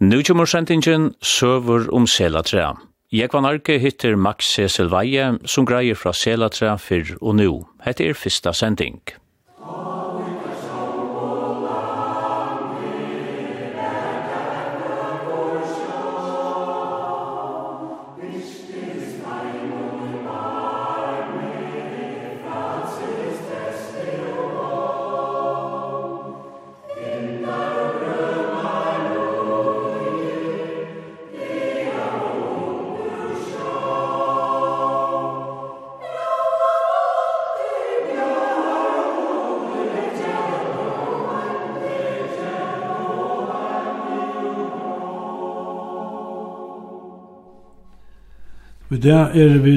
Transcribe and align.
Nu 0.00 0.22
kommer 0.22 0.46
sentingen 0.48 1.14
Søver 1.22 1.90
om 1.92 2.06
Selatræ. 2.06 2.72
Jeg 3.12 3.28
var 3.32 3.44
Arke 3.44 3.78
hittir 3.78 4.16
Max 4.16 4.46
Cecil 4.54 4.88
Veie, 4.88 5.34
som 5.44 5.66
greier 5.66 5.94
fra 5.94 6.12
Selatræ 6.12 6.76
fyrr 6.80 7.18
og 7.20 7.36
nu. 7.36 7.66
Hette 7.84 8.08
er 8.08 8.16
fyrsta 8.16 8.52
sending. 8.52 9.02
dag 49.02 49.36
er 49.36 49.58
vi 49.64 49.74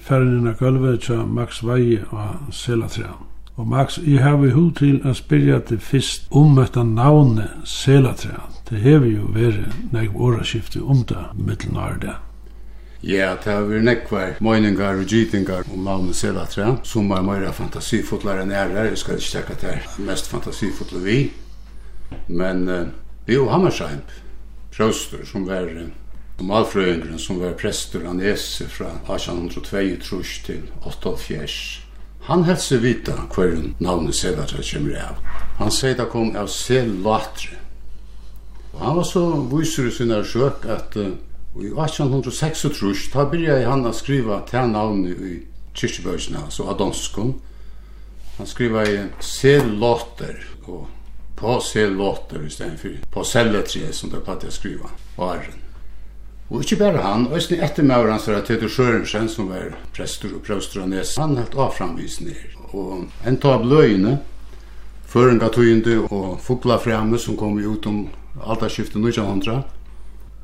ferden 0.00 0.48
av 0.48 0.58
gulvet 0.60 1.06
til 1.06 1.26
Max 1.26 1.62
Veie 1.66 2.04
og 2.10 2.52
Selatræn. 2.54 3.28
Og 3.56 3.68
Max, 3.68 3.98
jeg 3.98 4.22
har 4.22 4.36
vi 4.40 4.50
hod 4.50 4.72
til 4.78 5.00
å 5.04 5.12
spille 5.14 5.60
til 5.68 5.80
fyrst 5.80 6.28
om 6.30 6.56
dette 6.56 6.84
navnet 6.84 7.50
Selatræn. 7.68 8.52
Det 8.70 8.80
har 8.80 9.02
vi 9.02 9.16
jo 9.16 9.30
vært 9.34 9.92
nek 9.92 10.14
åraskiftet 10.14 10.82
om 10.82 11.02
det 11.08 11.24
mittelen. 11.36 12.14
Ja, 13.02 13.32
det 13.34 13.50
har 13.50 13.64
vært 13.66 13.82
nekvar 13.82 14.36
møyningar 14.40 15.00
og 15.02 15.10
gytingar 15.10 15.66
om 15.74 15.82
navnet 15.84 16.14
Selatra, 16.14 16.76
som 16.86 17.10
er 17.10 17.24
meira 17.26 17.50
fantasifotlar 17.52 18.44
enn 18.44 18.54
ærer, 18.54 18.92
jeg 18.92 19.00
skal 19.02 19.18
ikke 19.18 19.32
tekka 19.32 19.56
det 19.60 19.72
er 19.72 19.88
mest 20.06 20.30
fantasifotlar 20.30 21.02
vi, 21.02 21.16
men 22.28 22.62
uh, 22.68 22.84
vi 23.26 23.34
er 23.34 23.40
jo 23.40 23.48
Hammersheim, 23.50 24.04
prøster 24.70 25.26
som 25.26 25.48
var 25.50 25.66
uh, 25.66 25.88
Malfrøyngren 26.42 27.18
som 27.22 27.38
var 27.40 27.54
prestur 27.58 28.06
han 28.06 28.20
ese 28.20 28.66
fra 28.68 28.90
1802 29.06 29.82
trus 30.02 30.38
til 30.46 30.64
1804. 30.82 31.48
Han 32.28 32.44
helst 32.46 32.70
seg 32.70 32.84
vita 32.84 33.16
hver 33.34 33.56
navnet 33.82 34.14
Sedatra 34.14 34.62
kommer 34.62 34.98
av. 35.02 35.18
Han 35.58 35.72
sier 35.74 35.96
det 35.98 36.06
kom 36.12 36.34
av 36.38 36.50
Selatre. 36.50 37.58
Og 38.72 38.80
han 38.80 38.96
var 38.96 39.06
så 39.06 39.24
viser 39.50 39.88
i 39.88 39.94
sinne 39.94 40.20
sjøk 40.24 40.66
at 40.70 40.96
uh, 40.96 41.10
i 41.58 41.68
1806 41.68 42.62
trus, 42.78 43.08
da 43.12 43.26
begynte 43.28 43.66
han 43.68 43.84
å 43.84 43.92
skriva 43.92 44.38
til 44.48 44.70
navnet 44.70 45.18
i 45.20 45.34
kyrkjebøysene, 45.76 46.46
altså 46.46 46.70
Adonskon. 46.72 47.34
Han 48.38 48.48
skriva 48.48 48.86
i 48.88 49.02
Selater 49.20 50.38
og 50.64 50.86
på 51.36 51.58
Selater 51.60 52.46
i 52.46 52.54
stedet 52.54 52.80
for 52.80 53.10
på 53.18 53.26
Selatre 53.28 53.92
som 53.92 54.14
det 54.14 54.22
er 54.22 54.26
platt 54.30 54.46
jeg 54.46 54.56
skriva, 54.56 54.94
Varen. 55.18 55.61
Og 56.50 56.64
ikke 56.64 56.80
bare 56.82 57.04
han, 57.04 57.28
og 57.30 57.36
etter 57.38 57.62
ettermøver 57.64 58.10
hans 58.12 58.26
var 58.28 58.42
Teder 58.46 58.68
Sørensen, 58.68 59.28
som 59.28 59.48
var 59.52 59.76
prester 59.94 60.34
og 60.34 60.42
prøster 60.44 60.82
av 60.82 60.90
nes. 60.90 61.14
Han 61.16 61.38
helt 61.38 61.54
avfram 61.56 61.94
i 62.02 62.08
snir. 62.10 62.42
Og 62.72 63.06
en 63.28 63.38
av 63.48 63.64
bløyene, 63.64 64.18
føringa 65.08 65.48
tøyende 65.52 66.00
og 66.08 66.40
fugla 66.44 66.78
fremme 66.80 67.20
som 67.20 67.38
kom 67.40 67.56
ut 67.60 67.86
om 67.88 68.04
alderskiftet 68.40 69.00
1900, 69.00 69.62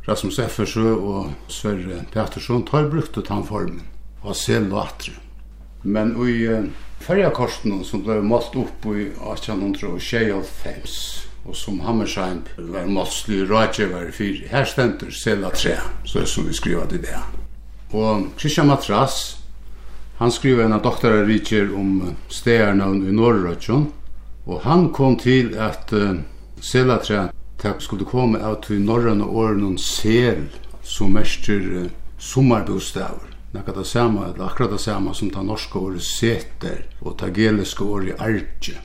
Rasmus 0.09 0.39
Effersø 0.41 0.95
og 0.97 1.53
Sverre 1.53 2.03
Pettersson 2.13 2.65
tar 2.65 2.89
brukt 2.89 3.17
ut 3.19 3.29
han 3.29 3.45
formen 3.45 3.85
og 4.25 4.37
sel 4.37 4.71
og 4.73 4.81
atre. 4.87 5.13
Men 5.85 6.15
i 6.25 6.41
uh, 6.49 6.65
ferjakorsen 7.05 7.83
som 7.87 8.03
ble 8.07 8.19
målt 8.25 8.57
opp 8.59 8.89
i 8.89 9.11
1800 9.13 9.85
og 9.93 10.01
1825, 10.01 11.28
og 11.49 11.57
som 11.57 11.81
Hammersheim 11.81 12.43
var 12.57 12.87
måtslig 12.87 13.47
rådgjøver 13.49 14.11
for 14.13 14.49
her 14.51 14.65
stenter 14.69 15.11
Sela 15.11 15.51
3, 15.51 15.77
så 16.05 16.21
er 16.21 16.25
som 16.29 16.49
vi 16.49 16.53
skriver 16.53 16.87
til 16.87 17.01
det. 17.03 17.21
Og 17.97 18.27
Christian 18.39 18.67
Matras, 18.69 19.39
han 20.19 20.33
skriver 20.33 20.67
en 20.67 20.77
av 20.77 20.83
doktorer 20.85 21.25
Riker 21.27 21.71
om 21.73 22.17
stedernavn 22.29 23.07
i 23.09 23.15
Norrøtjon, 23.17 23.87
og 24.47 24.61
han 24.65 24.91
kom 24.93 25.17
til 25.17 25.55
at 25.57 25.93
uh, 25.93 26.21
Sela 26.61 26.99
3 26.99 27.29
tak 27.59 27.81
skulle 27.83 28.05
komme 28.05 28.43
av 28.45 28.61
til 28.67 28.83
Norrøn 28.85 29.25
og 29.25 29.37
åren 29.37 29.65
og 29.71 29.81
sel, 29.81 30.45
som 30.85 31.17
mestjer 31.17 31.65
uh, 31.87 31.89
sommerbostaver. 32.19 33.25
Nekka 33.55 33.73
det 33.73 33.87
samme, 33.89 34.27
eller 34.29 34.51
akkurat 34.51 34.77
det 34.77 34.83
samme 34.85 35.15
som 35.15 35.31
ta 35.33 35.41
norske 35.43 35.81
året 35.81 36.05
seter 36.05 36.85
og 37.01 37.17
ta 37.17 37.33
geliske 37.33 37.85
året 37.85 38.21
artje. 38.21 38.77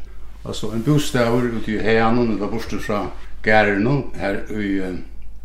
Alltså 0.46 0.72
en 0.72 0.82
bostad 0.82 1.44
ute 1.44 1.72
i 1.72 1.78
Heanon, 1.80 2.38
eller 2.38 2.48
bort 2.48 2.82
fra 2.82 3.08
Gærenon, 3.44 4.04
här 4.16 4.52
i 4.52 4.82
uh, 4.82 4.96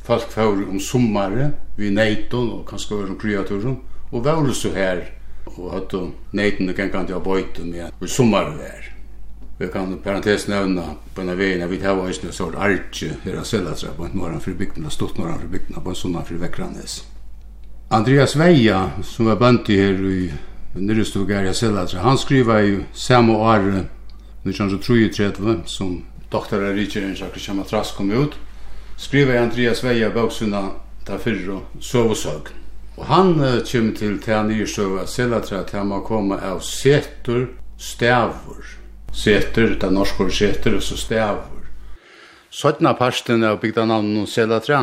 folk 0.04 0.30
fyrir 0.32 0.68
om 0.68 0.80
sommare, 0.80 1.50
vi 1.76 1.90
neiton 1.90 2.50
och 2.50 2.68
kanske 2.68 2.94
över 2.94 3.10
om 3.10 3.18
kreaturen, 3.18 3.76
och 4.10 4.24
var 4.24 4.52
så 4.52 4.72
här 4.74 5.10
och 5.44 5.76
att 5.76 5.92
hatt 5.92 6.12
neiton 6.30 6.74
kan 6.74 6.90
kan 6.90 7.06
til 7.06 7.16
å 7.16 7.20
bøyte 7.20 7.64
med, 7.64 7.92
i 8.00 8.08
sommare 8.08 8.56
där. 8.56 8.94
Vi 9.58 9.68
kan 9.68 9.98
parentes 10.04 10.48
nevna 10.48 10.82
på 11.14 11.20
en 11.20 11.28
av 11.28 11.36
vi 11.36 11.76
tar 11.76 11.94
var 11.94 12.06
en 12.06 12.32
sort 12.32 12.54
här 12.54 12.80
her 13.24 13.36
av 13.36 13.74
sig 13.74 13.88
på 13.96 14.04
en 14.04 14.20
för 14.20 14.40
fri 14.40 14.54
bygdena, 14.54 14.90
stort 14.90 15.18
norran 15.18 15.38
för 15.38 15.48
bygden 15.48 15.82
på 15.84 15.90
en 15.90 15.94
sommar 15.94 16.22
för 16.22 16.34
vekranes. 16.34 17.04
Andreas 17.88 18.36
Veja 18.36 18.90
som 19.02 19.26
var 19.26 19.36
bønti 19.36 19.76
här 19.76 20.06
i 20.06 20.32
Nyrestogæria 20.74 21.54
Selatra, 21.54 22.00
han 22.00 22.18
skriver 22.18 22.58
ju 22.58 22.84
samma 22.92 23.32
år 23.32 23.84
1933 24.44 25.56
som 25.66 26.04
doktor 26.30 26.64
av 26.64 26.76
Richard 26.76 27.04
Enchak 27.04 27.36
og 27.36 27.56
matras 27.56 27.70
Trask 27.70 27.96
kom 27.96 28.10
ut, 28.10 28.36
skriver 28.96 29.34
jeg 29.34 29.42
Andreas 29.42 29.82
Veia 29.84 30.10
bøksuna 30.10 30.62
ta 31.06 31.18
fyrre 31.18 31.62
sov 31.80 32.12
og 32.12 32.18
søgn. 32.18 32.54
Og 32.98 33.06
han 33.06 33.36
uh, 33.40 33.62
kommer 33.62 33.94
til 33.94 34.18
til 34.18 34.34
han 34.34 34.48
nyrsøv 34.50 34.98
at 35.02 35.08
Selatra 35.08 35.62
til 35.64 35.78
han 35.78 35.90
må 35.92 36.00
komme 36.06 36.38
av 36.42 36.60
setur 36.66 37.46
stavur. 37.78 38.64
Setur, 39.14 39.76
det 39.78 39.86
er 39.86 39.94
norsk 39.94 40.20
ord 40.20 40.34
setur, 40.34 40.76
og 40.76 40.82
så 40.82 40.98
stavur. 40.98 41.68
Sådana 42.50 42.92
parsten 42.98 43.44
av 43.44 43.60
bygda 43.62 43.86
navnet 43.86 44.24
om 44.24 44.26
Selatra, 44.26 44.82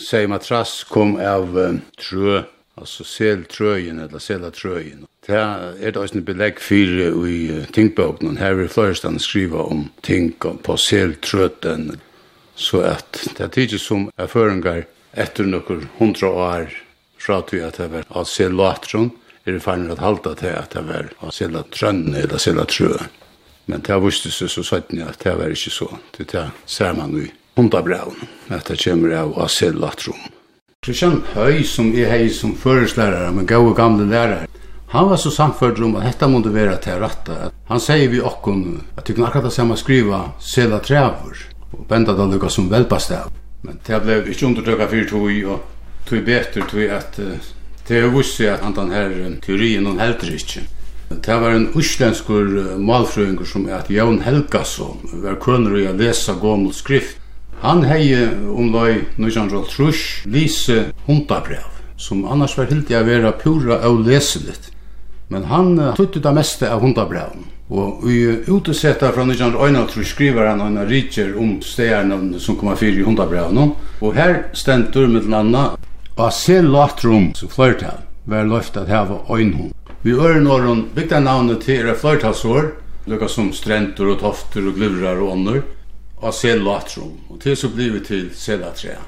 sier 0.00 0.28
Matras 0.32 0.80
kom 0.88 1.18
av 1.20 1.52
um, 1.52 1.82
trø, 2.00 2.40
altså 2.80 3.04
seltrøyen 3.04 4.00
eller 4.00 4.22
selatrøyen. 4.22 5.04
Det 5.22 5.36
er 5.38 5.92
det 5.92 5.96
også 5.96 6.18
en 6.18 6.24
belegg 6.26 6.58
for 6.58 7.26
i 7.30 7.64
tingbøkene. 7.74 8.40
Her 8.40 8.56
vil 8.58 8.70
Flørestan 8.72 9.20
skrive 9.22 9.62
om 9.62 9.84
ting 10.02 10.32
på 10.40 10.76
seltrøten, 10.76 12.00
så 12.58 12.82
at 12.90 13.20
det 13.36 13.44
er 13.44 13.52
tidlig 13.54 13.80
som 13.80 14.08
erføringer 14.18 14.82
etter 15.14 15.46
noen 15.46 15.86
hundra 16.00 16.30
år 16.48 16.72
fra 17.22 17.38
til 17.46 17.62
at 17.62 17.78
det 17.78 17.90
var 17.92 18.08
av 18.10 18.26
sellatron, 18.26 19.12
er 19.46 19.56
det 19.56 19.62
ferdig 19.62 19.94
at 19.94 20.02
halda 20.02 20.34
til 20.38 20.56
at 20.58 20.74
det 20.74 20.82
var 20.88 21.10
av 21.22 21.30
selatrønne 21.34 22.24
eller 22.24 22.42
selatrø. 22.42 22.96
Men 23.70 23.82
det 23.86 23.98
visste 24.02 24.30
seg 24.34 24.50
så 24.50 24.64
sånn 24.66 25.04
at 25.06 25.22
det 25.22 25.36
var 25.38 25.54
ikke 25.54 25.70
så. 25.70 25.88
Det 26.16 26.26
er 26.34 26.50
ser 26.66 26.96
man 26.98 27.14
i 27.20 27.28
hundabraun, 27.58 28.18
at 28.50 28.66
det 28.66 28.80
kommer 28.82 29.14
av 29.20 29.36
av 29.38 29.52
sellatron. 29.54 30.30
Kristian 30.82 31.20
Høy, 31.36 31.62
som 31.62 31.92
er 31.94 32.10
hei 32.10 32.26
som 32.34 32.56
føreslærere, 32.58 33.30
men 33.36 33.46
gode 33.46 33.76
gamle 33.78 34.08
lærere, 34.10 34.48
Han 34.92 35.08
var 35.08 35.16
så 35.16 35.30
samförd 35.30 35.82
om 35.82 35.96
att 35.96 36.04
detta 36.04 36.28
måste 36.28 36.48
vara 36.48 36.76
till 36.76 36.92
rätta. 36.92 37.32
Han 37.66 37.80
säger 37.80 38.08
vi 38.08 38.20
och 38.20 38.48
att 38.96 39.04
tycker 39.04 39.22
akkurat 39.22 39.44
det 39.44 39.50
samma 39.50 39.76
skriva 39.76 40.30
sela 40.40 40.78
trävor 40.78 41.36
och 41.70 41.84
benda 41.88 42.12
det 42.12 42.32
lukar 42.32 42.48
som 42.48 42.68
välpastav. 42.68 43.32
Men 43.60 43.78
det 43.86 44.04
blev 44.04 44.28
inte 44.28 44.46
undertöka 44.46 44.86
för 44.88 45.04
tog 45.04 45.44
och 45.52 45.60
tog 46.08 46.24
bättre 46.24 46.62
tog 46.70 46.86
att 46.86 47.20
det 47.86 47.98
är 47.98 48.08
visst 48.08 48.40
att 48.40 48.74
den 48.74 48.90
här 48.90 49.36
teorin 49.46 49.86
hon 49.86 49.98
helter 49.98 50.32
inte. 50.32 50.60
Det 51.26 51.38
var 51.38 51.50
en 51.50 51.68
uslenskur 51.74 52.76
malfrøyngur 52.78 53.44
som 53.44 53.68
er 53.68 53.78
at 53.78 53.90
Jan 53.90 54.20
Helgason 54.20 55.00
var 55.24 55.40
kønner 55.40 55.78
i 55.78 55.86
å 55.88 55.96
lesa 55.96 56.36
gommel 56.40 56.72
skrift. 56.72 57.16
Han 57.64 57.84
hei 57.84 58.28
omlai 58.48 59.00
1903 59.16 60.28
lise 60.28 60.78
hundabrev 61.06 61.64
som 61.96 62.24
annars 62.24 62.58
var 62.58 62.68
hildi 62.68 62.94
a 62.94 63.02
vera 63.02 63.32
pura 63.32 63.80
og 63.88 64.04
leselit. 64.04 64.72
Men 65.32 65.48
han 65.48 65.74
tuttu 65.96 66.20
det 66.20 66.34
meste 66.36 66.68
av 66.68 66.84
hundabraun. 66.84 67.46
Og 67.72 68.04
i 68.12 68.18
utesetta 68.52 69.08
fra 69.14 69.24
1901 69.24 70.04
skriver 70.04 70.50
han 70.50 70.60
en 70.60 70.82
rikker 70.88 71.32
om 71.40 71.54
stegarnavn 71.64 72.34
som 72.40 72.58
kommer 72.60 72.76
fyr 72.76 72.98
i 73.00 73.06
hundabraun. 73.06 73.72
Og 74.02 74.12
her 74.12 74.42
stendur 74.52 75.08
med 75.08 75.24
den 75.24 75.38
anna 75.38 75.70
av 76.20 76.30
selatrum, 76.36 77.30
så 77.34 77.48
flørtal, 77.48 78.02
var 78.28 78.44
løft 78.44 78.76
at 78.76 78.92
hava 78.92 79.22
øynhund. 79.30 79.72
Vi 80.02 80.12
ører 80.12 80.40
når 80.40 80.66
hun 80.68 80.84
bygde 80.94 81.20
navnet 81.20 81.64
til 81.64 81.88
er 81.88 81.96
flørtalsår, 81.96 82.72
lukka 83.08 83.28
som 83.28 83.52
strentur 83.56 84.12
og 84.12 84.20
tofter 84.20 84.66
og 84.68 84.76
glivrar 84.76 85.22
og 85.22 85.32
ånder, 85.32 85.62
av 86.22 86.36
selatrum, 86.36 87.16
og 87.30 87.40
til 87.40 87.56
så 87.56 87.70
blir 87.72 87.96
vi 87.96 88.04
til 88.04 88.28
selatrea. 88.36 89.00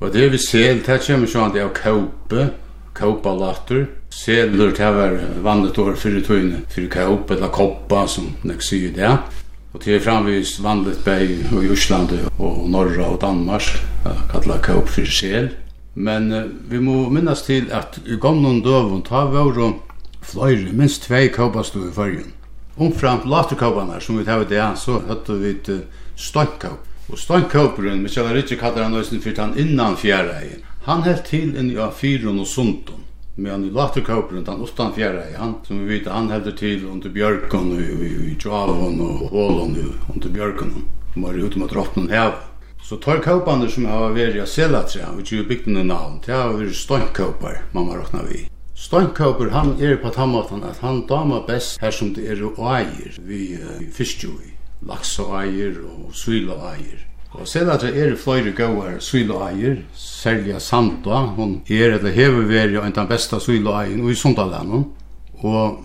Og 0.00 0.12
det 0.12 0.30
vi 0.32 0.38
sel, 0.38 0.78
det 0.86 1.02
kommer 1.04 1.28
sånn 1.28 1.50
at 1.50 1.56
det 1.56 1.64
er 1.64 1.74
kaupe, 1.76 2.46
kaupalater, 2.96 3.88
Selur 4.10 4.72
det 4.76 4.90
var 4.90 5.12
vannet 5.42 5.78
over 5.78 5.94
fyrir 5.94 6.24
tøyne, 6.26 6.64
fyrir 6.68 6.90
kaup 6.90 7.30
eller 7.30 7.52
koppa 7.54 8.06
som 8.10 8.32
nek 8.42 8.62
sier 8.62 8.90
det. 8.94 9.10
Og 9.70 9.84
det 9.84 9.94
er 9.94 10.02
framvis 10.02 10.56
vanligt 10.62 11.04
bei 11.06 11.38
i 11.38 11.70
Osland 11.70 12.16
og 12.38 12.64
Norra 12.70 13.12
og 13.12 13.20
Danmark, 13.22 13.68
kalla 14.32 14.58
kaup 14.58 14.90
fyrir 14.90 15.14
sel. 15.14 15.50
Men 15.94 16.26
vi 16.68 16.80
må 16.82 17.08
minnas 17.08 17.42
til 17.46 17.70
at 17.70 18.00
i 18.06 18.18
gamlun 18.18 18.62
døvun 18.66 19.02
ta 19.06 19.22
og 19.30 19.78
fløyre, 20.22 20.72
minst 20.72 21.06
tvei 21.06 21.28
kaupastå 21.28 21.86
i 21.86 21.92
fyrjun. 21.94 22.32
Omframt 22.78 23.26
laterkaupanar 23.26 24.00
som 24.00 24.18
vi 24.18 24.24
tar 24.24 24.44
det 24.44 24.78
så 24.78 24.98
høttu 25.06 25.38
vi 25.38 25.54
støynkaup. 26.16 26.86
Og 27.10 27.18
støynkauperun, 27.18 28.02
Michel 28.02 28.26
Ritchie 28.26 28.58
kallar 28.58 28.82
han 28.82 28.92
nøysen 28.92 29.22
fyrir 29.22 29.40
han 29.40 29.58
innan 29.58 29.96
fjæra 29.96 30.42
Han 30.86 31.02
held 31.02 31.24
til 31.24 31.56
inn 31.56 31.70
i 31.70 31.76
Afyrun 31.76 32.40
og 32.40 32.46
Sundun 32.46 33.09
Men 33.40 33.64
i 33.64 33.70
Latterkåperen, 33.70 34.44
den 34.44 34.60
Ostan 34.60 34.92
Fjæra, 34.92 35.22
han, 35.38 35.54
som 35.64 35.78
vi 35.78 35.94
vet, 35.94 36.08
han 36.12 36.28
helder 36.28 36.52
til 36.52 36.82
under 36.92 37.08
Bjørkon 37.08 37.70
og 37.72 38.02
i 38.04 38.36
Javon 38.36 39.00
og 39.00 39.22
Hålon 39.32 39.72
under 40.12 40.28
Bjørkon. 40.34 40.74
De 41.14 41.22
var 41.22 41.38
ute 41.40 41.62
mot 41.62 41.72
Rottnen 41.72 42.10
hev. 42.12 42.34
Så 42.84 42.98
tar 43.00 43.22
kåpene 43.24 43.70
som 43.72 43.88
har 43.88 44.12
vært 44.12 44.36
i 44.36 44.44
Selatria, 44.44 45.08
vi 45.16 45.24
ikke 45.24 45.48
bygden 45.54 45.80
i 45.80 45.86
navn, 45.88 46.20
det 46.26 46.36
har 46.36 46.52
vært 46.58 46.76
støntkåper, 46.76 47.62
mamma 47.72 47.96
råkna 47.96 48.26
vi. 48.28 48.44
Støntkåper, 48.76 49.54
han 49.56 49.72
er 49.80 49.96
på 50.04 50.12
tammaten 50.12 50.60
at 50.68 50.84
han 50.84 51.06
damer 51.08 51.46
best 51.48 51.80
her 51.80 51.96
som 51.96 52.12
det 52.12 52.28
er 52.28 52.44
og 52.44 52.60
eier 52.76 53.16
vi 53.24 53.54
uh, 53.56 53.78
fiskjøy, 53.96 54.52
laks 54.84 55.16
og 55.24 55.38
eier 55.40 55.80
og 55.80 56.12
svil 56.12 56.52
og 56.52 56.74
eier. 56.74 57.06
Og 57.30 57.46
senere 57.48 57.92
er 57.94 58.10
det 58.10 58.18
flere 58.18 58.52
gauar 58.56 58.98
syloeier, 58.98 59.84
særlig 59.94 60.56
Santa, 60.62 61.22
hon 61.36 61.60
er 61.70 61.94
eller 61.94 62.10
hever 62.10 62.48
veri 62.48 62.76
av 62.76 62.88
en 62.88 62.96
den 62.96 63.08
beste 63.08 63.38
syloeien 63.40 64.02
i 64.02 64.14
Sundalene. 64.18 64.84
Og 65.46 65.84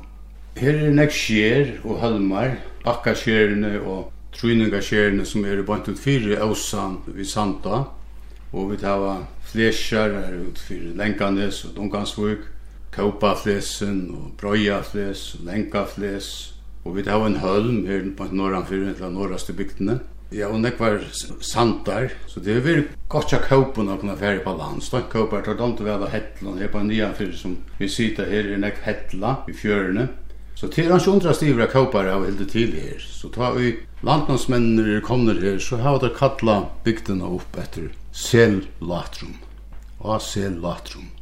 her 0.57 0.80
er 0.88 0.95
nek 0.95 1.13
skjer 1.13 1.75
og 1.83 2.01
halmar, 2.01 2.57
bakkaskjerene 2.86 3.77
og 3.81 4.09
tryningaskjerene 4.36 5.25
som 5.25 5.45
er 5.45 5.62
bant 5.68 5.88
ut 5.88 6.01
fire 6.01 6.42
ausan 6.42 6.97
vid 7.07 7.30
Santa, 7.30 7.86
Og 8.56 8.69
vi 8.71 8.77
tar 8.80 9.25
flesjar 9.44 10.13
her 10.15 10.36
ut 10.48 10.59
fire 10.59 10.94
Lenkanes 10.95 11.65
og 11.65 11.74
dunkansvuk, 11.75 12.45
Kaupaflesen 12.95 14.06
og 14.15 14.30
Brøyafles 14.39 15.33
og 15.36 15.50
Lenkafles. 15.50 16.30
Og 16.86 16.95
vi 16.95 17.03
tar 17.03 17.25
en 17.25 17.36
hølm 17.41 17.81
her 17.88 18.06
på 18.18 18.30
norranfyrir 18.31 18.94
til 18.95 19.12
norraste 19.12 19.53
bygdene. 19.53 20.00
Ja, 20.35 20.49
og 20.51 20.59
nek 20.59 20.79
var 20.81 20.97
sandar, 21.39 22.09
så 22.27 22.41
det 22.43 22.57
var 22.65 22.81
godt 23.07 23.31
å 23.37 23.39
kåpe 23.39 23.83
når 23.85 24.01
kunne 24.01 24.17
fære 24.19 24.41
på 24.43 24.55
land. 24.57 24.83
Støkkåper 24.83 25.45
tar 25.45 25.55
dem 25.61 25.75
til 25.77 25.87
å 25.87 25.93
være 25.93 26.09
hettelen. 26.11 26.57
Her 26.59 26.71
på 26.73 26.81
en 26.81 26.89
nian 26.91 27.15
fyrir 27.15 27.37
som 27.39 27.53
vi 27.79 27.87
sitter 27.87 28.27
her 28.27 28.49
er 28.51 28.59
nek 28.59 28.81
hettla 28.83 29.37
i 29.47 29.55
fjørene. 29.55 30.09
Så 30.59 30.67
til 30.71 30.91
hans 30.91 31.07
undra 31.07 31.31
stivra 31.35 31.69
kåpar 31.71 32.11
av 32.11 32.27
hilde 32.27 32.49
til 32.51 32.75
her. 32.75 32.99
Så 32.99 33.31
ta 33.31 33.53
vi 33.55 33.77
landmannsmennene 34.03 34.97
er 34.97 35.07
kommer 35.07 35.39
her, 35.39 35.55
så 35.63 35.79
har 35.79 36.01
det 36.03 36.11
kalla 36.19 36.65
bygdena 36.83 37.31
opp 37.31 37.55
etter 37.61 37.93
Sellatrum. 38.11 39.39
Og 40.03 40.19
Sellatrum. 40.19 41.13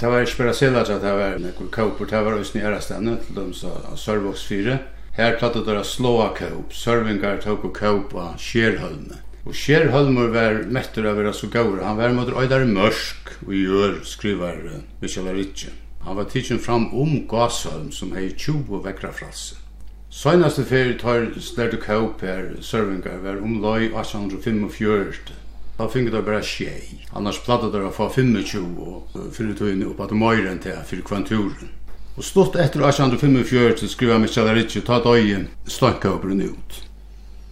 Det 0.00 0.08
var 0.08 0.24
ikke 0.24 0.46
bare 0.46 0.56
Sellatrum, 0.56 1.04
det 1.04 1.16
var 1.20 1.40
nek 1.44 1.64
kåpar, 1.76 2.08
det 2.08 2.24
var 2.24 2.40
også 2.40 2.56
nærastene 2.62 3.20
til 3.26 3.42
dem 3.42 3.52
som 3.56 3.96
Sørvoks 4.00 4.48
4 4.48 4.80
Her 5.16 5.38
plattu 5.40 5.64
der 5.64 5.78
a 5.80 5.84
slåa 5.84 6.34
kåp, 6.36 6.74
sørvingar 6.76 7.38
tok 7.40 7.62
og 7.64 7.72
kåp 7.78 8.10
av 8.20 8.34
skjerhølmene. 8.36 9.22
Og 9.46 9.54
Skjerholmur 9.54 10.32
var 10.34 10.64
mettur 10.74 11.06
av 11.06 11.16
vera 11.16 11.30
så 11.32 11.46
gaur. 11.48 11.78
Han 11.80 11.96
var 11.96 12.12
mot 12.12 12.28
Øydar 12.28 12.66
Mørsk 12.66 13.30
og 13.46 13.52
gjør 13.54 13.94
skriver 14.04 14.58
uh, 14.64 14.80
Michel 15.00 15.28
Aritje. 15.30 15.70
Han 16.02 16.18
var 16.18 16.26
tidsin 16.28 16.58
fram 16.58 16.88
om 16.92 17.14
Gasholm 17.30 17.92
som 17.94 18.10
hei 18.12 18.32
20 18.34 18.82
vekra 18.84 19.12
frasse. 19.14 19.56
Søgnaste 20.10 20.66
fyrir 20.66 20.98
tar 20.98 21.30
slert 21.40 21.78
og 21.78 21.86
kaup 21.86 22.26
her 22.26 22.52
sørvingar 22.60 23.22
var 23.22 23.38
om 23.40 23.56
loi 23.62 23.86
1845. 23.92 25.32
Da 25.78 25.88
finner 25.92 26.12
det 26.12 26.24
bare 26.26 26.42
tjei. 26.42 27.00
Annars 27.14 27.40
plattet 27.46 27.72
det 27.72 27.86
å 27.86 27.94
få 27.94 28.10
25 28.12 28.68
og 28.84 29.16
fyrir 29.32 29.54
tøyne 29.56 29.88
oppa 29.94 30.10
til 30.10 30.20
møyren 30.20 30.60
til 30.60 30.76
fyrir 30.90 31.06
kvanturen. 31.06 31.72
Og 32.16 32.24
stått 32.24 32.54
etter 32.56 32.80
1845 32.80 33.90
skriva 33.92 34.16
Michel 34.18 34.48
Ritchie 34.56 34.84
ta 34.84 35.02
døyen 35.04 35.50
stankavbren 35.68 36.40
ut. 36.40 36.78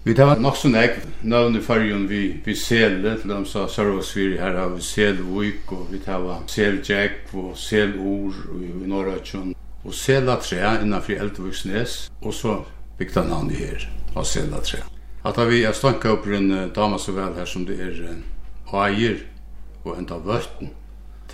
Vi 0.05 0.15
tar 0.15 0.39
nok 0.41 0.57
så 0.57 0.69
nek, 0.69 0.99
navn 1.23 1.57
i 1.57 1.61
fargen 1.65 2.07
vi, 2.09 2.41
vi 2.45 2.55
sele, 2.57 3.15
til 3.21 3.31
dem 3.33 3.45
sa 3.49 3.67
Sarvasviri 3.69 4.37
her 4.37 4.57
har 4.57 4.73
vi 4.73 4.83
selvuk, 4.85 5.73
og 5.73 5.87
vi 5.93 6.01
tar 6.05 6.21
var 6.21 6.43
og 6.45 7.57
selor 7.57 8.33
i, 8.61 8.69
i 8.69 8.89
Norrøtjøn, 8.89 9.55
og 9.85 9.95
selatræ 9.95 10.61
innanfri 10.83 11.17
Eldvuksnes, 11.17 12.11
og 12.21 12.35
så 12.35 12.59
bygda 12.99 13.25
navn 13.25 13.51
i 13.51 13.55
her 13.55 13.89
av 14.17 14.25
selatræ. 14.25 14.81
At 15.25 15.41
vi 15.49 15.63
er 15.65 15.73
stankavbren 15.73 16.71
dama 16.77 16.99
så 16.99 17.13
vel 17.13 17.37
her 17.37 17.49
som 17.49 17.65
det 17.65 17.81
er 17.81 18.01
eier 18.73 19.21
og 19.85 19.99
enda 19.99 20.21
vøtten 20.21 20.73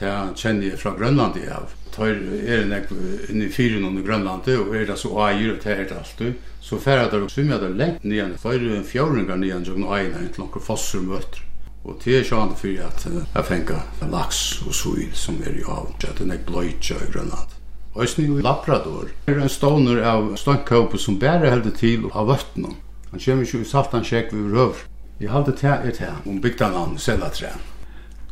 det 0.00 0.14
kjenner 0.40 0.70
jeg 0.70 0.80
fra 0.80 0.94
Grønland 0.96 1.36
i 1.36 1.46
av. 1.52 1.74
Tar 1.92 2.14
er 2.14 2.62
en 2.62 2.72
ekv 2.72 2.96
i 3.34 3.48
fyren 3.52 3.84
under 3.84 4.04
Grønland, 4.06 4.48
og 4.48 4.74
er 4.76 4.86
det 4.88 4.96
så 4.98 5.10
eier, 5.26 5.52
og 5.54 5.60
tært 5.60 5.92
alt 5.92 6.16
du. 6.18 6.32
Så 6.60 6.78
færre 6.80 7.06
at 7.06 7.12
det 7.12 7.20
svimmer 7.28 7.58
svimmet 7.58 7.62
det 7.64 7.70
lengt 7.76 8.04
nyan, 8.04 8.36
for 8.40 8.56
er 8.56 8.82
fjøringer 8.86 9.36
nyan, 9.36 9.66
og 9.84 9.96
eier, 9.98 10.18
til 10.32 10.44
noen 10.44 10.64
fosser 10.64 11.04
møter. 11.04 11.44
Og 11.84 11.96
det 12.04 12.18
er 12.18 12.26
sjående 12.28 12.56
for 12.60 12.82
at 12.84 13.06
jeg 13.08 13.46
fengar 13.48 14.10
laks 14.12 14.60
og 14.66 14.74
suil 14.76 15.14
som 15.16 15.40
er 15.40 15.56
i 15.56 15.64
av, 15.64 15.88
at 15.96 16.20
det 16.20 16.28
er 16.28 16.44
bløytja 16.46 16.98
i 17.00 17.08
Grønland. 17.12 17.56
Øysen 17.96 18.24
i 18.24 18.42
Labrador 18.42 19.08
er 19.26 19.40
en 19.40 19.48
ståner 19.48 20.04
av 20.06 20.36
stønkkåpe 20.38 21.00
som 21.00 21.18
bærer 21.18 21.50
heldig 21.50 21.72
til 21.80 22.06
av 22.12 22.28
vøttene. 22.28 22.76
Han 23.10 23.24
kommer 23.24 23.48
ikke 23.48 23.64
i 23.64 23.70
saltansjekk 23.72 24.32
ved 24.36 24.52
røver. 24.54 24.84
Jeg 25.20 25.32
halde 25.32 25.56
det 25.58 25.72
er 25.72 25.90
det 25.90 26.12
om 26.26 26.40
bygdanan 26.40 26.94
og 26.94 27.00
sellatræn. 27.00 27.64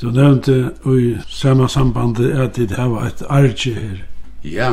Du 0.00 0.11
nevnte 0.15 0.73
i 0.87 1.17
samme 1.29 1.69
samband 1.69 2.21
at 2.21 2.56
det 2.56 2.77
her 2.77 2.89
var 2.93 3.06
et 3.11 3.23
arge 3.29 3.75
her. 3.75 3.99
Ja, 4.45 4.73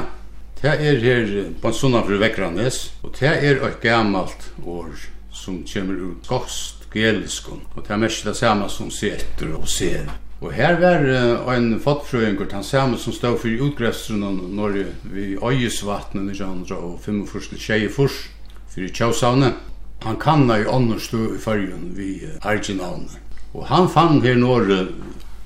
det 0.62 0.76
er 0.80 1.00
her 1.02 1.32
på 1.62 1.72
en 1.72 1.78
sånn 1.78 1.98
av 1.98 2.10
Vekranes, 2.10 2.92
og 3.02 3.16
det 3.20 3.34
er 3.34 3.64
et 3.66 3.82
gammalt 3.82 4.52
år 4.62 4.94
som 5.34 5.64
kommer 5.66 5.98
ut 6.12 6.30
kost 6.30 6.86
gjelskon, 6.96 7.66
og 7.76 7.84
det 7.84 7.94
er 7.94 8.00
mest 8.00 8.28
det 8.28 8.36
samme 8.38 8.70
som 8.72 8.92
setter 8.94 9.52
og 9.58 9.68
ser. 9.70 10.08
Og 10.44 10.52
her 10.54 10.78
var 10.80 11.04
uh, 11.04 11.52
en 11.56 11.80
fattfrøyngur, 11.82 12.50
han 12.52 12.64
samme 12.64 13.00
som 13.02 13.16
stod 13.16 13.40
for 13.42 13.66
utgrefstrun 13.68 14.24
av 14.28 14.40
Norge 14.52 14.88
ved 15.04 15.40
Øyesvatnet 15.44 16.36
i 16.36 16.36
1945 16.36 17.60
tjei 17.60 17.88
furs, 17.90 18.26
fyrir 18.72 18.92
Tjausavne. 18.94 19.54
Han 20.04 20.20
kanna 20.22 20.60
i 20.60 20.68
ånderstu 20.68 21.18
i 21.34 21.40
fyrjun 21.42 21.94
vi 21.96 22.10
Arginavne. 22.44 23.24
Og 23.56 23.64
han 23.72 23.88
fann 23.90 24.20
her 24.22 24.36
Norge 24.36 24.90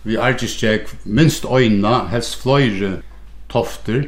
vi 0.03 0.18
artistek 0.18 0.89
minst 1.06 1.46
øyna, 1.46 2.08
helst 2.12 2.41
fløyre 2.41 3.01
tofter 3.50 4.08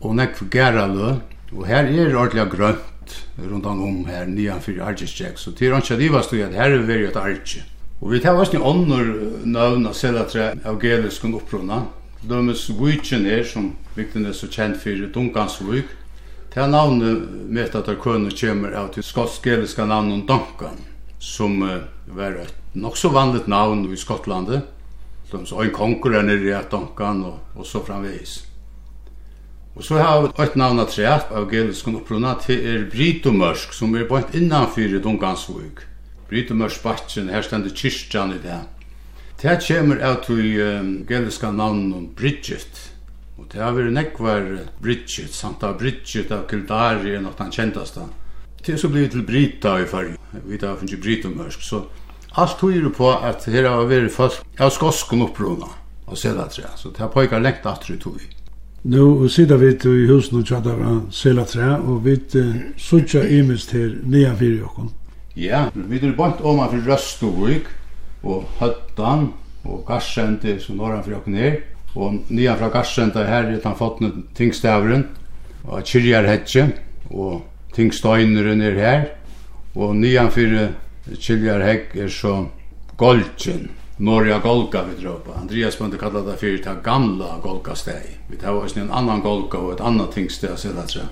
og 0.00 0.16
nekv 0.16 0.48
gæralø. 0.50 1.18
Og 1.52 1.66
her 1.66 1.84
er 1.88 2.16
ordentlig 2.16 2.50
grønt 2.50 3.24
rundt 3.38 3.66
om 3.66 4.04
her 4.06 4.26
nian 4.26 4.60
fyrir 4.60 4.84
artistek, 4.84 5.38
så 5.38 5.52
til 5.52 5.72
rannsja 5.72 5.96
stod 6.22 6.40
at 6.40 6.54
her 6.54 6.74
er 6.74 6.86
veri 6.86 7.06
et 7.06 7.16
artje. 7.16 7.62
Og 8.00 8.12
vi 8.12 8.20
tar 8.20 8.36
oss 8.38 8.52
ni 8.52 8.58
ånder 8.58 9.14
nøvn 9.44 9.86
av 9.86 9.94
selatre 9.94 10.52
av 10.64 10.78
geliskun 10.80 11.34
opprona. 11.34 11.86
Dømes 12.22 12.70
Vujtjen 12.70 13.26
er, 13.26 13.44
som 13.44 13.76
vikten 13.96 14.26
er 14.26 14.32
så 14.32 14.46
kjent 14.46 14.76
fyrir 14.76 15.10
Dunkansvuk, 15.12 15.86
Det 16.54 16.62
er 16.64 16.70
navnet 16.72 17.26
mitt 17.52 17.74
at 17.76 17.86
det 17.86 17.98
kunne 18.00 18.32
kommer 18.32 18.72
av 18.74 18.88
til 18.94 19.04
skotsk-geliska 19.04 19.84
navnet 19.86 20.24
Duncan, 20.26 20.80
som 21.20 21.60
var 22.06 22.38
et 22.40 22.54
nok 22.74 22.96
så 22.96 23.10
vanligt 23.12 23.46
navn 23.46 23.84
i 23.92 23.96
Skottlandet 23.96 24.64
som 25.30 25.46
så 25.46 25.62
en 25.62 25.74
konkurrer 25.74 26.24
nere 26.24 26.48
i 26.48 26.54
at 26.56 26.70
donkan 26.72 27.24
og, 27.28 27.40
og 27.56 27.66
så 27.66 27.82
framvis. 27.84 28.40
Og 29.78 29.84
så 29.84 30.00
har 30.00 30.22
vi 30.24 30.30
et 30.42 30.56
navn 30.58 30.80
av 30.82 30.88
treet 30.90 31.28
av 31.30 31.44
gelisken 31.52 32.00
opprona 32.00 32.32
til 32.42 32.64
er 32.66 32.88
Brytomørsk, 32.90 33.76
som 33.76 33.94
er 33.94 34.08
bort 34.10 34.34
innanfyr 34.34 34.96
i 34.96 35.02
Dungansvug. 35.04 35.84
Brytomørskbatsen, 36.28 37.30
her 37.30 37.46
stendur 37.46 37.70
kyrkjan 37.70 38.34
i 38.34 38.40
det. 38.42 38.58
Det 39.38 39.54
kommer 39.62 40.02
av 40.02 40.16
til 40.24 40.58
um, 40.58 40.88
geliska 41.06 41.52
navn 41.54 41.92
om 41.94 42.08
Bridget. 42.18 42.88
Og 43.38 43.46
det 43.52 43.62
har 43.62 43.76
vært 43.76 43.94
nekvar 43.94 44.48
Bridget, 44.82 45.30
samt 45.30 45.62
av 45.62 45.78
Bridget 45.78 46.32
av 46.34 46.48
Kildari, 46.50 47.14
enn 47.14 47.30
at 47.30 47.38
han 47.38 47.54
kjentast 47.54 48.00
da. 48.00 48.08
Det 48.58 48.74
er 48.74 48.80
så 48.82 48.90
blivit 48.90 49.14
til 49.14 49.22
Brita 49.22 49.76
i 49.78 49.86
farg. 49.86 50.16
vi 50.44 50.58
tar 50.58 50.74
finnst 50.76 50.98
i 50.98 51.00
Brytomørsk, 51.00 51.62
så 51.62 51.84
Allt 52.38 52.60
tyder 52.60 52.90
på 52.94 53.08
at 53.10 53.48
her 53.50 53.66
har 53.66 53.88
vært 53.90 54.12
folk 54.14 54.60
av 54.62 54.70
skosken 54.70 55.24
opprona 55.24 55.72
og 56.06 56.18
selatræ, 56.18 56.68
så 56.78 56.92
det 56.94 57.02
har 57.02 57.10
pågått 57.10 57.42
lengt 57.42 57.66
atru 57.66 57.96
tog. 57.98 58.20
Nå 58.86 59.26
sitter 59.28 59.58
vi 59.58 59.72
i 59.74 60.06
husen 60.06 60.38
og 60.38 60.46
tjata 60.46 60.76
av 60.76 61.00
selatræ, 61.10 61.72
og 61.82 62.06
vi 62.06 62.14
sutja 62.78 63.24
imist 63.26 63.74
her 63.74 63.90
nia 64.06 64.36
fyrir 64.38 64.62
jokken. 64.62 64.92
Ja, 65.34 65.66
vi 65.74 65.98
er 65.98 66.14
bant 66.14 66.40
om 66.46 66.62
av 66.62 66.78
Røstovik 66.86 67.66
og 68.22 68.46
Høttan 68.60 69.32
og 69.66 69.82
Garsendi 69.90 70.60
som 70.62 70.78
norran 70.78 71.02
fyrir 71.02 71.18
jokken 71.18 71.42
her, 71.42 71.60
og 71.98 72.20
nia 72.30 72.54
fra 72.54 72.70
Garsendi 72.70 73.26
her 73.26 73.50
er 73.50 73.62
han 73.64 73.78
fått 73.78 74.04
tingstavren 74.38 75.08
og 75.66 75.82
Kyrjarhetje 75.82 76.68
og 77.10 77.42
tingstøyneren 77.74 78.62
er 78.62 78.78
her, 78.78 79.08
og 79.74 79.96
nian 79.98 80.30
fyrir 80.30 80.76
Kiljar 81.16 81.60
Hegg 81.60 81.96
er 81.96 82.08
så 82.08 82.48
Golgen, 82.96 83.68
Norja 83.96 84.38
Golga 84.38 84.82
vi 84.82 85.02
droppa. 85.02 85.40
Andreas 85.40 85.78
Bunde 85.78 85.98
kallar 85.98 86.26
det 86.26 86.36
fyrir 86.36 86.62
ta 86.62 86.74
gamla 86.84 87.38
Golga 87.42 87.74
steg. 87.74 88.18
Vi 88.28 88.36
tar 88.36 88.52
oss 88.52 88.76
en 88.76 88.90
annan 88.90 89.22
Golga 89.22 89.58
og 89.58 89.72
et 89.72 89.80
annan 89.80 90.10
tingsteg 90.12 90.58
sier 90.58 90.76
det 90.76 90.88
seg. 90.92 91.08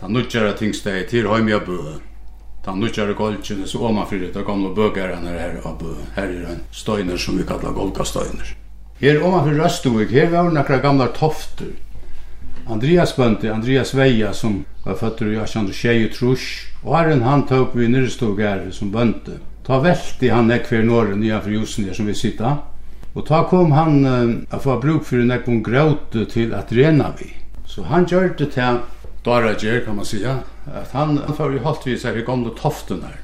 Ta 0.00 0.08
nutjara 0.08 0.54
tingsteg 0.58 1.08
til 1.10 1.28
Høymja 1.30 1.60
Bø. 1.66 1.98
Ta 2.64 2.74
nutjara 2.74 3.12
Golgen 3.18 3.62
er 3.62 3.70
så 3.70 3.84
oma 3.84 4.06
fyrir 4.08 4.32
ta 4.32 4.42
gamla 4.42 4.72
bøgaren 4.74 5.26
er 5.28 5.38
her 5.38 5.60
av 5.64 5.78
Bø. 5.82 5.94
Her 6.16 6.30
er 6.30 6.52
en 6.56 6.62
støyner 6.72 7.20
som 7.20 7.38
vi 7.38 7.46
kallar 7.46 7.76
Golga 7.76 8.06
støyner. 8.08 8.54
Her 9.00 9.22
oma 9.22 9.44
fyrir 9.44 9.62
Røstovik, 9.62 10.14
her 10.14 10.30
var 10.32 10.52
nekra 10.54 10.78
gamla 10.82 11.10
tofter. 11.12 11.74
Andreas 12.66 13.12
Bunde, 13.16 13.52
Andreas 13.52 13.92
Veia 13.94 14.32
som 14.32 14.64
var 14.84 14.96
føtter 14.96 15.34
i 15.34 15.36
1823 15.36 16.73
Åren 16.84 17.22
han 17.22 17.46
tog 17.46 17.68
vi 17.72 17.88
nyrstogare 17.88 18.72
som 18.72 18.90
bønte. 18.92 19.38
Ta 19.64 19.78
velti 19.80 20.28
han 20.28 20.52
ek 20.52 20.66
fyrir 20.68 20.84
Norge, 20.84 21.16
nya 21.16 21.38
for 21.40 21.54
Jusnir 21.54 21.96
som 21.96 22.10
vi 22.10 22.14
sitta. 22.14 22.58
Og 23.14 23.24
ta 23.24 23.44
kom 23.48 23.72
han 23.72 24.04
uh, 24.04 24.32
a 24.52 24.60
få 24.60 24.76
bruk 24.82 25.06
fyrir 25.08 25.24
nek 25.24 25.48
om 25.48 25.62
gråte 25.64 26.26
til 26.28 26.52
at 26.52 26.74
rena 26.76 27.08
vi. 27.16 27.30
Så 27.64 27.86
han 27.88 28.04
gjør 28.04 28.34
det 28.36 28.50
til 28.52 28.82
Dara 29.24 29.54
Gjer, 29.56 29.80
kan 29.86 29.96
man 29.96 30.04
sija, 30.04 30.42
at 30.68 30.92
han, 30.92 31.16
han 31.24 31.38
får 31.38 31.56
jo 31.56 31.64
holdt 31.64 31.88
vi 31.88 31.96
seg 31.96 32.20
i 32.20 32.26
gamle 32.26 32.52
toften 32.58 33.00
her, 33.06 33.16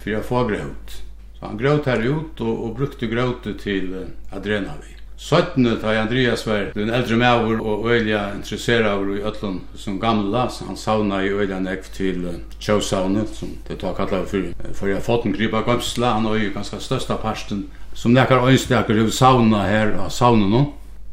for 0.00 0.14
jeg 0.14 0.24
får 0.30 0.48
gråt. 0.48 0.96
Så 1.36 1.50
han 1.50 1.60
gråt 1.60 1.92
her 1.92 2.00
ut 2.08 2.40
og, 2.40 2.64
og 2.64 2.76
brukte 2.80 3.12
gråte 3.12 3.58
til 3.60 3.92
uh, 3.92 4.08
at 4.32 4.48
rena 4.48 4.78
vi. 4.80 5.01
Søttene 5.22 5.76
da 5.78 5.92
Andreas 6.00 6.42
var 6.46 6.72
den 6.74 6.90
eldre 6.90 7.16
maver 7.16 7.60
og 7.62 7.84
øyla 7.86 8.32
interesseraver 8.34 9.12
i 9.14 9.20
Øtlund 9.22 9.60
som 9.78 10.00
gamla, 10.00 10.48
så 10.50 10.64
han 10.66 10.76
sauna 10.76 11.20
i 11.22 11.28
øyla 11.30 11.60
nekv 11.62 11.84
til 11.94 12.24
tjøvsavnet, 12.58 13.30
som 13.38 13.52
det 13.68 13.78
tar 13.78 13.94
kallar 13.94 14.24
for. 14.26 14.48
For 14.74 14.90
jeg 14.90 14.96
har 14.98 15.04
fått 15.06 15.28
en 15.28 15.36
gripa 15.36 15.62
gømsla, 15.62 16.16
han 16.16 16.26
øy 16.26 16.50
ganske 16.54 16.80
størsta 16.82 17.16
parsten, 17.22 17.68
som 17.94 18.12
nekar 18.12 18.42
øynsteker 18.48 18.98
i 18.98 19.10
sauna 19.10 19.62
her 19.68 19.94
av 20.02 20.10
sauna 20.10 20.48
nå. 20.50 20.64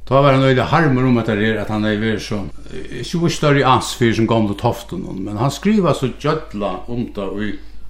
Da 0.10 0.24
var 0.26 0.34
han 0.34 0.48
øyla 0.50 0.66
harmer 0.72 1.06
om 1.06 1.22
etter 1.22 1.38
her 1.38 1.62
at 1.62 1.70
han 1.70 1.86
er 1.86 2.02
vær 2.02 2.18
så, 2.18 2.42
ikke 2.74 3.22
hvor 3.22 3.30
større 3.30 3.66
ans 3.76 3.94
fyrir 4.00 4.18
som 4.18 4.28
gamla 4.28 4.58
toften, 4.58 5.06
men 5.20 5.38
han 5.38 5.54
skriva 5.54 5.94
så 5.94 6.10
gjødla 6.18 6.74
om 6.90 7.06
det 7.14 7.30
og 7.30 7.46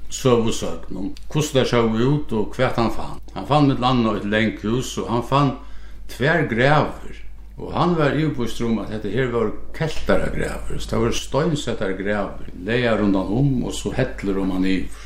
søvusøk, 0.10 0.92
hvordan 0.92 1.50
det 1.54 1.68
sjå 1.72 1.82
ut 1.88 2.36
og 2.36 2.54
hvert 2.58 2.76
han 2.76 2.92
fann. 2.92 3.18
Han 3.34 3.48
fann 3.48 3.72
mitt 3.72 3.80
land 3.80 4.08
og 4.08 4.20
et 4.20 4.28
lenghus, 4.28 4.98
og 4.98 5.08
han 5.14 5.24
fann 5.24 5.56
tvær 6.10 6.48
græver, 6.50 7.20
og 7.60 7.74
han 7.76 7.96
var 7.98 8.16
ivpust 8.16 8.62
om 8.64 8.80
at 8.80 8.94
dette 8.94 9.12
her 9.12 9.32
var 9.34 9.52
keltara 9.76 10.30
græver, 10.32 10.80
så 10.80 10.96
det 10.96 11.02
var 11.04 11.12
støynsettar 11.12 11.96
græver, 12.00 12.48
leia 12.66 12.96
rundan 12.96 13.34
om, 13.40 13.64
og 13.64 13.74
så 13.74 13.92
hettler 13.98 14.40
om 14.42 14.52
han 14.52 14.66
iver. 14.66 15.06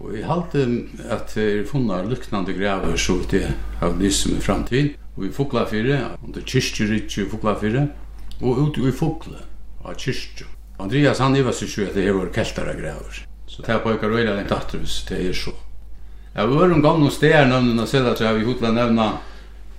Og 0.00 0.14
jeg 0.14 0.26
halte 0.26 0.64
at 1.10 1.36
jeg 1.36 1.66
funnet 1.68 2.06
lyknande 2.08 2.54
græver, 2.54 2.96
så 2.96 3.18
det 3.30 3.54
har 3.80 3.96
lyst 3.98 4.30
med 4.30 4.40
framtid, 4.40 4.94
og 5.16 5.24
i 5.26 5.32
Fuglafyrre, 5.32 6.16
under 6.24 6.40
kyrkjeritje 6.40 7.24
i 7.24 7.30
Fuglafyrre, 7.30 7.88
og 8.40 8.58
ute 8.62 8.88
i 8.88 8.92
Fugle, 8.92 9.42
av 9.84 9.96
kyrkje. 9.98 10.46
Andreas 10.78 11.18
han 11.18 11.34
iver 11.36 11.52
seg 11.52 11.72
jo 11.74 11.86
at 11.88 11.96
det 11.98 12.04
her 12.06 12.14
var 12.14 12.30
keltara 12.32 12.76
græver, 12.78 13.24
så 13.46 13.62
det 13.66 13.74
er 13.74 13.80
på 13.82 13.96
ikke 13.96 14.10
røyla 14.12 14.36
lengt 14.36 14.54
attervis, 14.54 15.02
det 15.08 15.24
er 15.26 15.34
så. 15.34 15.52
Jeg 16.34 16.50
var 16.50 16.70
en 16.70 16.82
gang 16.84 17.00
noen 17.00 17.10
steder 17.10 17.48
nevnene, 17.50 17.86
selv 17.90 18.12
at 18.12 18.20
jeg 18.22 18.36
vil 18.36 18.46
hotla 18.46 18.70
nevna 18.70 19.08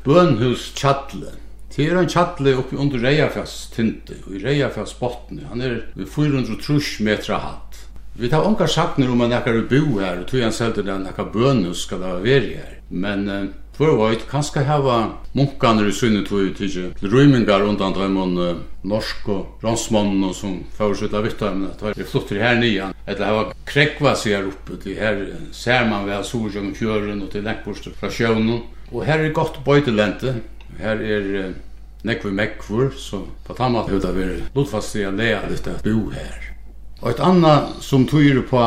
Bønhus 0.10 0.72
Tjadle. 0.74 1.36
Det 1.70 1.86
er 1.86 2.00
en 2.00 2.08
tjadle 2.10 2.56
oppi 2.58 2.78
under 2.82 2.98
Reiafjas 3.04 3.68
tinte, 3.70 4.16
og 4.26 4.34
i 4.34 4.40
Reiafjas 4.42 4.96
botni. 4.98 5.44
Han 5.46 5.62
er 5.62 5.76
430 6.02 7.04
metra 7.06 7.38
hatt. 7.44 7.78
Vi 8.18 8.32
tar 8.32 8.48
ongar 8.48 8.72
sakner 8.74 9.12
om 9.14 9.22
han 9.22 9.36
ekkar 9.38 9.60
bo 9.70 10.00
her, 10.00 10.24
og 10.24 10.26
tog 10.32 10.42
han 10.42 10.56
selv 10.56 10.80
til 10.80 10.88
den 10.88 11.06
ekkar 11.12 11.30
bønhus 11.30 11.84
skal 11.86 12.02
ha 12.08 12.16
veri 12.24 12.56
her. 12.58 12.80
Men 12.90 13.30
uh, 13.30 13.44
for 13.78 13.94
å 13.94 14.00
veit, 14.00 14.26
kanskje 14.32 14.66
hava 14.66 14.96
munkaner 15.38 15.92
i 15.92 15.94
sunnet 15.94 16.26
tog 16.32 16.42
ut 16.42 16.64
ikke 16.66 16.90
rymmingar 17.06 17.68
undan 17.70 17.94
dem 17.94 18.18
om 18.18 18.34
uh, 18.42 18.50
norsk 18.90 19.30
og 19.30 19.62
ransmannen 19.62 20.34
som 20.34 20.58
fyrir 20.80 21.04
sitt 21.04 21.14
av 21.14 21.30
vittamene, 21.30 21.76
at 21.78 22.02
det 22.02 22.10
flutter 22.10 22.42
her 22.42 22.58
nyan. 22.58 22.98
Eller 23.06 23.30
hava 23.30 23.46
krekva 23.70 24.18
seg 24.18 24.40
her 24.40 24.50
oppe, 24.50 24.82
til 24.82 24.98
her 24.98 25.22
ser 25.54 25.86
man 25.94 26.10
vel 26.10 26.26
sorgjøngen 26.26 26.74
fjøren 26.82 27.22
og 27.22 27.30
til 27.38 27.46
lekkborster 27.46 27.94
fra 27.94 28.10
sjøvnen. 28.10 28.66
Og 28.92 29.06
her 29.06 29.22
er 29.22 29.34
godt 29.34 29.60
bøytelente. 29.66 30.36
Her 30.80 31.02
er 31.02 31.28
uh, 31.40 31.50
nekve 32.08 32.32
mekvur, 32.32 32.94
så 32.98 33.24
på 33.46 33.56
tamma 33.58 33.84
ut 33.90 34.06
av 34.06 34.18
er 34.18 34.40
lotfastig 34.56 35.04
a 35.06 35.12
lea 35.12 35.42
litt 35.50 35.68
bo 35.84 36.10
her. 36.14 36.54
Og 37.02 37.12
et 37.12 37.22
anna 37.24 37.54
som 37.84 38.08
tyr 38.08 38.42
på 38.48 38.64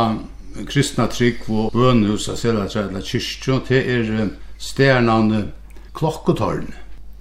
kristna 0.68 1.08
trygg 1.08 1.48
og 1.48 1.72
bønhus 1.72 2.28
av 2.28 2.38
Selatrædla 2.40 3.02
kyrkjo, 3.04 3.58
det 3.68 3.82
er 3.96 4.14
uh, 4.20 4.30
sternavne 4.58 5.48
Klokkotorn. 5.92 6.70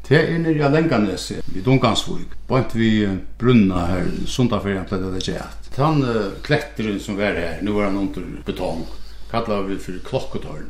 Det 0.07 0.19
er 0.19 0.37
nere 0.43 0.65
av 0.67 0.75
Lenganese, 0.75 1.39
i 1.55 1.61
Dungansvig, 1.63 2.25
bant 2.47 2.73
vi 2.75 3.05
brunna 3.39 3.85
her, 3.87 4.09
sundaferien 4.27 4.87
pleide 4.87 5.13
det 5.15 5.23
gjett. 5.23 5.71
Han 5.77 6.03
uh, 6.03 6.35
kletteren 6.43 6.99
som 6.99 7.17
var 7.19 7.39
her, 7.39 7.61
nu 7.63 7.71
var 7.77 7.89
han 7.89 7.99
under 8.03 8.27
betong, 8.45 8.85
kallar 9.31 9.65
vi 9.69 9.79
for 9.79 9.99
Klokkotorn. 10.07 10.69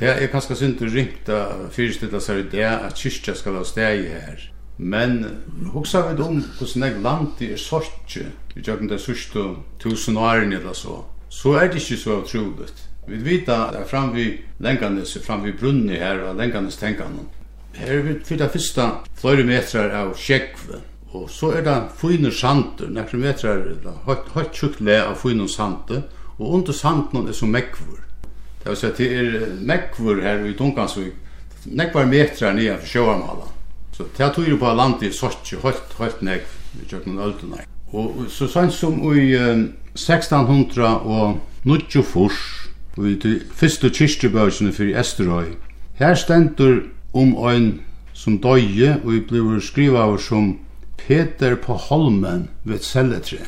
Det 0.00 0.08
er 0.08 0.30
kanskje 0.32 0.56
synd 0.56 0.78
du 0.80 0.86
rymt 0.88 1.28
å 1.28 1.68
fyrstille 1.74 2.20
seg 2.24 2.38
i 2.40 2.44
det 2.54 2.64
at 2.64 2.96
kyrkja 2.96 3.34
skal 3.36 3.58
ha 3.58 3.64
steg 3.68 4.06
her. 4.08 4.46
Men 4.80 5.18
hoksa 5.74 6.00
vi 6.06 6.22
om 6.24 6.38
hvordan 6.56 6.86
jeg 6.86 7.02
land 7.04 7.42
i 7.44 7.50
er 7.52 7.60
sortje 7.60 8.30
i 8.56 8.62
tjøkken 8.64 8.88
det 8.88 9.02
sørste 9.04 9.44
tusen 9.82 10.16
årene 10.16 10.56
eller 10.56 10.72
så. 10.72 11.02
Så 11.28 11.52
er 11.60 11.68
det 11.68 11.82
ikke 11.82 12.00
så 12.00 12.16
utrolig. 12.22 12.70
Vi 13.10 13.20
vet 13.26 13.52
at 13.52 13.74
det 13.74 13.82
er 13.82 13.92
fram 13.92 14.14
vi 14.16 14.26
lenganes, 14.64 15.18
fram 15.20 15.44
vi 15.44 15.52
brunni 15.52 16.00
her 16.00 16.24
og 16.30 16.40
lenganes 16.40 16.80
tenkan. 16.80 17.20
Her 17.76 17.98
er 17.98 18.04
vi 18.06 18.18
fyrir 18.24 18.46
det 18.46 18.52
fyrsta 18.56 18.90
flere 19.20 19.44
metrar 19.44 19.92
av 20.00 20.16
sjekve. 20.16 20.80
Og 21.12 21.28
så 21.28 21.52
er 21.58 21.66
det 21.66 21.76
fynur 22.00 22.32
sandur, 22.32 22.88
nekker 22.88 23.20
metrar, 23.20 23.66
høyt 24.08 24.54
tjukk 24.56 24.80
le 24.80 24.96
av 25.04 25.18
fynur 25.20 25.50
sandur. 25.50 26.06
Og 26.38 26.54
under 26.56 26.72
sanden 26.72 27.28
er 27.28 27.36
så 27.36 27.44
mekvur. 27.44 28.06
Det 28.62 28.68
vill 28.68 28.76
säga 28.78 28.92
det 28.96 29.16
är 29.16 29.46
näckvor 29.60 30.22
här 30.22 30.46
i 30.46 30.54
Tunkansvik. 30.54 31.14
Näckvar 31.64 32.04
metrar 32.04 32.52
ner 32.52 32.76
för 32.76 32.86
sjöarmala. 32.86 33.44
Så 33.96 34.04
det 34.16 34.24
här 34.24 34.32
tog 34.32 34.48
ju 34.48 34.58
på 34.58 34.72
landet 34.72 35.02
i 35.02 35.12
Sortje, 35.12 35.58
helt, 35.62 35.98
helt 35.98 36.20
näck 36.20 36.42
i 36.82 36.90
Tjöknen 36.90 37.18
Öldena. 37.18 37.56
Och 37.90 38.12
så 38.28 38.48
sen 38.48 38.70
som 38.70 39.16
i 39.16 39.34
1600 39.94 40.96
och 40.96 41.36
Nudjo 41.62 42.02
Fors, 42.02 42.68
og 42.96 43.04
i 43.10 43.14
de 43.20 43.34
første 43.52 43.90
kyrkjebøkene 43.92 44.72
for 44.72 44.88
Esterøy. 45.00 45.52
Her 45.98 46.14
stendur 46.16 46.82
om 47.12 47.34
ein 47.48 47.80
som 48.16 48.38
døye, 48.40 48.96
og 49.04 49.12
vi 49.12 49.20
blir 49.20 49.60
skrivaver 49.60 50.16
som 50.16 50.58
Peter 50.98 51.56
på 51.56 51.76
Holmen 51.76 52.48
ved 52.64 52.78
Selletre. 52.84 53.44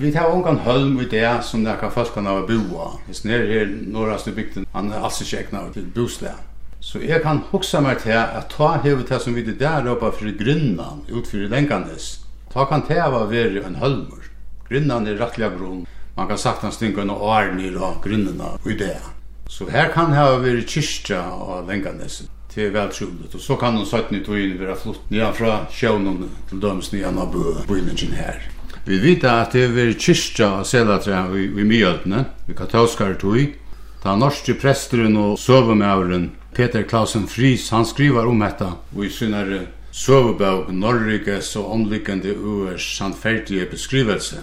Vi 0.00 0.12
tar 0.12 0.32
ungan 0.32 0.58
hölm 0.58 1.00
i 1.00 1.04
det 1.04 1.44
som 1.44 1.64
det 1.64 1.76
kan 1.80 1.90
folk 1.90 2.14
kan 2.14 2.26
ha 2.26 2.46
boa. 2.46 2.86
Det 3.06 3.24
är 3.24 3.46
här 3.46 3.78
norra 3.86 4.18
bygden. 4.36 4.66
Han 4.72 4.92
är 4.92 5.00
alltså 5.00 5.24
checkna 5.24 5.66
ut 5.66 5.72
till 5.72 5.86
bostad. 5.94 6.28
Så 6.80 6.98
jag 7.08 7.22
kan 7.22 7.40
huxa 7.50 7.80
mig 7.80 7.96
till 7.96 8.16
att 8.16 8.50
ta 8.50 8.72
hevet 8.72 9.08
det 9.08 9.18
som 9.18 9.34
vi 9.34 9.42
det 9.42 9.52
där 9.52 9.86
uppe 9.86 10.10
för 10.18 10.26
grunnan 10.26 11.00
utfyrir 11.08 11.48
för. 11.48 12.24
Ta 12.52 12.64
kan 12.64 12.82
det 12.88 13.10
vara 13.10 13.24
veri 13.24 13.62
en 13.66 13.74
hölmur. 13.74 14.24
Grunnan 14.68 15.06
är 15.06 15.14
rättliga 15.14 15.48
grunn. 15.48 15.86
Man 16.14 16.28
kan 16.28 16.38
sagt 16.38 16.62
han 16.62 16.72
stinker 16.72 17.04
några 17.04 17.22
år 17.22 17.52
ner 17.52 17.76
av 17.76 18.04
grunnarna 18.04 18.48
i 18.66 18.72
det. 18.72 19.00
Så 19.48 19.68
här 19.70 19.88
kan 19.88 20.10
det 20.10 20.16
ha 20.16 20.38
varit 20.38 20.70
kyrkja 20.70 21.30
och 21.30 21.66
länkandes 21.68 22.22
till 22.54 22.70
vältroligt. 22.70 23.34
Og 23.34 23.40
så 23.40 23.56
kan 23.56 23.74
de 23.76 23.86
sätta 23.86 24.10
nytt 24.10 24.28
och 24.28 24.38
in 24.38 24.58
vara 24.64 24.76
flott 24.76 25.10
nedanfra 25.10 25.66
sjön 25.70 26.30
till 26.48 26.60
döms 26.60 26.92
nedan 26.92 27.18
av 27.18 27.32
bøyningen 27.68 28.12
her. 28.12 28.22
här. 28.22 28.59
Vi 28.90 28.96
vita 28.98 29.36
at 29.44 29.52
det 29.54 29.68
er 29.78 29.92
kyrkja 29.94 30.46
av 30.58 30.64
Selatra 30.66 31.20
i, 31.38 31.44
i 31.46 31.62
Mjødene, 31.62 32.24
i 32.50 32.54
katolskare 32.58 33.14
tog. 33.20 33.52
Ta 34.02 34.16
norske 34.18 34.56
presteren 34.58 35.14
og 35.14 35.36
søvemøveren 35.38 36.24
Peter 36.56 36.82
Klausen 36.82 37.28
Fries, 37.30 37.68
han 37.70 37.86
skriver 37.86 38.26
om 38.26 38.42
dette 38.42 38.66
i 38.98 39.10
synare 39.14 39.60
søvubøg, 39.94 40.72
Norrikes 40.74 41.52
og 41.60 41.68
omliggende 41.76 42.34
uers 42.34 42.88
sannferdige 42.96 43.68
beskrivelse. 43.70 44.42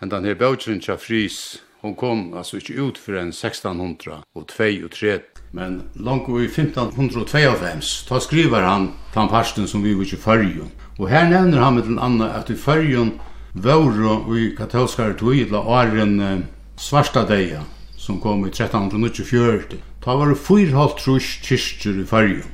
Men 0.00 0.10
denne 0.16 0.34
bøvtjen 0.34 0.82
til 0.82 0.98
Fries, 0.98 1.38
hon 1.86 1.94
kom 1.94 2.34
altså 2.34 2.58
ikke 2.58 2.80
ut 2.88 2.98
for 2.98 3.20
en 3.20 3.30
1600 3.30 4.18
og 4.34 4.48
3, 4.50 5.20
men 5.54 5.78
langt 5.94 6.26
i 6.26 6.50
1552, 6.50 7.94
da 8.10 8.18
skriver 8.18 8.66
han, 8.66 8.90
den 9.14 9.30
parsten 9.30 9.70
som 9.70 9.86
vi 9.86 9.94
var 9.94 10.10
ikke 10.10 10.24
fyrjon. 10.26 10.74
Og 10.98 11.06
her 11.08 11.30
nevner 11.30 11.62
han 11.62 11.78
med 11.78 11.86
den 11.86 12.02
andre 12.02 12.32
at 12.34 12.50
i 12.50 12.58
fyrjon 12.58 13.14
vore 13.56 14.40
i 14.40 14.50
katolskare 14.56 15.16
tog 15.16 15.32
til 15.32 15.54
åren 15.56 16.44
svarsta 16.76 17.24
deia 17.24 17.62
som 17.96 18.20
kom 18.20 18.44
i 18.46 18.50
1394. 18.52 19.80
Ta 20.04 20.14
var 20.14 20.28
det 20.30 20.38
fyra 20.38 20.86
trus 20.98 21.38
kyrkjur 21.42 22.02
i 22.02 22.06
fyrju. 22.06 22.44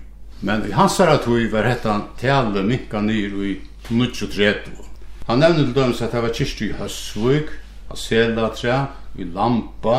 Men 0.41 0.65
i 0.67 0.73
hans 0.73 0.99
herra 0.99 1.19
tog 1.19 1.51
var 1.53 1.69
hetta 1.69 1.99
tale 2.21 2.63
minka 2.63 3.01
nyr 3.01 3.35
i 3.45 3.53
1930. 3.91 4.73
Han 5.27 5.39
nevnte 5.39 5.67
til 5.67 5.75
dømes 5.77 6.03
at 6.03 6.15
det 6.15 6.23
var 6.23 6.35
kyrkjer 6.39 6.71
i 6.71 6.79
Høsvig, 6.81 7.53
Aselatra, 7.93 8.79
i 9.19 9.27
Lampa 9.29 9.99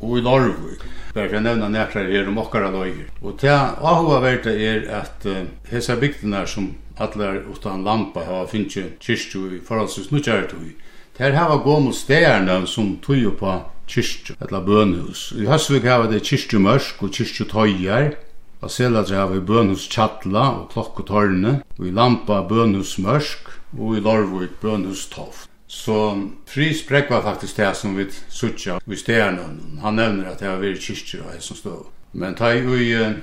og 0.00 0.16
i 0.18 0.24
Lorvig. 0.24 0.80
Bare 1.12 1.28
for 1.28 1.38
å 1.38 1.44
nevne 1.44 1.68
nekrar 1.72 2.08
her 2.10 2.30
om 2.30 2.40
okkara 2.40 2.72
løyer. 2.72 3.06
Og 3.22 3.36
det 3.40 3.52
avhåverta 3.52 4.52
er 4.52 4.88
at 5.02 5.26
hesa 5.70 5.96
bygdina 6.00 6.46
som 6.48 6.72
allar 6.96 7.42
utan 7.52 7.84
lampa 7.84 8.24
hava 8.24 8.46
finnst 8.46 8.78
kyrkju 9.00 9.56
i 9.56 9.60
forholdsvis 9.60 10.10
nutjar 10.10 10.46
tui. 10.50 10.74
Ter 11.16 11.32
hava 11.32 11.56
gomu 11.56 11.92
stegarna 11.92 12.66
som 12.66 12.96
tui 13.02 13.24
på 13.30 13.56
kyrkju, 13.88 14.36
etla 14.40 14.60
bønhus. 14.60 15.32
I 15.36 15.46
Høsvik 15.48 15.84
hava 15.88 16.08
det 16.10 16.24
kyrkju 16.24 16.60
mørsk 16.60 17.02
og 17.02 17.12
kyrkju 17.16 17.48
tøyjar, 17.52 18.14
og 18.60 18.72
selatra 18.72 19.22
hava 19.22 19.36
i 19.36 19.44
bønhus 19.44 19.88
tjatla 19.92 20.46
og 20.60 20.70
klokk 20.72 21.02
og 21.04 21.10
tørne, 21.10 21.60
og 21.78 21.84
i 21.86 21.92
lampa 21.94 22.40
bønhus 22.48 22.96
mørsk, 22.98 23.52
og 23.78 23.96
i 23.96 24.00
Lorvik 24.00 24.60
bønhus 24.62 25.06
toft. 25.12 25.50
Så 25.68 26.28
Fris 26.46 26.84
var 26.90 27.22
faktisk 27.22 27.56
det 27.56 27.74
som 27.76 27.96
vi 27.96 28.06
sutja 28.28 28.78
i 28.86 28.96
stegarna. 28.96 29.42
Han 29.82 29.96
nevner 29.96 30.30
at 30.30 30.40
det 30.40 30.48
var 30.48 30.62
vært 30.62 30.80
kyrkju 30.80 31.20
og 31.20 31.42
som 31.42 31.56
stå. 31.56 31.74
Men 32.12 32.34
ta 32.34 32.54
i 32.54 32.62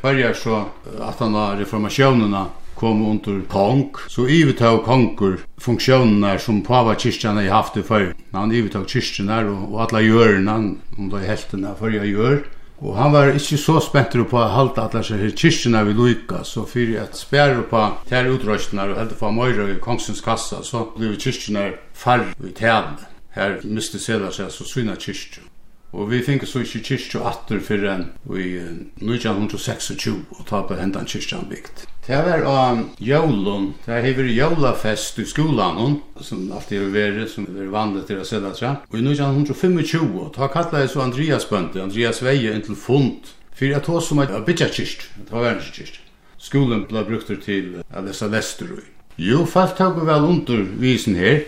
börjar 0.01 0.33
så 0.33 0.65
at 0.99 1.19
han 1.19 1.33
har 1.33 1.57
reformasjonerna 1.57 2.45
kom 2.83 3.05
under 3.07 3.39
kong, 3.47 3.95
så 4.11 4.25
ivetag 4.27 4.81
konkur 4.83 5.37
funksjonene 5.63 6.35
som 6.39 6.59
pavakirkjan 6.65 7.39
har 7.39 7.53
haft 7.53 7.77
det 7.79 7.85
før. 7.87 8.09
Han 8.35 8.51
ivetog 8.51 8.89
kyrkjenar 8.91 9.47
og, 9.47 9.69
og 9.71 9.85
alla 9.85 10.01
gjørna, 10.03 10.57
om 10.97 11.13
det 11.13 11.21
er 11.21 11.31
heltene 11.31 11.71
før 11.79 11.95
jeg 11.95 12.11
gjør. 12.17 12.43
Og 12.83 12.97
han 12.97 13.13
var 13.13 13.31
ikkje 13.31 13.61
så 13.61 13.77
spent 13.79 14.17
på 14.27 14.39
å 14.39 14.49
halda 14.51 14.89
alla 14.89 15.03
seg 15.07 15.23
her 15.23 15.31
kyrkjena 15.39 15.85
vi 15.87 15.95
luka, 15.95 16.41
så 16.43 16.65
fyrir 16.67 17.05
at 17.05 17.15
spjær 17.15 17.61
på 17.71 17.85
ter 18.09 18.27
utrøstene 18.27 18.89
og 18.89 18.99
heldur 18.99 19.21
på 19.21 19.31
Møyre 19.31 19.69
i 19.71 19.79
kongsens 19.79 20.19
kassa, 20.25 20.59
så 20.67 20.89
blei 20.97 21.15
kyrkjena 21.15 21.69
farg 21.95 22.35
i 22.43 22.51
tjene. 22.51 23.09
Her 23.33 23.61
miste 23.63 24.01
sela 24.03 24.33
seg 24.35 24.51
så 24.51 24.67
syna 24.67 24.99
kyrkjena. 24.99 25.52
Og 25.93 26.09
vi 26.09 26.23
finner 26.25 26.49
så 26.49 26.63
ikke 26.65 26.81
kyrkje 26.87 27.19
atter 27.29 27.59
for 27.61 27.83
en 27.85 28.07
i 28.33 28.47
1926, 28.57 30.23
og 30.33 30.45
ta 30.49 30.63
på 30.65 30.77
hendan 30.79 31.05
kyrkjan 31.05 31.45
bygd. 31.51 31.83
Det 32.07 32.17
var 32.25 32.41
av 32.49 32.79
jólun, 32.99 33.69
det 33.85 33.93
har 33.93 34.07
vært 34.17 34.33
jólafest 34.33 35.21
i 35.21 35.27
skolan, 35.29 35.99
som 36.19 36.41
alltid 36.51 36.81
har 36.81 36.89
vært, 36.95 37.29
som 37.31 37.45
er 37.47 37.69
vanlig 37.71 38.07
til 38.09 38.19
å 38.19 38.25
sælda 38.27 38.55
seg. 38.57 38.81
Og 38.89 38.97
i 38.99 39.05
1925, 39.05 40.17
da 40.35 40.49
kallet 40.51 40.91
så 40.91 41.05
Andreas 41.05 41.45
Bønte, 41.47 41.83
Andreas 41.85 42.23
Veie, 42.25 42.51
en 42.51 42.65
til 42.65 42.75
fund, 42.75 43.29
for 43.53 43.77
at 43.77 43.85
tog 43.85 44.01
som 44.01 44.19
er 44.19 44.33
bytja 44.43 44.67
kyrkje, 44.73 45.13
det 45.21 45.31
var 45.31 45.45
verden 45.45 45.71
kyrkje. 45.77 46.01
Skolen 46.43 46.83
ble 46.89 47.05
brukt 47.07 47.29
til 47.45 47.77
å 47.85 48.01
lese 48.03 48.27
Lesterøy. 48.27 48.83
Jo, 49.21 49.45
fast 49.47 49.77
tar 49.77 49.93
vel 49.95 50.25
under 50.25 50.65
visen 50.81 51.15
her, 51.15 51.45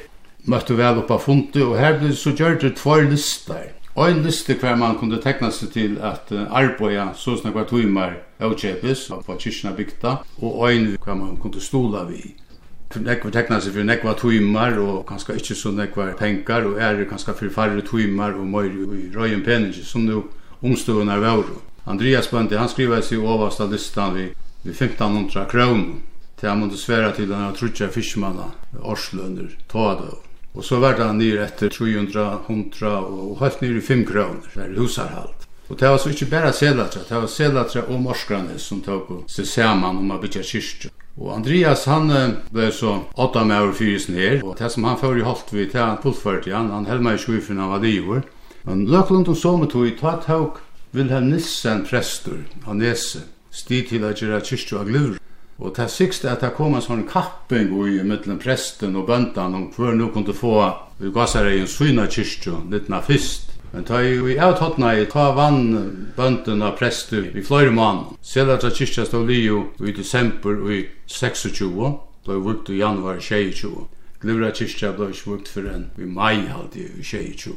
møtte 0.47 0.77
vel 0.77 1.01
oppa 1.01 1.17
fundet, 1.19 1.63
og 1.65 1.75
her 1.81 1.97
ble 1.99 2.13
så 2.15 2.31
gjørt 2.31 2.63
det 2.63 2.77
tvær 2.79 3.09
lister 3.09 3.73
en 3.95 4.23
liste 4.23 4.53
hver 4.59 4.75
man 4.75 4.97
kunne 4.99 5.21
tekna 5.23 5.47
seg 5.55 5.69
til 5.71 5.93
at 6.03 6.31
arbeida 6.31 7.13
så 7.15 7.37
snakka 7.39 7.63
tøymar 7.69 8.17
avkjepes 8.43 9.05
på 9.25 9.37
kyrkina 9.39 9.71
bygta, 9.77 10.17
og 10.41 10.65
ein 10.67 10.97
hver 10.97 11.15
man 11.15 11.37
kunne 11.39 11.61
stola 11.61 12.03
vi. 12.09 12.35
Nekvar 12.95 13.31
tekna 13.31 13.61
seg 13.63 13.71
fyrir 13.75 13.87
nekvar 13.87 14.17
tøymar 14.19 14.75
og 14.83 15.05
kanska 15.07 15.37
ikkje 15.39 15.55
så 15.55 15.71
nekvar 15.71 16.11
penkar, 16.19 16.67
og 16.67 16.81
er 16.81 17.05
kanska 17.07 17.37
for 17.39 17.49
færre 17.49 17.81
tøymar 17.87 18.35
og 18.35 18.47
møyr 18.47 18.75
i 18.97 19.07
røyen 19.15 19.45
peningi, 19.47 19.83
som 19.83 20.03
nu 20.03 20.25
omstående 20.61 21.15
er 21.15 21.23
vavru. 21.23 21.61
Andreas 21.85 22.27
Bøndi, 22.27 22.57
han 22.59 22.69
skriver 22.69 23.01
seg 23.01 23.23
overast 23.23 23.61
av 23.61 23.71
listan 23.71 24.15
vi, 24.15 24.27
vi 24.63 24.75
1500 24.75 25.47
kroner 25.47 26.01
til 26.35 26.49
han 26.49 26.59
måtte 26.59 26.77
svære 26.77 27.13
til 27.15 27.31
han 27.31 27.47
har 27.47 27.55
trutja 27.55 27.87
fiskmanna, 27.93 28.51
orslønner, 28.83 29.55
tåadøv. 29.71 30.24
Og 30.55 30.63
så 30.63 30.79
var 30.79 30.95
det 30.95 31.07
nere 31.17 31.45
etter 31.49 31.69
300, 31.69 32.27
100 32.47 32.91
og 32.95 33.39
helt 33.41 33.61
nere 33.61 33.81
i 33.81 33.83
5 33.83 34.05
kroner, 34.07 34.51
var 34.55 34.77
husarhalt. 34.77 35.47
Og 35.69 35.79
det 35.79 35.89
var 35.89 35.97
så 35.97 36.11
ikke 36.13 36.29
bare 36.29 36.53
selatra, 36.53 37.01
det 37.09 37.17
var 37.17 37.27
selatra 37.27 37.81
og 37.89 38.01
morskranes 38.01 38.67
som 38.69 38.83
tog 38.85 39.07
på 39.07 39.17
seg 39.31 39.47
saman 39.49 39.97
om 39.97 40.13
å 40.13 40.19
bytja 40.21 40.43
kyrkja. 40.45 40.91
Og 41.15 41.31
Andreas 41.33 41.85
han 41.89 42.11
ble 42.53 42.69
så 42.75 42.99
åtta 43.15 43.43
med 43.47 43.63
over 43.63 43.73
fyrisen 43.73 44.19
her, 44.19 44.41
og 44.43 44.57
det 44.59 44.69
som 44.71 44.85
han 44.85 44.99
fyrir 44.99 45.25
holdt 45.25 45.53
vi 45.55 45.65
til 45.71 45.81
han 45.81 46.01
fullførte 46.03 46.53
han, 46.53 46.69
han 46.71 46.87
held 46.89 47.01
meg 47.03 47.17
i 47.17 47.23
sjufen 47.23 47.61
av 47.63 47.77
adivor. 47.79 48.21
Men 48.67 48.85
løklund 48.89 49.29
og 49.31 49.39
sometog 49.39 49.89
ta 49.97 50.15
tatt 50.15 50.29
haug 50.29 50.61
Vilhelm 50.95 51.31
Nissen 51.33 51.83
prestur 51.83 52.45
av 52.63 52.77
Nese, 52.79 53.25
sti 53.51 53.81
til 53.89 54.05
at 54.07 54.21
gjerra 54.21 54.39
kyrkja 54.39 54.79
av 54.79 54.87
glur. 54.91 55.17
Og 55.59 55.75
det 55.75 55.87
sikste 55.91 56.29
at 56.31 56.41
det 56.43 56.51
kom 56.57 56.75
en 56.75 56.83
sånn 56.83 57.05
kapping 57.07 57.71
i 57.87 58.01
mittelen 58.03 58.41
presten 58.41 58.95
og 58.99 59.07
bøndan 59.07 59.55
om 59.55 59.69
hver 59.75 59.95
nu 59.95 60.09
kunne 60.11 60.35
få 60.35 60.57
vi 60.99 61.11
gassar 61.11 61.47
i 61.47 61.59
en 61.59 61.67
syna 61.67 62.07
kyrkju, 62.07 62.69
littna 62.71 63.01
fyrst. 63.03 63.51
Men 63.71 63.83
ta 63.83 64.01
i 64.03 64.17
vi 64.23 64.37
av 64.39 64.55
i 64.95 65.05
ta 65.11 65.31
vann 65.35 66.11
bønden 66.15 66.61
av 66.61 66.77
prestu 66.77 67.25
i 67.35 67.41
fløyre 67.43 67.71
mann. 67.71 68.05
Selatra 68.21 68.69
kyrkja 68.71 69.05
stå 69.05 69.23
lio 69.27 69.65
i 69.83 69.91
desember 69.91 70.71
i 70.71 70.85
26, 71.07 71.99
blei 72.25 72.39
vukt 72.39 72.69
i 72.69 72.79
januar 72.79 73.19
22. 73.19 73.87
Glivra 74.21 74.51
kyrkja 74.55 74.93
blei 74.95 75.11
ikke 75.11 75.31
vukt 75.33 75.51
for 75.51 75.67
enn 75.67 75.89
i 75.99 76.07
mai 76.07 76.47
halde 76.47 76.87
i 76.87 77.03
22. 77.03 77.55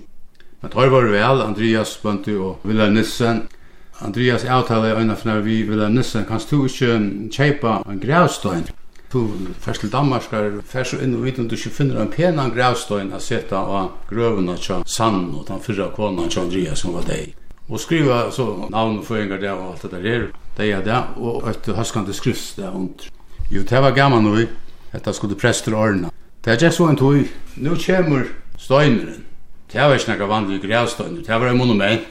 Men 0.61 0.70
tar 0.74 0.90
var 0.90 1.06
vel, 1.06 1.42
Andreas 1.42 1.94
bøndi 2.02 2.34
og 2.34 2.66
Vilhelm 2.66 2.98
Nissen, 2.98 3.46
Andreas 4.00 4.44
avtaler 4.44 4.98
øyne 4.98 5.16
for 5.16 5.28
når 5.28 5.40
vi 5.40 5.62
vil 5.62 5.80
ha 5.82 5.88
nissen, 5.88 6.24
kan 6.24 6.40
du 6.50 6.64
ikke 6.64 7.00
kjøpe 7.34 7.72
en 7.90 8.00
grævstøyn? 8.00 8.68
Du 9.12 9.30
først 9.61 9.80
til 9.80 9.92
Danmark 9.92 10.32
er 10.32 10.61
først 10.64 10.92
inn 11.02 11.16
og 11.16 11.24
vidt 11.24 11.38
om 11.38 11.48
du 11.48 11.56
ikke 11.56 11.70
finner 11.70 12.02
en 12.02 12.11
pen 12.12 12.38
av 12.38 12.52
grævstøyn 12.54 13.11
å 13.16 13.18
sette 13.18 13.56
av 13.56 13.90
grøvene 14.11 14.54
til 14.56 14.84
sand 14.87 15.32
og 15.34 15.46
den 15.48 15.62
fyrre 15.64 15.88
kona 15.96 16.28
til 16.28 16.44
Andreas 16.44 16.84
som 16.84 16.94
var 16.94 17.08
deg. 17.08 17.32
Og 17.68 17.80
skriva 17.80 18.30
så 18.30 18.46
navn 18.70 19.00
og 19.00 19.08
føringer 19.08 19.40
det 19.40 19.50
og 19.50 19.72
alt 19.72 19.82
det 19.82 19.90
der 19.96 20.06
er, 20.12 20.26
det 20.56 20.68
er 20.72 20.84
det, 20.84 21.00
og 21.16 21.48
et 21.50 21.66
høskende 21.76 22.14
skrift 22.14 22.56
der 22.56 22.70
under. 22.70 23.08
Jo, 23.50 23.62
det 23.62 23.82
var 23.82 23.96
gammel 23.96 24.22
nå, 24.22 24.37
dette 24.92 25.12
skulle 25.12 25.37
prester 25.37 25.74
ordne. 25.74 26.12
Det 26.44 26.52
er 26.52 26.61
ikke 26.61 26.76
så 26.76 26.87
en 26.88 26.96
tog, 26.96 27.24
nå 27.56 27.74
kommer 27.87 28.30
støyneren. 28.58 29.24
Det 29.72 29.80
var 29.80 29.98
ikke 29.98 30.14
noe 30.14 30.30
vanlig 30.30 30.62
grævstøyner, 30.62 31.24
det 31.26 31.40
var 31.40 31.50
en 31.50 31.58
monument 31.58 32.06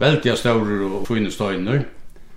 veldig 0.00 0.36
større 0.38 0.86
og 0.86 1.06
fine 1.08 1.30
støyner. 1.30 1.84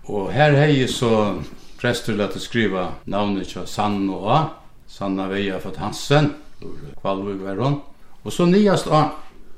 Og 0.09 0.31
her 0.33 0.55
hei 0.57 0.87
så 0.89 1.41
prester 1.79 2.17
lette 2.17 2.41
skriva 2.41 2.89
navnet 3.05 3.53
til 3.53 3.67
Sanna 3.67 4.15
og 4.17 4.29
A, 4.33 4.39
Sanna 4.89 5.27
Veia 5.29 5.59
for 5.61 5.75
Hansen, 5.77 6.33
Kvalvig 7.01 7.39
Veron. 7.43 7.81
Og 8.23 8.33
så 8.33 8.45
nyast 8.45 8.89
A, 8.91 9.09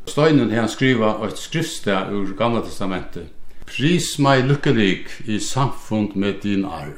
støynen 0.09 0.51
her 0.51 0.67
skriva 0.67 1.15
et 1.25 1.39
skriftsted 1.39 2.11
ur 2.11 2.35
Gamla 2.37 2.65
Testamentet. 2.65 3.29
Pris 3.71 4.17
meg 4.19 4.43
lykkelig 4.49 5.05
i 5.31 5.39
samfund 5.39 6.17
med 6.19 6.41
din 6.43 6.65
arv. 6.65 6.97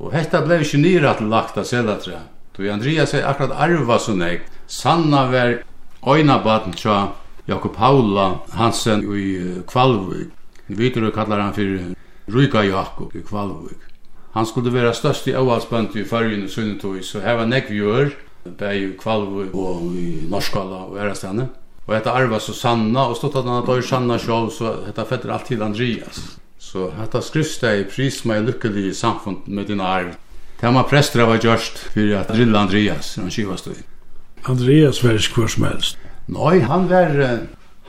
Og 0.00 0.14
hetta 0.16 0.40
blei 0.42 0.62
ikke 0.64 0.80
nyrat 0.80 1.20
lagt 1.22 1.58
av 1.60 1.68
selatra. 1.68 2.24
Då 2.56 2.72
Andreas 2.72 3.14
er 3.14 3.28
akkurat 3.28 3.52
arva 3.56 3.98
så 3.98 4.14
nek. 4.14 4.42
Sanna 4.66 5.26
var 5.30 5.62
øyna 6.06 6.42
tja 6.76 7.12
Jakob 7.50 7.76
Paula 7.76 8.38
Hansen 8.50 9.02
i 9.16 9.62
Kvalvik. 9.66 10.28
Vitur 10.66 11.10
kallar 11.10 11.38
han 11.38 11.54
för 11.54 11.94
Ryka 12.26 12.64
Jakob 12.64 13.16
i 13.16 13.22
Kvalvik. 13.22 13.78
Han 14.32 14.46
skulle 14.46 14.70
vara 14.70 14.92
størst 14.94 15.28
i 15.28 15.34
avhalsbønd 15.34 15.96
i 15.96 16.04
fargen 16.04 16.44
i 16.44 16.48
Sunnetøy, 16.48 17.00
så 17.02 17.20
her 17.20 17.34
var 17.40 17.48
nekv 17.50 17.72
gjør, 17.74 18.12
i 18.46 18.84
Kvalvik 19.00 19.54
og 19.54 19.96
i 19.98 20.28
Norskala 20.30 20.84
og 20.86 20.98
Erastane. 20.98 21.48
Og 21.86 21.94
detta 21.96 22.12
arva 22.14 22.38
Susanna, 22.38 23.08
og 23.10 23.16
stått 23.18 23.40
at 23.40 23.48
han 23.48 23.64
hadde 23.64 23.82
Sanna 23.82 24.18
sjål, 24.18 24.50
så 24.54 24.74
hetta 24.86 25.04
fetter 25.04 25.32
alt 25.34 25.48
til 25.50 25.62
Andreas. 25.66 26.20
Så 26.58 26.92
hetta 26.94 27.18
skrifsteg 27.18 27.88
pris 27.90 28.20
meg 28.30 28.44
lykkelig 28.46 28.84
i 28.92 28.94
samfund 28.94 29.48
med 29.50 29.66
din 29.66 29.82
arv. 29.82 30.14
Det 30.60 30.70
var 30.70 30.86
prester 30.86 31.26
var 31.26 31.42
gjørst 31.42 31.82
fyrir 31.96 32.20
at 32.20 32.30
drilla 32.30 32.62
Andreas, 32.62 33.16
han 33.18 33.32
kivastøy. 33.32 33.82
Andreas 34.46 35.02
var 35.02 35.18
ikke 35.18 35.42
hver 35.42 35.50
som 35.56 35.66
helst. 35.66 35.98
Nei, 36.30 36.60
han 36.62 36.86
var 36.90 37.16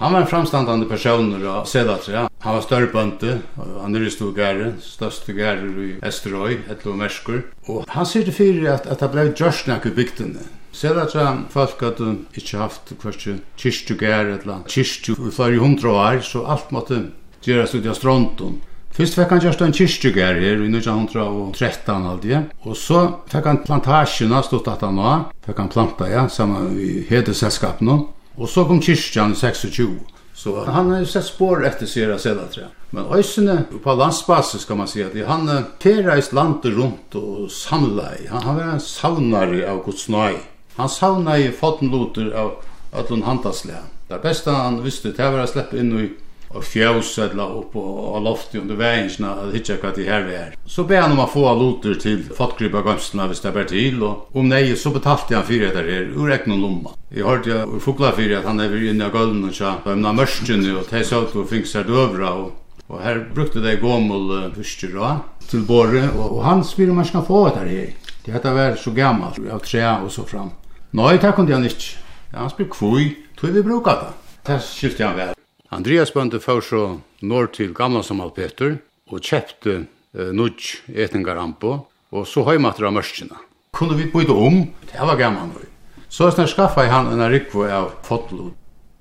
han 0.01 0.13
var 0.13 0.23
en 0.23 0.27
framstandande 0.27 0.87
person 0.89 1.27
og 1.45 1.67
sedat 1.69 2.07
ja. 2.09 2.23
Han 2.41 2.55
var 2.55 2.63
større 2.65 2.87
bønte, 2.89 3.35
han 3.53 3.93
er 3.93 4.07
i 4.07 4.09
stor 4.09 4.31
gære, 4.33 4.71
største 4.81 5.35
gære 5.37 5.67
i 5.77 5.89
Esterøy, 6.01 6.55
et 6.73 6.85
og 6.89 6.95
merskur. 6.97 7.43
Og 7.69 7.83
han 7.85 8.07
sier 8.09 8.25
det 8.25 8.33
fyrir 8.33 8.65
at, 8.71 8.87
at 8.89 9.03
det 9.03 9.11
blei 9.13 9.27
djørsnak 9.29 9.85
i 9.85 9.91
bygdene. 9.93 10.41
Sedat 10.73 11.13
ja, 11.13 11.27
folk 11.53 11.83
hadde 11.85 12.15
ikke 12.33 12.63
haft 12.63 12.89
hversi 13.03 13.35
kyrstu 13.61 13.93
gære, 13.99 14.39
eller 14.39 14.63
kyrstu 14.65 15.11
i 15.13 15.33
flere 15.35 15.61
hundra 15.61 15.93
år, 15.93 16.23
så 16.25 16.41
alt 16.49 16.73
måtte 16.73 16.97
gjerast 17.45 17.77
ut 17.77 17.85
i 17.85 17.93
stronton. 17.93 18.55
Fyrst 18.97 19.19
fekk 19.19 19.35
han 19.35 19.43
gjørst 19.43 19.61
en 19.63 19.75
kyrstjugær 19.75 20.39
her 20.41 20.63
i 20.65 20.71
1913 20.71 22.09
aldri, 22.09 22.41
og 22.65 22.73
så 22.75 23.03
fekk 23.29 23.51
han 23.51 23.61
plantasjena 23.67 24.41
stått 24.43 24.71
at 24.73 24.81
han 24.81 24.97
var, 24.97 25.29
fekk 25.45 25.61
han 25.61 25.71
planta, 25.71 26.09
ja, 26.09 26.25
saman 26.25 26.73
i 26.81 27.05
hedeselskapene, 27.11 27.99
Og 28.35 28.49
så 28.49 28.65
kom 28.65 28.81
kyrkjan 28.81 29.31
i 29.31 29.35
26. 29.35 29.87
Så 30.33 30.65
han 30.65 30.91
har 30.91 31.05
sett 31.05 31.25
spår 31.25 31.65
efter 31.65 31.85
Sierra 31.85 32.17
Selatra. 32.19 32.63
Men 32.89 33.05
ösene 33.05 33.63
på 33.83 33.93
landsbasis 33.93 34.65
kan 34.65 34.77
man 34.77 34.87
säga 34.87 35.07
att 35.07 35.27
han 35.27 35.63
terrorist 35.79 36.33
landet 36.33 36.65
runt 36.65 37.15
och 37.15 37.51
samlar. 37.51 38.17
Han, 38.29 38.43
han 38.43 38.55
var 38.55 38.63
en 38.63 38.79
saunare 38.79 39.71
av 39.71 39.85
Guds 39.85 40.09
nåd. 40.09 40.35
Han 40.75 40.89
saunar 40.89 41.37
i 41.37 41.51
fotenloter 41.51 42.31
av 42.31 42.51
ötlun 42.93 43.23
handaslägen. 43.23 43.83
Det 44.07 44.21
bästa 44.21 44.51
han 44.51 44.83
visste 44.83 45.11
det 45.11 45.31
var 45.31 45.39
att 45.39 45.49
släppa 45.49 45.77
in 45.77 45.99
i 45.99 46.09
og 46.51 46.63
fjøs 46.65 47.13
eller 47.23 47.57
oppe 47.61 47.79
og 47.79 48.21
lofti 48.25 48.59
under 48.59 48.77
veien 48.79 49.27
at 49.27 49.53
hitja 49.55 49.77
hva 49.81 49.93
de 49.95 50.05
her 50.07 50.27
er. 50.31 50.55
Så 50.65 50.85
be 50.87 50.99
han 50.99 51.13
om 51.15 51.23
å 51.23 51.29
få 51.31 51.45
loter 51.57 51.97
til 51.99 52.23
fotgrypa 52.35 52.83
gamsna 52.85 53.27
hvis 53.29 53.43
det 53.43 53.53
er 53.55 53.69
til, 53.69 54.01
og 54.03 54.37
om 54.37 54.49
nei, 54.49 54.63
så 54.75 54.91
betalte 54.93 55.37
han 55.37 55.47
fyrir 55.47 55.69
etter 55.69 55.87
her, 55.87 56.09
ur 56.15 56.31
egnon 56.31 56.61
lomma. 56.63 56.95
Jeg 57.11 57.27
hørte 57.27 57.51
jo 57.51 57.61
ur 57.75 57.83
fugla 57.83 58.13
fyrir 58.15 58.39
at 58.39 58.47
han 58.49 58.61
er 58.63 58.75
inne 58.79 59.07
av 59.07 59.15
gulven 59.15 59.47
og 59.47 59.55
tja, 59.55 59.77
og 59.83 59.93
emna 59.95 60.13
mørskjene 60.15 60.77
og 60.79 60.87
teis 60.91 61.11
ut 61.11 61.35
og 61.35 61.49
fink 61.49 61.67
her 61.71 61.87
døvra, 61.87 62.35
og, 62.43 62.85
og 62.87 63.03
her 63.03 63.23
brukte 63.35 63.63
de 63.63 63.75
gommel 63.81 64.31
uh, 64.31 64.47
fyrstjera 64.55 65.17
til 65.49 65.65
båre, 65.67 66.07
og, 66.13 66.37
og 66.37 66.45
han 66.47 66.63
spyr 66.67 66.91
om 66.93 67.01
han 67.01 67.09
skal 67.09 67.27
få 67.27 67.45
etter 67.49 67.67
her. 67.71 67.91
Det 68.21 68.35
hette 68.35 68.53
vær 68.53 68.77
så 68.77 68.93
gammalt, 68.93 69.41
av 69.49 69.63
tre 69.65 69.83
og 69.97 70.11
så 70.13 70.27
fram. 70.29 70.53
Nei, 70.97 71.15
takk 71.23 71.39
om 71.41 71.47
det 71.47 71.57
han 71.57 71.67
ikke. 71.67 71.97
Ja, 72.31 72.43
han 72.43 72.53
spyr 72.53 72.71
kvui, 72.71 73.11
tog 73.39 73.55
vi 73.55 73.65
bruka 73.65 73.97
det. 74.03 74.15
Det 74.47 74.61
skilte 74.65 75.07
han 75.07 75.17
vel. 75.17 75.40
Andreas 75.71 76.11
Bønde 76.11 76.39
får 76.43 76.65
så 76.67 76.79
når 77.23 77.45
til 77.55 77.69
gamla 77.71 78.01
som 78.03 78.19
Peter 78.35 78.73
og 79.07 79.21
kjøpte 79.23 79.75
eh, 79.77 80.31
nudj 80.35 80.81
etningarampo 80.91 81.71
og 82.11 82.25
så 82.27 82.43
høymater 82.43 82.89
av 82.89 82.97
mørskina. 82.97 83.37
Kunne 83.71 83.95
vi 83.95 84.09
bøyde 84.11 84.35
om? 84.35 84.65
Det 84.91 84.99
var 84.99 85.15
gammal 85.15 85.47
nøy. 85.53 85.69
Så 86.11 86.27
snar 86.35 86.49
skaffa 86.51 86.83
han 86.91 87.07
en 87.13 87.23
rikvo 87.31 87.63
av 87.71 87.93
fotlod. 88.03 88.51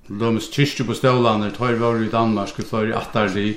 Lømmes 0.07 0.47
kyrkje 0.47 0.85
på 0.87 0.95
støvlander, 0.95 1.51
tøyr 1.51 1.75
var 1.81 1.99
i 1.99 2.07
Danmark, 2.07 2.55
og 2.55 2.69
tøyr 2.69 2.93
i 2.93 2.95
Attarli, 2.95 3.49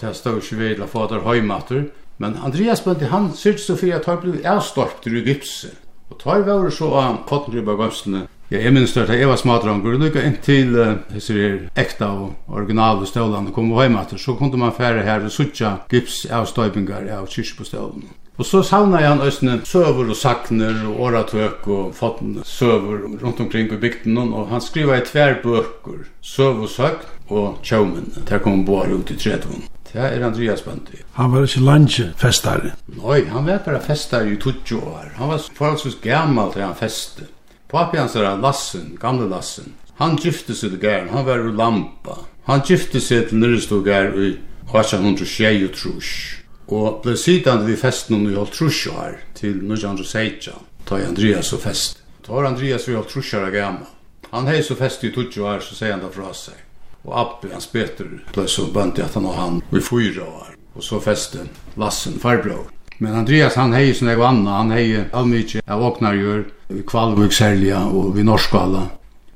til 0.00 0.16
stå 0.16 0.38
ikke 0.40 0.56
ved 0.56 0.74
til 0.78 0.86
å 0.86 0.88
få 0.88 1.04
der 1.12 1.28
høymater. 1.28 1.90
Men 2.16 2.38
Andreas 2.40 2.80
Bønde, 2.80 3.10
han 3.12 3.34
sier 3.36 3.60
så 3.60 3.76
fyrir 3.76 3.98
at 3.98 4.08
tøyr 4.08 4.22
ble 4.24 4.40
avstorpt 4.48 5.04
i 5.12 5.20
gipset. 5.28 5.76
Og 6.08 6.16
tøyr 6.24 6.48
var 6.48 6.72
så 6.72 6.88
av 6.96 7.20
fotngrybba 7.28 7.76
gømsene 7.76 8.24
Ja, 8.50 8.60
jeg 8.62 8.72
minns 8.76 8.92
det 8.94 9.08
jeg 9.10 9.26
var 9.26 9.40
smadrangur, 9.40 9.96
lykka 9.98 10.22
inntil 10.22 10.76
disse 11.10 11.34
her 11.34 11.56
ekta 11.74 12.12
og 12.14 12.52
originale 12.54 13.08
stålene 13.08 13.50
kom 13.54 13.72
hjem 13.74 13.98
etter, 13.98 14.20
så 14.22 14.36
kunne 14.38 14.60
man 14.60 14.74
fære 14.76 15.02
her 15.02 15.26
og 15.26 15.34
suttja 15.34 15.80
gips 15.90 16.24
av 16.30 16.46
kyrkjepostøvlene. 16.46 18.14
Og 18.36 18.44
så 18.44 18.60
savna 18.62 19.00
jeg 19.00 19.08
han 19.08 19.22
østene 19.24 19.60
søver 19.64 20.10
og 20.12 20.18
sakner 20.20 20.82
og 20.90 20.98
åratøk 21.08 21.68
og 21.72 21.94
fotten 21.96 22.42
søver 22.44 23.06
rundt 23.22 23.40
omkring 23.40 23.72
i 23.72 23.78
bygden, 23.80 24.18
og 24.18 24.50
han 24.52 24.60
skriva 24.60 24.98
i 24.98 25.04
tverbøker, 25.08 26.04
søv 26.20 26.60
og 26.66 26.68
søk 26.68 27.06
og 27.32 27.62
tjaumen, 27.64 28.12
der 28.28 28.38
kom 28.44 28.66
bare 28.68 28.94
ut 28.94 29.10
i 29.10 29.16
tredvun. 29.16 29.64
Det 29.86 30.02
er 30.02 30.26
Andreas 30.26 30.60
Bandi. 30.62 31.00
Han 31.16 31.32
var 31.32 31.46
ikke 31.46 31.64
landje 31.64 32.10
festare? 32.20 32.74
Nei, 32.98 33.22
han 33.32 33.46
var 33.46 33.62
bare 33.64 33.80
festare 33.80 34.28
i 34.28 34.36
20 34.36 34.82
år. 34.82 35.14
Han 35.16 35.32
var 35.32 35.46
forholdsvis 35.56 35.96
gammal 36.02 36.52
til 36.52 36.66
han 36.66 36.76
festet. 36.76 37.32
Papi 37.68 37.98
hans 37.98 38.16
er 38.16 38.36
Lassen, 38.38 38.96
gamle 39.00 39.28
Lassen. 39.28 39.74
Han 39.98 40.16
gifte 40.20 40.54
seg 40.54 40.74
til 40.74 40.80
gæren, 40.80 41.08
han 41.08 41.26
var 41.26 41.42
ur 41.42 41.54
lampa. 41.56 42.20
Han 42.46 42.62
gifte 42.66 43.00
seg 43.00 43.30
til 43.30 43.40
nyrestogær 43.42 44.12
i 44.14 44.34
1823 44.70 46.44
og 46.66 47.02
ble 47.04 47.14
sidan 47.18 47.62
vi 47.66 47.76
festen 47.78 48.16
om 48.16 48.24
i 48.26 48.34
Holtrusjar 48.34 49.20
til 49.38 49.60
1916, 49.62 50.54
ta 50.86 50.98
i 50.98 51.06
Andreas 51.06 51.52
og 51.54 51.62
fest. 51.62 52.02
Ta 52.26 52.34
var 52.34 52.48
Andreas 52.48 52.88
vi 52.88 52.96
Holtrusjar 52.96 53.46
er 53.46 53.54
gammal. 53.54 53.90
Han 54.32 54.50
hei 54.50 54.58
så 54.66 54.74
fest 54.74 55.04
i 55.06 55.12
20 55.14 55.46
år, 55.46 55.62
så 55.62 55.78
sier 55.78 55.94
han 55.94 56.02
da 56.02 56.10
fra 56.10 56.32
seg. 56.34 56.58
Og 57.06 57.14
Abbe, 57.14 57.52
hans 57.52 57.70
Peter, 57.70 58.08
ble 58.34 58.48
så 58.50 58.66
bønt 58.74 58.98
i 58.98 59.04
at 59.06 59.14
han 59.14 59.28
og 59.30 59.38
han 59.38 59.60
i 59.70 59.82
fyra 59.82 60.26
år. 60.26 60.56
Og 60.74 60.82
så 60.82 60.98
festen 61.00 61.48
Lassen, 61.78 62.18
farbror. 62.18 62.66
Men 62.98 63.14
Andreas 63.14 63.58
han 63.60 63.74
hei 63.76 63.90
som 63.94 64.08
jeg 64.08 64.22
anna, 64.24 64.60
han 64.62 64.72
hei 64.72 64.86
all 65.12 65.28
mykje 65.28 65.60
av 65.68 65.82
Åknargjør, 65.84 66.46
i 66.72 66.82
Kvalvøk 66.86 67.34
Selja 67.36 67.82
og 67.86 68.14
vi 68.16 68.24
Norskala. 68.26 68.86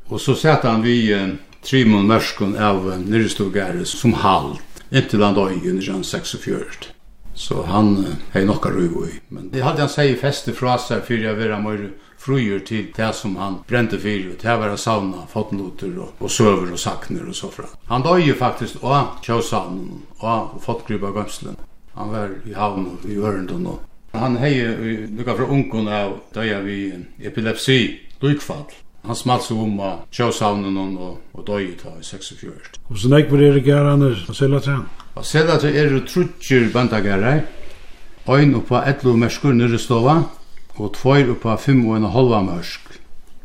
Og 0.08 0.20
så 0.20 0.34
sette 0.34 0.66
han 0.70 0.82
vi 0.82 1.12
eh, 1.14 1.34
Trimon 1.62 2.08
Mørskun 2.08 2.56
av 2.56 2.88
Nyrestogære 3.04 3.84
som 3.86 4.16
halt, 4.24 4.80
inntil 4.90 5.22
han 5.22 5.36
døy 5.36 5.60
under 5.60 5.84
46. 5.84 6.88
Så 7.36 7.62
han 7.68 7.92
eh, 8.00 8.16
hei 8.34 8.46
nokka 8.48 8.72
ruivo 8.72 9.04
i. 9.06 9.20
Men 9.28 9.52
det 9.52 9.62
hadde 9.66 9.84
han 9.84 9.92
seg 9.92 10.16
feste 10.18 10.56
fra 10.56 10.78
seg 10.80 11.04
fyrir 11.06 11.28
jeg 11.28 11.42
vera 11.44 11.60
møyre 11.60 11.92
frujur 12.20 12.64
til 12.64 12.90
det 12.96 13.14
som 13.16 13.36
han 13.40 13.60
brente 13.68 14.00
fyrir, 14.00 14.34
til 14.40 14.50
jeg 14.50 14.60
vera 14.60 14.76
sauna, 14.76 15.26
fotnoter 15.28 15.94
og, 16.00 16.16
og 16.20 16.32
søver 16.32 16.72
og 16.72 16.80
sakner 16.80 17.28
og 17.28 17.36
så 17.36 17.52
fra. 17.52 17.68
Han 17.92 18.04
døy 18.04 18.26
jo 18.26 18.36
faktisk 18.40 18.82
av 18.84 19.20
kjøsavnen 19.24 20.06
og 20.18 20.30
av 20.32 20.54
fotgrypa 20.64 21.12
gømslen. 21.16 21.60
Han 22.00 22.12
var 22.14 22.34
i 22.48 22.56
havn 22.56 22.86
og 22.94 23.06
i 23.06 23.20
ørendun 23.20 23.66
og 23.74 23.86
han 24.12 24.36
hei 24.42 24.56
lukka 25.14 25.36
fra 25.38 25.46
unkun 25.54 25.88
av 25.88 26.16
døya 26.34 26.58
vi 26.64 26.78
epilepsi, 27.22 28.00
lukfall. 28.24 28.64
Han 29.06 29.16
smalt 29.16 29.46
seg 29.46 29.60
om 29.62 29.78
av 29.80 30.00
tjøshavnen 30.12 30.76
og, 30.80 31.20
og 31.32 31.44
døy 31.46 31.70
ta 31.78 31.92
i 31.94 32.02
46. 32.04 32.80
Og 32.90 32.98
så 32.98 33.12
nek 33.12 33.30
var 33.30 33.44
det 33.44 33.62
gær 33.64 33.92
Anders, 33.92 34.24
hva 34.26 34.34
selda 34.36 34.60
til 34.64 34.74
han? 34.74 34.88
Hva 35.14 35.24
selda 35.24 35.60
til 35.62 35.78
er 35.78 35.94
det 35.94 36.02
trutjer 36.10 36.68
bandagærer, 36.74 37.46
ein 38.30 38.54
oppa 38.58 38.82
11 38.86 39.16
merskur 39.18 39.54
nyrre 39.56 39.78
stova, 39.80 40.18
og 40.76 40.92
tvoir 40.98 41.30
oppa 41.32 41.56
5 41.58 41.86
og 41.86 41.96
en 41.96 42.10
halva 42.12 42.42
mersk, 42.46 42.92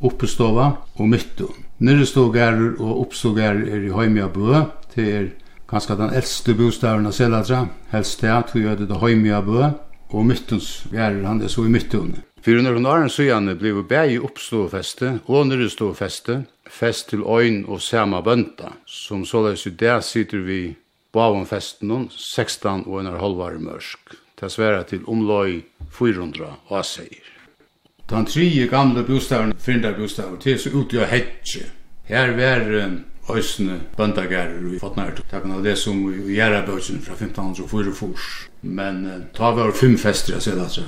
oppe 0.01 0.27
stova 0.29 0.71
og 0.97 1.09
midtun. 1.13 1.63
Nyrre 1.85 2.05
stogærer 2.09 2.75
og 2.79 3.05
oppstogærer 3.05 3.65
er 3.69 3.87
i 3.87 3.93
Høymia 3.93 4.27
bø, 4.33 4.65
til 4.93 5.09
er 5.13 5.31
Kanskje 5.69 5.95
den 5.97 6.13
eldste 6.13 6.53
bostaden 6.53 7.07
av 7.09 7.13
Selatra, 7.17 7.65
helst 7.89 8.21
det, 8.21 8.35
tog 8.51 8.61
jeg 8.61 8.85
det 8.85 9.01
høymi 9.01 9.33
bø, 9.47 9.71
og 10.13 10.25
myttens 10.25 10.85
gjerrer 10.91 11.25
han 11.25 11.41
det 11.41 11.49
så 11.49 11.65
i 11.65 11.71
myttunne. 11.73 12.21
Fyrir 12.45 12.61
når 12.61 12.77
hun 12.77 12.85
åren 12.85 13.47
ble 13.57 13.71
vi 13.73 13.83
bæg 13.89 14.11
i 14.13 14.19
oppståfeste 14.21 15.19
og 15.25 15.47
nyreståfeste, 15.47 16.43
fest 16.69 17.09
til 17.09 17.23
øyn 17.25 17.65
og 17.65 17.81
sama 17.81 18.21
bønta, 18.21 18.75
som 18.85 19.25
såleis 19.25 19.65
i 19.65 19.71
det 19.71 20.03
sitter 20.03 20.45
vi 20.45 20.75
bavom 21.11 21.45
festen 21.45 21.89
noen, 21.89 22.09
16 22.11 22.85
og 22.85 22.99
en 22.99 23.17
halvar 23.17 23.57
mørsk. 23.57 24.13
til 24.35 24.49
sværa 24.49 24.83
til 24.83 25.01
omløy 25.07 25.61
400 25.91 26.45
åseier. 26.69 27.23
Den 28.09 28.25
tredje 28.25 28.67
gamle 28.67 29.03
bostaden, 29.03 29.53
fyrndar 29.57 29.95
bostaden, 29.97 30.37
til 30.37 30.59
så 30.59 30.69
ut 30.69 30.93
i 30.93 30.97
hetje. 30.97 31.65
Her 32.03 32.35
var 32.35 32.91
Øysene 33.29 33.79
bøndagærer 33.97 34.75
i 34.75 34.79
Fotnært. 34.79 35.21
Det 35.31 35.41
kan 35.41 35.51
ha 35.51 35.61
det 35.63 35.77
som 35.77 35.97
i 36.13 36.35
Gjerabøkken 36.35 37.01
fra 37.01 37.13
1544. 37.13 38.15
Men 38.61 39.07
ta 39.33 39.51
var 39.51 39.71
fem 39.71 39.97
fester, 39.97 40.33
jeg 40.33 40.41
ser 40.41 40.55
det, 40.55 40.61
altså. 40.61 40.81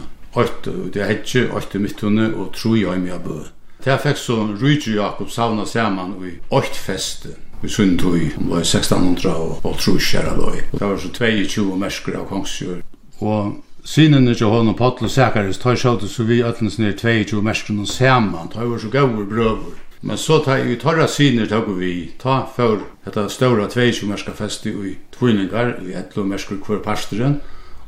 det 0.93 1.01
er 1.01 1.05
hetje, 1.05 1.47
Hedje, 1.49 1.79
midtunne 1.79 2.35
og 2.35 2.53
tro 2.53 2.75
i 2.75 2.85
Øymia 2.85 3.17
Bø. 3.17 3.39
Det 3.85 3.99
fikk 4.01 4.17
så 4.17 4.35
Rydje 4.61 4.95
Jakob 4.95 5.29
savna 5.29 5.65
saman 5.65 6.15
i 6.25 6.55
øyte 6.55 6.75
feste 6.75 7.29
i 7.63 7.67
Sundtøy, 7.67 8.33
om 8.37 8.43
det 8.43 8.49
var 8.49 8.59
1600 8.59 9.35
og 9.63 9.77
tro 9.79 9.95
i 9.95 10.01
Gjerabøy. 10.11 10.61
Det 10.71 10.81
var 10.81 10.97
så 10.97 11.09
22 11.09 11.77
mersker 11.77 12.19
av 12.19 12.27
kongsjør. 12.29 12.81
Og 13.19 13.55
Synene 13.87 14.33
til 14.35 14.47
hånden 14.47 14.75
på 14.75 14.85
og 14.85 15.09
Sækaris, 15.09 15.57
tar 15.57 15.75
sjåte 15.75 16.07
så 16.11 16.23
vi 16.23 16.43
ötlens 16.43 16.75
ned 16.77 16.97
22 16.99 17.41
merskrona 17.41 17.85
saman, 17.85 18.49
tar 18.51 18.65
var 18.65 18.77
så 18.77 18.89
gauur 18.89 19.23
brøver. 19.25 19.77
Men 20.01 20.17
så 20.17 20.39
tar 20.39 20.57
i 20.57 20.75
torra 20.77 21.07
syner 21.07 21.47
tog 21.49 21.71
vi 21.79 22.11
ta 22.21 22.45
for 22.55 22.83
dette 23.05 23.29
ståra 23.33 23.67
tvei 23.67 23.93
som 23.93 24.11
merska 24.13 24.33
festi 24.37 24.69
i 24.69 24.95
tvinningar 25.17 25.79
i 25.85 25.95
etlo 25.97 26.23
merskur 26.23 26.59
kvar 26.61 26.83
pastoren, 26.85 27.39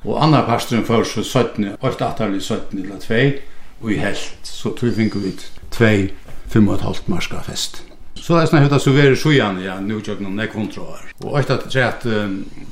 og 0.04 0.24
annar 0.24 0.48
pastoren 0.48 0.86
for 0.88 1.06
så 1.06 1.24
søttene, 1.24 1.76
alt 1.82 2.02
atarlig 2.02 2.41
søttene 2.41 2.86
eller 2.86 3.04
tvei 3.04 3.41
og 3.82 3.91
i 3.93 4.00
helt, 4.02 4.39
så 4.43 4.74
tog 4.74 4.98
vi 4.98 5.10
vi 5.13 5.36
tvei 5.72 6.10
fem 6.50 6.67
og 6.67 6.80
et 6.80 6.88
halvt 6.88 7.10
merska 7.10 7.43
fest. 7.45 7.84
Så 8.15 8.36
det 8.36 8.41
er 8.41 8.50
snart 8.52 8.65
høyta 8.67 8.80
så 8.80 8.91
veri 8.91 9.15
sjuan 9.15 9.62
ja, 9.63 9.80
nu 9.80 10.02
tjøk 10.02 10.19
noen 10.19 10.36
nek 10.36 10.54
hundra 10.54 10.82
år. 10.82 11.04
Og 11.24 11.38
alt 11.39 11.52
at 11.54 11.69
tjøk 11.72 12.08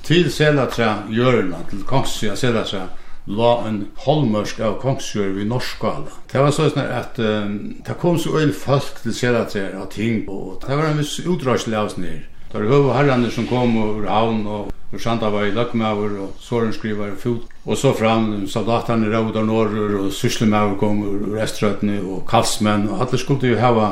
til 0.03 0.31
selatra 0.31 1.03
tjøk 1.07 1.69
til 1.69 1.83
kongsia 1.87 2.35
selatra 2.35 2.87
tjøk 2.87 3.03
la 3.27 3.51
en 3.67 3.81
holmørsk 4.05 4.61
av 4.63 4.77
kongsjør 4.81 5.41
i 5.41 5.47
Norskala. 5.47 6.13
Det 6.31 6.39
var 6.39 6.55
sånn 6.55 6.79
at 6.79 7.19
um, 7.19 7.57
det 7.83 7.97
kom 7.99 8.17
så 8.19 8.39
øyne 8.39 8.55
folk 8.55 9.03
til 9.03 9.15
Serater 9.15 9.75
av 9.75 9.89
ting, 9.91 10.23
og 10.31 10.63
det 10.63 10.77
var 10.77 10.89
en 10.91 11.01
viss 11.01 11.17
utdragslig 11.19 11.75
avsnir. 11.75 12.25
Det 12.47 12.55
var 12.61 12.71
høve 12.71 12.95
herrene 12.95 13.31
som 13.33 13.47
kom 13.49 13.75
over 13.83 14.07
havn 14.07 14.45
og 14.47 14.73
Og 14.87 15.01
Sanda 15.03 15.27
var 15.27 15.43
i 15.43 15.51
Løkmaver, 15.51 16.13
og 16.23 16.35
Soren 16.39 16.73
skriver 16.73 17.09
i 17.11 17.15
fot. 17.19 17.43
Og 17.65 17.77
så 17.77 17.91
fram, 17.93 18.47
soldaterne 18.47 19.09
råd 19.11 19.35
av 19.35 19.45
Norr, 19.45 19.73
og 19.99 20.13
Syslemaver 20.15 20.77
kom 20.79 21.01
ur 21.03 21.41
Estrøtene, 21.43 21.97
og 22.07 22.21
Kalsmenn, 22.29 22.87
og 22.87 23.01
alle 23.03 23.19
skulle 23.19 23.51
jo 23.51 23.59
hava 23.59 23.89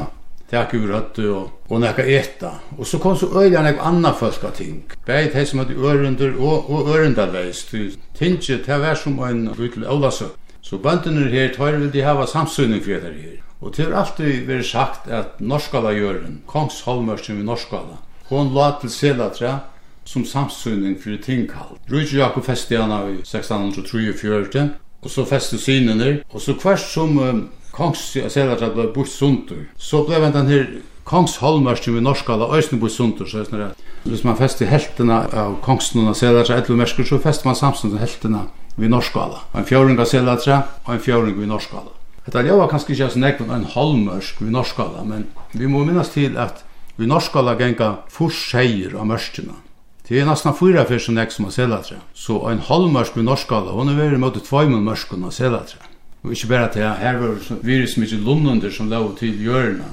tak 0.55 0.73
ur 0.79 0.87
røttu 0.93 1.27
og 1.33 1.55
og 1.69 1.81
nekka 1.81 2.03
etta. 2.05 2.51
Og 2.77 2.87
så 2.87 2.99
kom 3.01 3.15
så 3.17 3.27
øyla 3.41 3.61
nek 3.65 3.79
anna 3.81 4.11
folka 4.13 4.51
ting. 4.53 4.83
Bæði 5.05 5.31
þeir 5.33 5.45
som 5.49 5.61
hadde 5.63 5.77
ørundur 5.77 6.35
og, 6.39 6.69
og 6.69 6.89
ørundarveist. 6.95 7.73
Tinge, 8.17 8.59
det 8.65 8.81
var 8.81 8.95
som 8.95 9.19
en 9.19 9.47
til 9.55 9.85
Ólasøk. 9.85 10.35
Så 10.61 10.77
bøndene 10.77 11.29
her, 11.29 11.53
tar 11.53 11.77
vil 11.77 11.93
de 11.93 12.01
hava 12.01 12.25
samsunning 12.25 12.81
for 12.83 13.01
det 13.01 13.13
her. 13.21 13.41
Og 13.61 13.73
til 13.73 13.93
alltid 13.93 14.45
vært 14.47 14.65
sagt 14.65 15.07
at 15.07 15.39
Norskala 15.39 15.93
gjøren, 15.93 16.41
kongsholmørsen 16.47 17.37
vi 17.37 17.43
Norskala, 17.45 17.99
hon 18.29 18.53
la 18.53 18.71
til 18.81 18.89
Selatra 18.89 19.59
som 20.05 20.25
samsunning 20.25 20.97
for 21.01 21.17
tingkall. 21.21 21.77
Rujtje 21.91 22.19
Jakob 22.19 22.45
festi 22.45 22.75
hana 22.75 23.03
i 23.09 23.21
1643, 23.21 24.69
og 25.01 25.09
så 25.09 25.25
festi 25.25 25.57
synene, 25.57 26.23
og 26.29 26.41
så 26.41 26.57
kvart 26.57 26.81
som 26.81 27.17
um, 27.17 27.49
kongs 27.75 28.03
i 28.15 28.25
Seladra 28.31 28.71
blei 28.73 28.87
bort 28.95 29.11
sundur. 29.11 29.65
Så 29.77 30.03
blei 30.07 30.21
den 30.31 30.51
her 30.51 30.67
kongsholmørkjen 31.05 31.97
vi 31.97 32.03
norskala 32.03 32.47
òsne 32.49 32.79
bort 32.81 32.95
sundur, 32.95 33.27
så 33.27 33.43
er 33.45 33.73
Hvis 34.05 34.23
man 34.23 34.37
festi 34.37 34.65
heltena 34.65 35.25
av 35.33 35.59
kongsen 35.61 36.07
av 36.07 36.13
Seladra 36.13 36.59
etlumørsker, 36.59 37.03
så 37.03 37.19
fest 37.19 37.45
man 37.45 37.55
samstånd 37.55 37.97
heltena 37.99 38.47
vi 38.77 38.87
norskala. 38.87 39.41
En 39.53 39.65
fjøring 39.65 39.99
av 39.99 40.05
Seladra 40.05 40.61
og 40.85 40.93
en 40.93 41.01
fjøring 41.01 41.39
vi 41.39 41.47
norskala. 41.49 41.91
Hetta 42.25 42.41
ljóva 42.41 42.67
kanskje 42.69 42.95
ikkje 42.95 43.09
sånn 43.13 43.27
ekvun 43.27 43.51
en 43.53 43.67
halvmørsk 43.69 44.41
vi 44.41 44.51
norskala, 44.53 45.03
men 45.05 45.27
vi 45.53 45.67
må 45.69 45.83
minnast 45.85 46.13
til 46.17 46.37
at 46.41 46.63
vi 46.97 47.09
norskala 47.09 47.55
genga 47.59 47.91
forseier 48.09 48.95
av 48.97 49.09
mørskina. 49.09 49.57
Det 50.05 50.21
er 50.21 50.27
nesten 50.29 50.53
fyra 50.53 50.85
fyrir 50.85 51.01
som 51.01 51.17
nek 51.17 51.33
som 51.33 51.47
av 51.49 51.53
selatra. 51.55 51.97
Så 52.13 52.37
en 52.49 52.61
halvmørsk 52.61 53.17
vi 53.17 53.25
norskala, 53.25 53.73
hon 53.73 53.89
er 53.89 53.97
veri 53.97 54.21
møte 54.21 54.41
tvaimun 54.45 54.85
mørskun 54.85 55.25
av 55.25 55.33
selatra. 55.33 55.81
Og 56.25 56.31
ikke 56.33 56.47
bare 56.49 56.71
til 56.73 56.81
her 56.81 57.19
var 57.21 57.35
virus 57.61 57.97
mye 58.01 58.17
lundunder 58.17 58.71
som 58.73 58.89
lå 58.89 59.03
til 59.19 59.37
hjørna. 59.45 59.91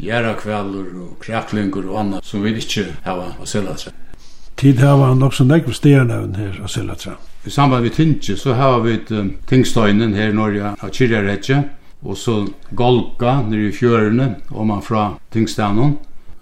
Gjerrakvelder 0.00 0.86
og 1.04 1.18
kraklinger 1.22 1.84
og 1.90 1.98
annet 2.00 2.24
som 2.26 2.42
vi 2.42 2.54
ikke 2.56 2.86
har 3.04 3.36
å 3.36 3.46
selge 3.46 3.76
seg. 3.82 4.00
Tid 4.56 4.80
har 4.80 4.96
han 5.02 5.22
også 5.22 5.44
nekve 5.44 5.74
stjernøven 5.76 6.38
her 6.38 6.56
å 6.64 6.70
selge 6.70 6.96
seg. 7.02 7.20
I 7.44 7.52
samband 7.52 7.84
med 7.84 7.92
Tintje 7.92 8.38
så 8.40 8.54
har 8.56 8.80
vi 8.80 8.96
um, 9.12 9.34
tingstøynen 9.50 10.14
her 10.16 10.32
i 10.32 10.36
Norge 10.36 10.72
av 10.72 10.90
Kyrjaretje. 10.94 11.60
Og 12.04 12.16
så 12.20 12.38
Golka 12.76 13.38
nere 13.44 13.68
i 13.68 13.76
fjørene, 13.76 14.34
om 14.52 14.72
man 14.72 14.82
fra 14.84 15.18
tingstøynen. 15.32 15.98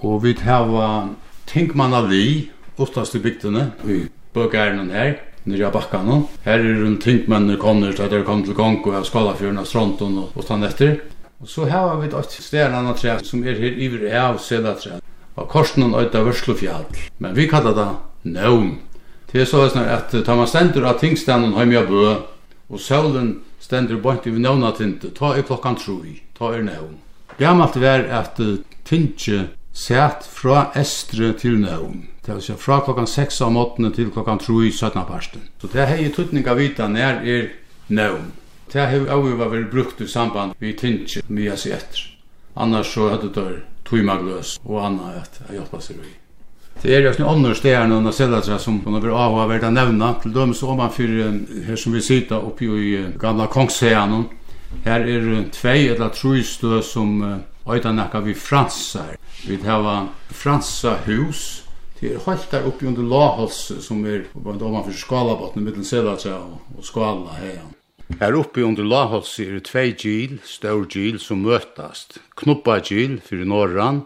Og 0.07 0.23
vi 0.23 0.37
har 0.43 1.11
tingmanna 1.51 2.05
vi, 2.07 2.49
oftast 2.79 3.15
i 3.19 3.23
bygdene, 3.23 3.71
i 3.87 4.05
bøkærnen 4.35 4.91
her 4.95 5.19
nere 5.45 5.67
av 5.69 5.75
bakkan. 5.77 6.27
Her 6.45 6.61
er 6.61 6.83
rundt 6.83 7.03
tyngdmennene 7.05 7.59
kommer 7.61 7.93
til 7.93 8.07
at 8.07 8.15
det 8.15 8.25
til 8.27 8.55
Kongo 8.55 8.95
og 8.95 9.07
Skalafjøren 9.07 9.59
av 9.59 9.67
Stronten 9.67 10.19
og, 10.19 10.37
og 10.37 10.47
stann 10.47 10.65
etter. 10.65 11.01
Og 11.43 11.49
så 11.51 11.67
har 11.67 11.97
vi 11.99 12.07
et 12.07 12.37
stedene 12.39 12.79
annet 12.79 13.01
tre 13.03 13.19
som 13.27 13.43
er 13.43 13.59
her 13.59 13.75
iver 13.75 14.07
av 14.15 14.39
Sedatre. 14.39 15.01
Og 15.35 15.49
korsen 15.49 15.89
og 15.91 16.15
av 16.15 16.27
Vørslofjall. 16.29 16.87
Men 17.19 17.35
vi 17.35 17.49
kallar 17.51 17.75
det 17.75 17.91
Nøvn. 18.23 18.79
Det 19.33 19.41
er 19.41 19.49
så 19.49 19.65
at 19.65 20.13
tar 20.13 20.37
man 20.37 20.47
stendur 20.47 20.85
av 20.87 21.01
tingstenen 21.01 21.57
hjemme 21.57 21.79
av 21.81 21.89
bø, 21.89 22.11
og 22.69 22.81
søvlen 22.81 23.33
stendur 23.61 23.99
bort 24.05 24.27
i 24.29 24.31
nøvnatinte, 24.31 25.11
ta 25.17 25.33
i 25.35 25.43
klokkan 25.43 25.79
troi, 25.81 26.21
ta 26.37 26.53
i 26.53 26.61
nøvn. 26.63 26.99
Gammalt 27.41 27.81
var 27.81 28.05
at 28.13 28.39
tinge 28.85 29.49
sæt 29.73 30.29
fra 30.29 30.67
estre 30.77 31.33
til 31.33 31.59
nøvn. 31.65 32.12
Det 32.27 32.35
vil 32.35 32.43
si 32.43 32.55
fra 32.55 32.79
klokkan 32.87 33.07
6 33.07 33.41
av 33.43 33.51
måttene 33.51 33.91
til 33.91 34.13
klokkan 34.15 34.39
3 34.39 34.61
i 34.69 34.71
17 34.71 35.05
parsten. 35.09 35.43
Så 35.61 35.71
det 35.73 35.89
hei 35.91 36.09
tuttning 36.15 36.47
av 36.47 36.61
vita 36.61 36.87
nær 36.89 37.19
er 37.27 37.49
nøvn. 37.89 38.31
Det 38.73 38.87
hei 38.89 39.01
av 39.11 39.27
vært 39.41 39.71
brukt 39.73 40.01
i 40.01 40.07
samband 40.07 40.55
vi 40.63 40.73
tinsje 40.79 41.25
mye 41.29 41.57
seg 41.59 41.75
etter. 41.81 42.05
Annars 42.55 42.93
så 42.95 43.09
hadde 43.11 43.33
det 43.35 43.63
tøymagløs 43.89 44.59
og 44.65 44.85
anna 44.85 45.17
at 45.19 45.41
jeg 45.41 45.59
hjelpa 45.59 45.81
seg 45.81 45.99
vi. 45.99 46.13
Det 46.83 46.95
er 46.95 47.05
jo 47.05 47.13
sånne 47.15 47.33
andre 47.33 47.57
steder 47.59 47.85
enn 47.85 48.09
å 48.09 48.15
selge 48.15 48.41
seg 48.47 48.61
som 48.63 48.79
kunne 48.85 49.03
være 49.03 49.19
av 49.19 49.35
og 49.37 49.51
være 49.51 49.71
nevna. 49.75 50.15
Til 50.23 50.33
dømes 50.35 50.63
om 50.63 50.79
man 50.79 50.95
fyrir 50.95 51.43
her 51.67 51.77
som 51.77 51.93
vi 51.95 52.01
sitter 52.03 52.39
oppi 52.39 52.71
i 52.71 52.95
gamla 53.19 53.49
kongsheanen. 53.51 54.29
Her 54.87 55.05
er 55.05 55.27
tvei 55.53 55.91
eller 55.93 56.15
tru 56.15 56.39
stø 56.47 56.81
som 56.87 57.19
øyda 57.69 57.93
nekka 57.93 58.23
vi 58.25 58.35
fransar. 58.35 59.19
Vi 59.47 59.59
hava 59.67 60.09
fransa 60.31 60.97
hus, 61.07 61.62
Det 62.03 62.17
er 62.17 62.23
helt 62.27 62.49
der 62.51 62.65
oppe 62.67 62.87
under 62.91 63.05
Lahals, 63.07 63.61
som 63.87 64.01
er 64.11 64.25
ovanfor 64.35 64.91
Skalabotten, 64.91 65.63
mittelen 65.63 65.87
Selatra 65.87 66.41
og 66.43 66.83
Skala 66.83 67.37
her. 67.39 67.61
Her 68.19 68.35
oppe 68.41 68.65
under 68.67 68.83
Lahals 68.83 69.37
er 69.39 69.53
det 69.55 69.69
tvei 69.69 69.93
gil, 69.95 70.41
stør 70.43 70.83
gil, 70.91 71.21
som 71.23 71.45
møtast. 71.47 72.19
Knoppa 72.43 72.81
gil 72.83 73.21
fyrir 73.23 73.47
norran 73.47 74.03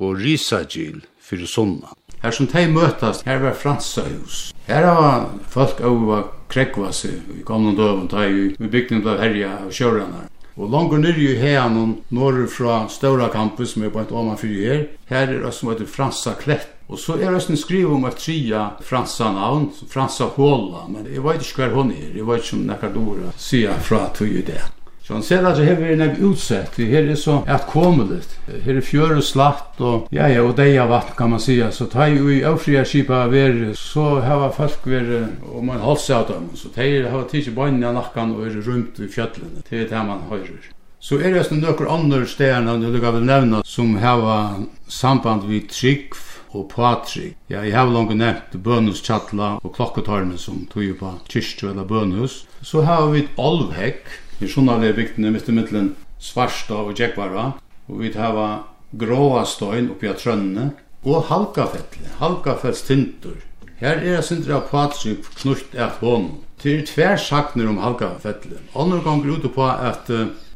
og 0.00 0.16
Risa 0.24 0.62
gil 0.64 1.02
fyrir 1.20 1.44
Sunna. 1.44 1.92
Her 2.24 2.32
som 2.32 2.48
tei 2.48 2.64
møtast, 2.64 3.26
her 3.28 3.42
var 3.44 3.52
Fransahus. 3.60 4.54
Her 4.64 4.88
var 4.88 5.26
folk 5.52 5.84
over 5.84 6.30
krekva 6.48 6.94
seg 6.96 7.28
i 7.28 7.44
gamle 7.44 7.76
døven, 7.76 8.08
da 8.08 8.24
vi 8.24 8.54
bygde 8.56 9.02
blei 9.04 9.20
herja 9.20 9.58
av 9.66 9.68
kjøranar. 9.68 10.30
Og 10.56 10.70
langur 10.72 11.02
nyrju 11.02 11.34
i 11.34 11.40
heianon, 11.42 11.98
norr 12.14 12.46
fra 12.48 12.86
Stora 12.88 13.28
campus, 13.28 13.74
som 13.74 13.84
er 13.84 13.92
på 13.92 14.00
et 14.00 14.12
oman 14.14 14.40
fyrir 14.40 14.70
her, 14.70 14.86
her 15.10 15.28
er 15.28 15.44
det 15.44 15.52
som 15.52 15.74
heter 15.74 15.90
Fransa 15.90 16.32
Klett, 16.40 16.70
Og 16.86 16.98
så 17.00 17.16
er 17.16 17.32
det 17.32 17.48
en 17.48 17.56
skriv 17.56 17.92
om 17.94 18.04
et 18.04 18.16
tria 18.20 18.68
fransa 18.84 19.30
navn, 19.32 19.70
fransa 19.88 20.28
håla, 20.36 20.84
men 20.92 21.08
jeg 21.08 21.24
vet 21.24 21.44
ikke 21.44 21.62
hver 21.62 21.76
hun 21.78 21.92
er, 21.94 22.10
jeg 22.12 22.26
vet 22.28 22.44
ikke 22.44 22.56
om 22.58 22.64
nekker 22.68 22.92
dora 22.94 23.34
sier 23.40 23.78
fra 23.80 24.08
tog 24.12 24.28
i 24.28 24.42
det. 24.44 24.60
Så 25.04 25.12
han 25.12 25.22
ser 25.22 25.44
at 25.44 25.58
det 25.58 25.66
her 25.68 25.80
er 25.84 25.98
nek 26.00 26.20
utsett, 26.24 26.76
det 26.76 26.86
her 26.88 27.08
er 27.12 27.16
så 27.20 27.42
et 27.44 27.64
komeligt, 27.68 28.38
her 28.64 28.78
er 28.78 28.84
fjøre 28.84 29.20
slatt 29.24 29.80
og 29.84 30.06
ja 30.16 30.30
ja, 30.32 30.40
og 30.40 30.54
deia 30.56 30.86
vatt 30.88 31.10
kan 31.16 31.34
man 31.34 31.42
sija, 31.44 31.68
så 31.72 31.84
ta 31.92 32.06
jo 32.08 32.30
i 32.32 32.38
avfria 32.48 32.86
kipa 32.88 33.26
ver, 33.28 33.74
så 33.76 34.22
hava 34.24 34.48
folk 34.56 34.86
ver, 34.88 35.10
og 35.44 35.64
man 35.64 35.84
holdt 35.84 36.06
seg 36.06 36.22
av 36.22 36.30
dem, 36.32 36.46
så 36.56 36.72
teir 36.72 37.10
hava 37.12 37.26
tidsi 37.28 37.52
av 37.52 37.92
nakkan 37.98 38.32
og 38.32 38.46
er 38.48 38.56
rundt 38.64 39.00
i 39.00 39.10
fjallene, 39.12 39.60
det 39.68 39.82
er 39.82 39.90
det 39.92 40.06
man 40.08 40.24
høyrer. 40.30 40.72
Så 41.04 41.20
er 41.20 41.36
det 41.36 41.50
nekker 41.52 41.90
andre 41.92 42.24
stederne, 42.24 42.92
du 42.92 43.00
kan 43.00 43.20
nevna, 43.20 43.60
som 43.64 43.96
hava 44.00 44.56
samband 44.88 45.44
vi 45.44 45.66
trygg, 45.68 46.16
og 46.54 46.68
Patrik. 46.70 47.34
Ja, 47.50 47.62
jeg 47.66 47.74
har 47.74 47.90
langt 47.90 48.14
nevnt 48.16 48.54
Bønhus 48.64 49.02
Tjattla 49.04 49.56
og 49.62 49.74
Klokketarmen 49.74 50.38
som 50.38 50.64
tog 50.70 50.94
på 51.00 51.10
Kyrstjø 51.28 51.72
eller 51.72 51.88
Bønhus. 51.88 52.44
Så 52.62 52.84
har 52.86 53.10
vi 53.12 53.26
Alvhekk, 53.38 54.06
i 54.42 54.48
Sjonale 54.50 54.92
bygdene 54.94 55.30
mitt 55.34 55.48
i 55.48 55.54
midtelen 55.54 55.92
Svarsta 56.22 56.80
og 56.86 56.94
Gjekvara. 56.98 57.52
Og 57.90 58.00
vi 58.00 58.12
har 58.14 58.64
Gråastøyn 58.98 59.90
oppi 59.92 60.10
av 60.10 60.18
Trønne 60.20 60.70
og 61.04 61.26
Halkafettle, 61.28 62.14
Halkafetts 62.20 62.84
tintur. 62.86 63.42
Her 63.80 63.98
er 63.98 64.16
jeg 64.16 64.26
sindra 64.30 64.62
Patrik 64.64 65.26
knutt 65.42 65.74
av 65.74 65.98
hånden. 66.00 66.40
Til 66.62 66.84
tver 66.86 67.18
sakner 67.20 67.68
om 67.68 67.80
Halkafettle. 67.82 68.62
Andre 68.78 69.02
ganger 69.04 69.34
ute 69.36 69.50
på 69.52 69.66
at 69.66 70.10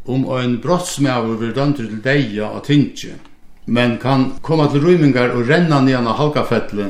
um 0.09 0.25
ein 0.33 0.61
brottsmæver 0.63 1.37
vil 1.37 1.55
dømte 1.55 1.85
til 1.85 2.01
deia 2.05 2.49
og 2.49 2.65
tinge 2.65 3.19
men 3.69 3.99
kan 4.01 4.33
koma 4.43 4.69
til 4.73 4.81
rymingar 4.81 5.35
og 5.37 5.49
renna 5.49 5.81
nian 5.85 6.07
av 6.09 6.17
halkafettli 6.17 6.87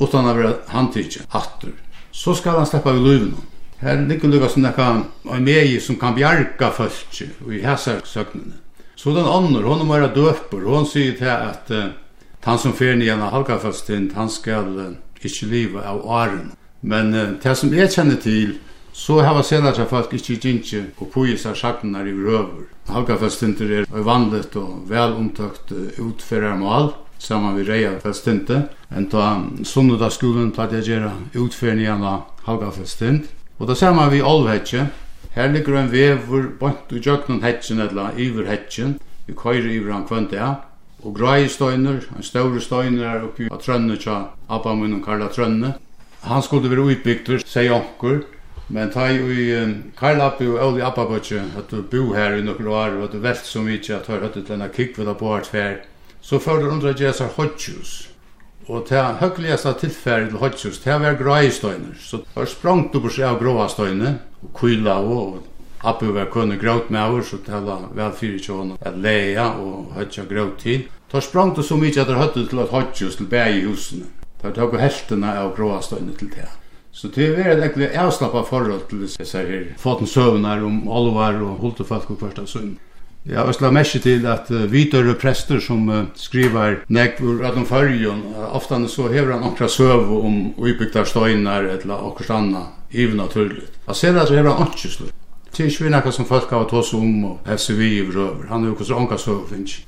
utan 0.00 0.26
að 0.26 0.38
vera 0.38 0.52
handtidje, 0.72 1.26
hattur. 1.28 1.74
Så 2.12 2.34
skal 2.34 2.56
han 2.60 2.68
sleppa 2.68 2.94
við 2.96 3.06
løyvnum. 3.06 3.48
Her 3.82 4.00
liggur 4.08 4.30
lukka 4.30 4.48
som 4.48 4.64
nekka 4.64 4.88
av 5.28 5.40
megi 5.42 5.80
som 5.82 5.98
kan 6.00 6.14
bjarga 6.16 6.70
fölkje 6.72 7.28
og 7.44 7.52
i 7.52 7.62
hæsar 7.64 8.00
søgnene. 8.08 8.56
Så 8.96 9.12
den 9.12 9.26
andre, 9.26 9.62
hon 9.66 9.90
er 9.90 10.08
døpur, 10.14 10.64
hon 10.70 10.86
sier 10.86 11.16
til 11.18 11.28
at 11.28 11.70
uh, 11.74 11.90
han 12.44 12.58
som 12.58 12.72
fer 12.72 12.94
nian 12.96 13.22
av 13.22 13.32
halkafettli, 13.34 14.12
han 14.14 14.30
skal 14.30 14.68
uh, 14.78 14.92
ikkje 15.20 15.50
liva 15.50 15.84
av 15.90 16.04
åren. 16.06 16.52
Men 16.80 17.14
uh, 17.14 17.32
det 17.42 17.56
som 17.58 17.74
jeg 17.74 17.90
kjenner 17.92 18.20
til, 18.22 18.56
Så 18.92 19.22
hava 19.24 19.42
til 19.42 19.86
folk 19.88 20.12
ikke 20.12 20.36
gynnsi 20.36 20.82
og 20.98 21.08
poisar 21.12 21.54
sagnar 21.54 22.06
i 22.06 22.12
røver. 22.12 22.68
Halkafestinter 22.88 23.80
er 23.80 24.02
vanligt 24.02 24.56
og 24.56 24.84
vel 24.88 25.12
omtøkt 25.12 25.72
mål 26.58 26.92
saman 27.22 27.56
vi 27.56 27.64
reia 27.64 27.98
festinte. 28.02 28.68
En 28.96 29.06
ta 29.10 29.42
sunnudagsskolen 29.64 30.50
ta 30.52 30.66
det 30.66 30.82
gjerra 30.86 31.12
utferni 31.38 31.86
anna 31.86 32.22
halkafestint. 32.46 33.30
Og 33.58 33.68
da 33.68 33.74
sama 33.74 34.08
vi 34.10 34.22
olvhetje. 34.22 34.88
Her 35.34 35.52
ligger 35.52 35.78
en 35.78 35.92
vevur 35.92 36.50
bant 36.60 36.92
i 36.92 37.00
jøknun 37.00 37.42
hetjen 37.42 37.80
etla 37.80 38.10
iver 38.16 38.50
hetjen. 38.50 38.98
Vi 39.26 39.34
køyre 39.38 39.70
iver 39.70 39.92
han 39.92 40.06
kvönt 40.06 40.34
ja. 40.34 40.54
Og 41.02 41.14
grei 41.14 41.48
støyner, 41.48 42.02
en 42.16 42.22
større 42.22 42.60
støyner 42.60 43.06
er 43.06 43.24
oppi 43.26 43.48
av 43.50 43.58
trønne 43.62 43.96
tja 43.98 44.18
Abba 44.48 44.74
mun 44.74 44.98
og 44.98 45.04
Karla 45.04 45.26
Trønne. 45.32 45.72
Han 46.22 46.42
skulle 46.42 46.70
være 46.70 46.84
utbygdur, 46.92 47.42
sier 47.46 47.74
onkur, 47.74 48.20
Men 48.72 48.88
ta 48.90 49.10
i 49.12 49.52
Karlappi 49.98 50.46
og 50.48 50.60
Oli 50.64 50.80
Appabotje, 50.80 51.42
at 51.60 51.68
du 51.68 51.82
bo 51.82 52.14
her 52.16 52.38
i 52.38 52.44
nokre 52.44 52.70
år, 52.72 52.94
og 52.96 53.04
at 53.04 53.12
du 53.12 53.20
velt 53.20 53.44
så 53.44 53.60
mykje 53.60 53.98
at 53.98 54.06
du 54.06 54.14
har 54.14 54.24
hatt 54.24 54.38
til 54.38 54.46
denne 54.48 54.70
kikvila 54.72 55.12
på 55.18 55.28
hvert 55.28 55.50
fær, 55.52 55.74
så 56.24 56.40
får 56.40 56.62
du 56.62 56.70
undra 56.70 56.94
gjesa 56.96 57.28
hodjus. 57.36 58.08
Og 58.70 58.86
ta 58.88 59.18
høgligaste 59.20 59.74
tilfæri 59.80 60.30
til 60.30 60.40
hodjus, 60.40 60.78
ta 60.80 60.96
var 61.02 61.18
grøystøyner. 61.20 61.98
Så 62.00 62.22
var 62.32 62.48
sprangt 62.48 62.94
du 62.94 63.02
på 63.02 63.12
seg 63.12 63.28
av 63.28 63.42
gråastøyne, 63.42 64.14
og 64.40 64.54
kyla 64.56 64.96
og 65.02 65.42
Appi 65.84 66.06
var 66.14 66.30
kunne 66.30 66.56
gråt 66.56 66.90
med 66.94 67.02
over, 67.02 67.22
så 67.26 67.42
ta 67.42 67.60
var 67.60 67.88
vel 67.92 68.12
fyrir 68.14 68.38
tjån 68.38 68.76
at 68.80 68.96
leia 69.02 69.48
og 69.58 69.92
høtja 69.98 70.24
gråt 70.30 70.60
til. 70.62 70.86
Ta 71.10 71.20
sprangt 71.20 71.58
du 71.58 71.66
så 71.66 71.76
mykje 71.76 72.06
at 72.06 72.08
det 72.08 72.22
høttet 72.22 72.48
til 72.54 72.62
at 72.62 72.72
hodjus 72.72 73.18
til 73.18 73.28
bæg 73.28 73.60
i 73.60 73.64
husene. 73.66 74.08
Ta 74.40 74.54
tog 74.54 74.78
heltene 74.78 75.36
av 75.42 75.56
gråastøyne 75.58 76.14
til 76.16 76.30
det. 76.32 76.48
Så 76.92 77.08
det 77.08 77.24
er 77.24 77.36
veldig 77.38 77.66
ekkert 77.70 77.94
avslappa 77.96 78.42
forhold 78.44 78.88
til 78.90 79.06
disse 79.06 79.24
her 79.38 79.68
foten 79.80 80.06
søvnar 80.06 80.60
om 80.64 80.82
alvar 80.92 81.38
og 81.40 81.62
holdt 81.62 81.80
og 81.80 82.18
kvarta 82.18 82.44
sunn. 82.46 82.76
Ja, 83.24 83.44
og 83.46 83.54
slag 83.54 83.72
mest 83.72 84.00
til 84.02 84.24
at 84.26 84.48
uh, 84.50 84.64
videre 84.72 85.14
prester 85.14 85.60
som 85.62 85.88
uh, 85.88 86.04
skriver 86.18 86.80
nek 86.90 87.20
ur 87.22 87.44
Adam 87.46 87.64
Førjen, 87.66 88.24
uh, 88.34 88.48
ofte 88.56 88.80
så 88.90 89.06
hever 89.12 89.36
han 89.36 89.46
okra 89.46 89.68
søv 89.68 90.10
om 90.10 90.54
utbygda 90.58 91.04
støynar 91.06 91.68
eller 91.70 92.02
okra 92.02 92.24
stanna, 92.24 92.62
even 92.92 93.16
naturligt. 93.16 93.78
Jeg 93.86 93.96
ser 93.96 94.12
det 94.12 94.26
så 94.26 94.34
hever 94.34 94.50
han 94.50 94.66
okra 94.66 94.90
søv. 94.90 95.12
Det 95.52 95.60
er 95.60 95.70
ikke 95.70 95.84
vi 95.84 95.94
nekka 95.94 96.10
som 96.10 96.26
folk 96.26 96.50
har 96.50 96.66
tås 96.66 96.92
om 96.94 97.24
og 97.24 97.38
hese 97.46 97.76
vi 97.78 97.98
i 98.00 98.02
vrøver. 98.02 98.48
Han 98.50 98.64
er 98.64 98.72
jo 98.72 98.74
kostra 98.74 98.98
onka 98.98 99.16
søv 99.20 99.46
finnes. 99.48 99.78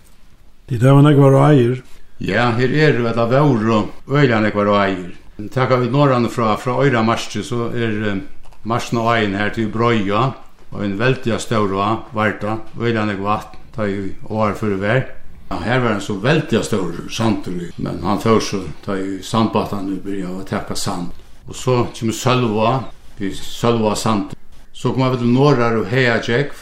Det 0.71 0.83
er 0.83 1.03
nekka 1.03 1.27
var 1.27 1.51
eier. 1.51 1.83
Ja, 2.21 2.53
her 2.55 2.71
er 2.71 3.01
jo 3.01 3.11
et 3.11 3.19
av 3.19 3.35
vore 3.35 3.83
og 3.83 4.15
øyla 4.15 4.41
nekka 4.41 4.63
var 4.63 4.87
eier. 4.87 5.24
Takk 5.35 5.73
vi 5.81 5.91
norrande 5.91 6.29
fra, 6.29 6.57
fra 6.57 6.77
Øyra 6.85 7.03
Marsje, 7.03 7.43
så 7.43 7.67
er 7.75 8.13
um, 8.13 8.21
Marsen 8.63 8.99
og 8.99 9.09
Eien 9.17 9.35
her 9.35 9.49
til 9.51 9.67
Brøya, 9.69 10.29
og 10.71 10.85
en 10.85 10.95
veldig 10.99 11.41
stor 11.43 11.75
varta, 12.15 12.61
Øyra 12.79 13.03
nek 13.09 13.19
vatt, 13.19 13.57
ta 13.75 13.89
i 13.91 14.13
år 14.31 14.55
fyrir 14.55 14.79
vær. 14.79 15.03
Ja, 15.51 15.59
her 15.59 15.83
var 15.83 15.97
en 15.97 16.01
så 16.01 16.15
veldig 16.23 16.63
stor 16.65 17.01
sandur, 17.11 17.67
men 17.83 17.99
han 18.07 18.23
tør 18.23 18.39
så 18.39 18.63
ta 18.87 18.95
i 18.95 19.19
sandbatan 19.23 19.91
nu 19.91 19.99
byrja 20.05 20.31
og 20.31 20.47
takka 20.47 20.79
sand. 20.79 21.11
Og 21.49 21.55
så 21.55 21.81
kommer 21.99 22.15
Sølva, 22.15 22.71
vi 23.19 23.35
Sølva 23.35 23.97
sand. 23.99 24.39
Så 24.73 24.95
kommer 24.95 25.11
vi 25.11 25.25
til 25.25 25.35
norrar 25.35 25.75
og 25.83 25.91
Heiajek, 25.91 26.55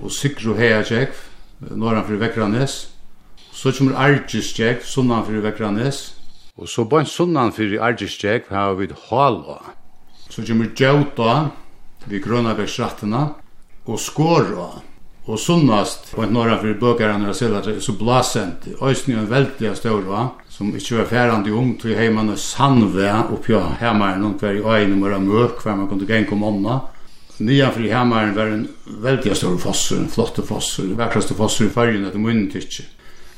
og 0.00 0.10
Sigru 0.10 0.56
Heiajek, 0.56 1.12
norran 1.60 2.08
fyrir 2.08 2.24
Vekranes. 2.24 2.88
Så 3.52 3.70
kjem 3.70 3.92
Argisjek, 3.92 4.80
sunnan 4.82 5.28
fyrir 5.28 5.44
Vekranes. 5.44 6.13
Og 6.54 6.68
så 6.70 6.84
bøn 6.86 7.06
sunnan 7.06 7.50
for 7.50 7.64
fyrir 7.64 7.82
Argisjek 7.82 8.44
har 8.54 8.76
vi 8.78 8.86
halva. 9.08 9.58
Så 10.30 10.44
kommer 10.46 10.70
Gjauta 10.70 11.50
vi 12.06 12.20
Grønabergsrattena 12.22 13.24
og 13.86 13.98
Skåra. 13.98 14.68
Og 15.26 15.40
sunnast 15.40 16.12
på 16.12 16.22
en 16.22 16.34
norra 16.36 16.60
fyrir 16.60 16.78
bøkaren 16.78 17.26
og 17.26 17.34
sella 17.34 17.62
så 17.64 17.96
blasent. 17.98 18.68
Øysni 18.78 19.16
er 19.16 19.24
en 19.24 19.30
veldig 19.30 19.74
stor, 19.76 20.06
som 20.48 20.70
ikkje 20.76 20.98
var 21.00 21.10
færande 21.10 21.52
ung 21.52 21.74
til 21.80 21.96
heimann 21.98 22.30
og 22.30 22.38
sandve 22.38 23.10
oppi 23.34 23.56
av 23.58 23.78
heimaren 23.80 24.24
og 24.28 24.38
hver 24.38 24.60
i 24.60 24.62
øynum 24.62 25.02
var 25.02 25.18
møk 25.18 25.62
hver 25.64 25.74
man 25.76 25.88
kunne 25.88 26.06
genka 26.06 26.36
om 26.36 26.44
omna. 26.44 26.80
Nian 27.40 27.72
fri 27.74 27.88
heimaren 27.90 28.36
var 28.36 28.52
en 28.52 28.68
veldig 29.02 29.34
stor 29.34 29.56
fossur, 29.58 30.04
en 30.04 30.12
flotte 30.12 30.42
fossur, 30.46 30.94
vekraste 30.94 31.34
fossur 31.34 31.66
i 31.66 31.74
fargen 31.74 32.06
etter 32.06 32.22
munnen 32.22 32.46
tykkje. 32.52 32.84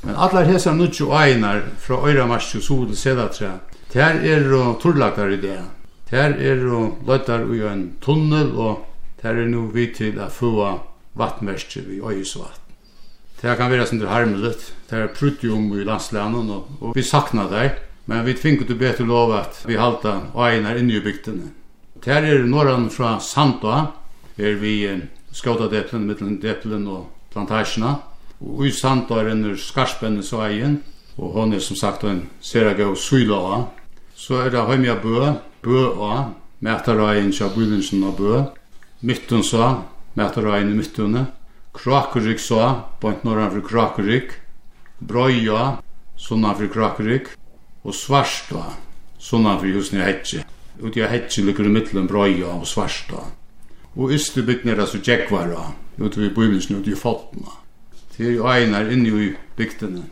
Men 0.07 0.15
allar 0.15 0.45
hesa 0.45 0.73
nutju 0.73 1.11
einar 1.11 1.65
frá 1.83 1.97
Øyramarsju 2.07 2.61
suðu 2.63 2.95
sedatra. 2.95 3.57
Tær 3.91 4.21
eru 4.23 4.77
turlakar 4.79 5.33
í 5.35 5.41
dag. 5.43 5.65
Tær 6.07 6.37
eru 6.39 6.93
løttar 7.09 7.43
í 7.51 7.59
ein 7.67 7.83
tunnel 8.05 8.53
og 8.55 8.85
tær 9.19 9.35
er 9.43 9.51
nú 9.51 9.65
við 9.75 9.97
til 9.99 10.13
að 10.23 10.31
fáa 10.37 10.71
vatnmerki 11.19 11.83
við 11.89 12.07
Øyisvatn. 12.07 12.63
Tær 13.43 13.59
kan 13.59 13.73
vera 13.75 13.89
sindur 13.91 14.13
harmligt. 14.15 14.71
Tær 14.87 15.09
er 15.09 15.13
prutium 15.19 15.73
við 15.75 15.91
í 15.91 16.23
og, 16.23 16.71
og 16.81 16.95
vi 16.95 17.03
sakna 17.03 17.51
tær. 17.51 17.75
Men 18.07 18.23
vi 18.23 18.39
tvingar 18.39 18.71
til 18.71 18.79
betur 18.79 19.11
lov 19.11 19.35
at 19.35 19.65
vi 19.67 19.75
halda 19.75 20.21
einar 20.39 20.79
inni 20.79 21.01
í 21.01 21.03
bygdene. 21.03 21.51
Tær 21.99 22.23
er 22.23 22.47
norran 22.47 22.87
frá 22.95 23.19
Santa 23.19 23.91
er 24.39 24.55
vi 24.55 24.87
skóta 25.35 25.67
deplen, 25.67 26.07
mittlen 26.07 26.39
deplen 26.39 26.87
og 26.87 27.09
plantasjonar 27.35 28.05
Og 28.41 28.67
i 28.69 28.73
Sandøren 28.75 29.45
er 29.49 29.57
Skarspenn 29.57 30.21
så 30.25 30.43
egen, 30.51 30.83
og 31.17 31.33
hon 31.39 31.55
er 31.57 31.63
som 31.65 31.77
sagt 31.77 32.05
en 32.05 32.27
sera 32.45 32.75
gav 32.77 32.97
syla 33.01 33.39
av. 33.57 33.63
Så 34.17 34.43
er 34.45 34.51
det 34.53 34.65
heimja 34.69 34.97
Bø, 35.01 35.33
Bø 35.65 35.87
av, 36.05 36.35
Mætarøyen 36.61 37.33
kja 37.37 37.49
Bøyvinsen 37.53 38.05
av 38.05 38.17
Bø, 38.21 38.43
Mittun 39.01 39.45
så, 39.45 39.71
Mætarøyen 40.17 40.73
i 40.73 40.77
Mittune, 40.77 41.27
Krakerik 41.77 42.41
så, 42.41 42.61
bant 43.01 43.25
norran 43.25 43.53
for 43.53 43.65
Krakerik, 43.65 44.33
Brøya, 45.01 45.79
sunna 46.17 46.55
for 46.57 46.73
Krakerik, 46.73 47.33
og 47.85 47.95
Svarsta, 47.95 48.71
sunna 49.19 49.59
for 49.61 49.73
Husni 49.73 50.01
Hetje. 50.01 50.45
Uti 50.81 51.05
av 51.05 51.13
Hetje 51.13 51.45
ligger 51.45 51.69
i 51.69 51.73
mittlen 51.73 52.09
Brøya 52.09 52.53
og 52.57 52.67
Svarsta. 52.69 53.21
Og 53.97 54.13
ysterbygner 54.13 54.81
er 54.81 54.89
så 54.89 55.01
Jekvara, 55.01 55.71
uti 55.97 56.21
vi 56.21 56.33
Bøyvinsen 56.33 56.81
uti 56.81 56.93
i 56.93 56.99
Fotna 57.01 57.66
til 58.17 58.41
øynar 58.41 58.91
inn 58.93 59.07
i 59.07 59.33
bygdene. 59.57 60.03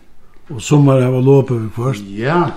Og 0.53 0.61
sommar 0.61 1.01
hava 1.01 1.21
lopet 1.25 1.57
vi 1.63 1.71
først? 1.73 2.05
Ja, 2.19 2.51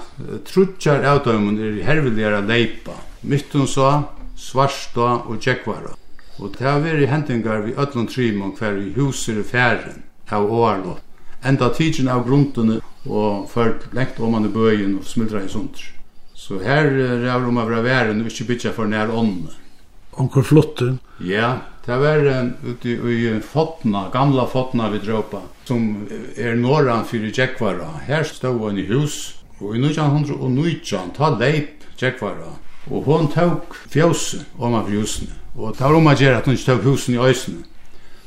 trutjar 0.45 1.05
avdøymon 1.07 1.59
er 1.59 1.79
herveligere 1.87 2.41
leipa. 2.43 2.97
Mytton 3.23 3.67
så, 3.67 4.03
svarsta 4.35 5.23
og 5.23 5.39
tjekkvara. 5.41 5.95
Og 6.37 6.53
det 6.53 6.67
har 6.67 6.83
vært 6.83 7.07
hendingar 7.09 7.63
vi 7.65 7.73
öllum 7.79 8.09
trimon 8.11 8.53
hver 8.59 8.75
i 8.77 8.91
huser 8.93 9.39
i 9.39 9.45
færen 9.47 10.03
av 10.29 10.51
åarlott. 10.51 11.01
Enda 11.45 11.69
tidsin 11.73 12.09
av 12.11 12.25
gruntene 12.27 12.81
og 13.07 13.47
ført 13.49 13.87
lengt 13.95 14.19
om 14.19 14.35
i 14.43 14.51
bøyen 14.51 14.97
og 14.99 15.07
smildra 15.07 15.45
i 15.45 15.49
sundt. 15.49 15.79
Så 16.35 16.59
her 16.59 16.91
er 16.91 17.23
det 17.23 17.33
om 17.33 17.57
å 17.57 17.65
væren 17.65 18.21
og 18.21 18.27
ikke 18.29 18.51
bytja 18.51 18.73
for 18.75 18.89
nær 18.89 19.09
ånden. 19.09 19.49
Onkur 20.17 20.43
flotten? 20.43 20.99
Ja, 21.23 21.61
Det 21.87 21.97
var 21.97 22.17
ute 22.65 22.89
i 22.89 23.39
Fotna, 23.41 24.09
gamla 24.13 24.47
Fotna 24.47 24.89
vi 24.89 24.99
Dråpa, 24.99 25.41
som 25.63 26.07
er 26.35 26.55
norran 26.55 27.05
fyrir 27.05 27.31
Jekvara. 27.31 27.87
Her 28.07 28.23
stod 28.27 28.59
han 28.59 28.77
i 28.77 28.83
hus, 28.89 29.37
og 29.61 29.77
i 29.77 29.79
1919 29.79 31.13
ta 31.15 31.29
leip 31.39 31.87
Jekvara. 32.01 32.51
Og 32.91 33.07
hon 33.07 33.31
tok 33.31 33.79
fjøse 33.87 34.41
om 34.59 34.75
av 34.75 34.91
husene, 34.91 35.31
og 35.55 35.79
det 35.79 35.87
var 35.87 35.95
om 35.95 36.11
at 36.11 36.19
gjøre 36.19 36.43
at 36.43 36.51
hun 36.51 36.59
ikke 36.59 36.73
tok 36.73 36.85
husen 36.91 37.15
i 37.15 37.23
øysene. 37.23 37.63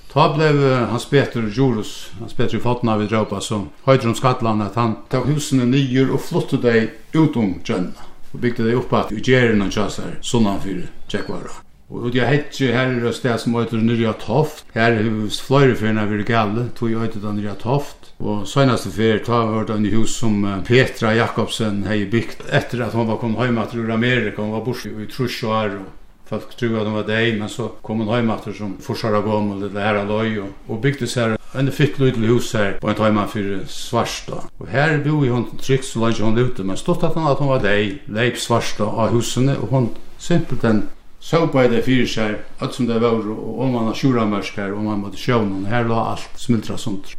Ta 0.09 0.33
blev 0.33 0.65
hans 0.89 1.05
Peter 1.05 1.53
Jorus, 1.53 2.13
hans 2.19 2.33
Peter 2.33 2.59
Fotna 2.59 2.97
vi 2.97 3.13
Dråpa, 3.13 3.45
som 3.45 3.69
høyder 3.85 4.09
om 4.09 4.17
skattlanda, 4.17 4.73
at 4.73 4.81
han 4.81 5.03
tok 5.13 5.29
husene 5.35 5.69
nyer 5.69 6.09
og 6.09 6.25
flottet 6.25 6.65
deg 6.65 6.95
utom 7.13 7.59
om 7.61 7.93
og 8.33 8.41
bygde 8.41 8.71
deg 8.71 8.79
oppa 8.79 9.11
noen 9.11 9.27
gjerina 9.27 9.69
sånn 9.69 10.47
han 10.49 10.65
fyrir 10.65 10.89
Tjekkvara. 11.13 11.70
Og 11.91 12.15
jeg 12.15 12.29
hetje 12.29 12.69
her 12.71 12.93
er 13.03 13.15
sted 13.15 13.35
som 13.43 13.57
heter 13.59 13.81
Nyrja 13.83 14.13
Toft. 14.23 14.63
Her 14.77 14.95
er 14.95 15.09
hus 15.11 15.41
flere 15.43 15.75
fyrna 15.75 16.05
vi 16.07 16.21
er 16.21 16.27
gale, 16.29 16.69
tog 16.79 16.93
jeg 16.93 17.03
heter 17.03 17.33
Nyrja 17.35 17.57
Toft. 17.59 18.13
Og 18.23 18.45
søgnaste 18.47 18.93
fyr 18.95 19.19
ta 19.27 19.41
var 19.49 19.67
det 19.67 19.75
en 19.75 19.89
hus 19.97 20.15
som 20.21 20.45
Petra 20.67 21.11
Jakobsen 21.17 21.83
hei 21.91 22.05
bygd 22.13 22.45
etter 22.47 22.85
at 22.87 22.95
hun 22.95 23.09
var 23.09 23.19
kom 23.19 23.35
heima 23.41 23.65
til 23.67 23.91
Amerika. 23.91 24.39
Hun 24.43 24.55
var 24.55 24.63
bors 24.63 24.85
i 24.87 25.09
Trusjoar 25.11 25.75
og 25.81 25.89
folk 26.31 26.55
tror 26.55 26.77
at 26.79 26.87
hun 26.87 26.95
var 26.95 27.09
deg, 27.09 27.41
men 27.41 27.51
så 27.51 27.67
kom 27.83 28.05
hun 28.05 28.13
heima 28.15 28.39
til 28.45 28.55
som 28.55 28.77
forsara 28.79 29.25
gom 29.27 29.51
og 29.57 29.67
det 29.67 29.83
her 29.83 29.99
aløy 30.05 30.39
og, 30.45 30.55
og 30.71 30.79
bygde 30.85 31.11
seg 31.11 31.35
en 31.59 31.73
fitt 31.75 31.99
lydel 31.99 32.29
hus 32.31 32.53
her 32.55 32.79
på 32.79 32.93
en 32.93 33.03
heima 33.03 33.27
for 33.33 33.65
Svarsta. 33.67 34.45
Og 34.63 34.71
her 34.71 34.95
bor 35.03 35.27
hun 35.27 35.49
trygg 35.59 35.83
så 35.83 36.05
langt 36.05 36.23
hun 36.23 36.39
levde, 36.39 36.63
men 36.63 36.79
stått 36.79 37.03
at 37.03 37.19
hun 37.19 37.27
at 37.27 37.43
hun 37.43 37.51
var 37.51 37.67
deg, 37.67 37.99
leip 38.07 38.39
Svarsta 38.39 38.87
av 38.87 39.11
husene, 39.17 39.59
og 39.59 39.75
hun 39.75 39.93
simpelthen 40.23 40.85
Så 41.21 41.37
såpaði 41.37 41.83
fyrir 41.85 42.07
sær 42.09 42.39
öll 42.65 42.73
sum 42.73 42.87
tað 42.89 43.03
vóru 43.05 43.35
og 43.37 43.75
har 43.75 43.91
á 43.93 43.95
sjúramørskar 43.95 44.73
og 44.73 44.87
man 44.87 45.03
móti 45.03 45.21
sjónum 45.21 45.67
her 45.69 45.85
lá 45.85 46.15
alt 46.15 46.41
smultra 46.41 46.79
sånt 46.81 47.13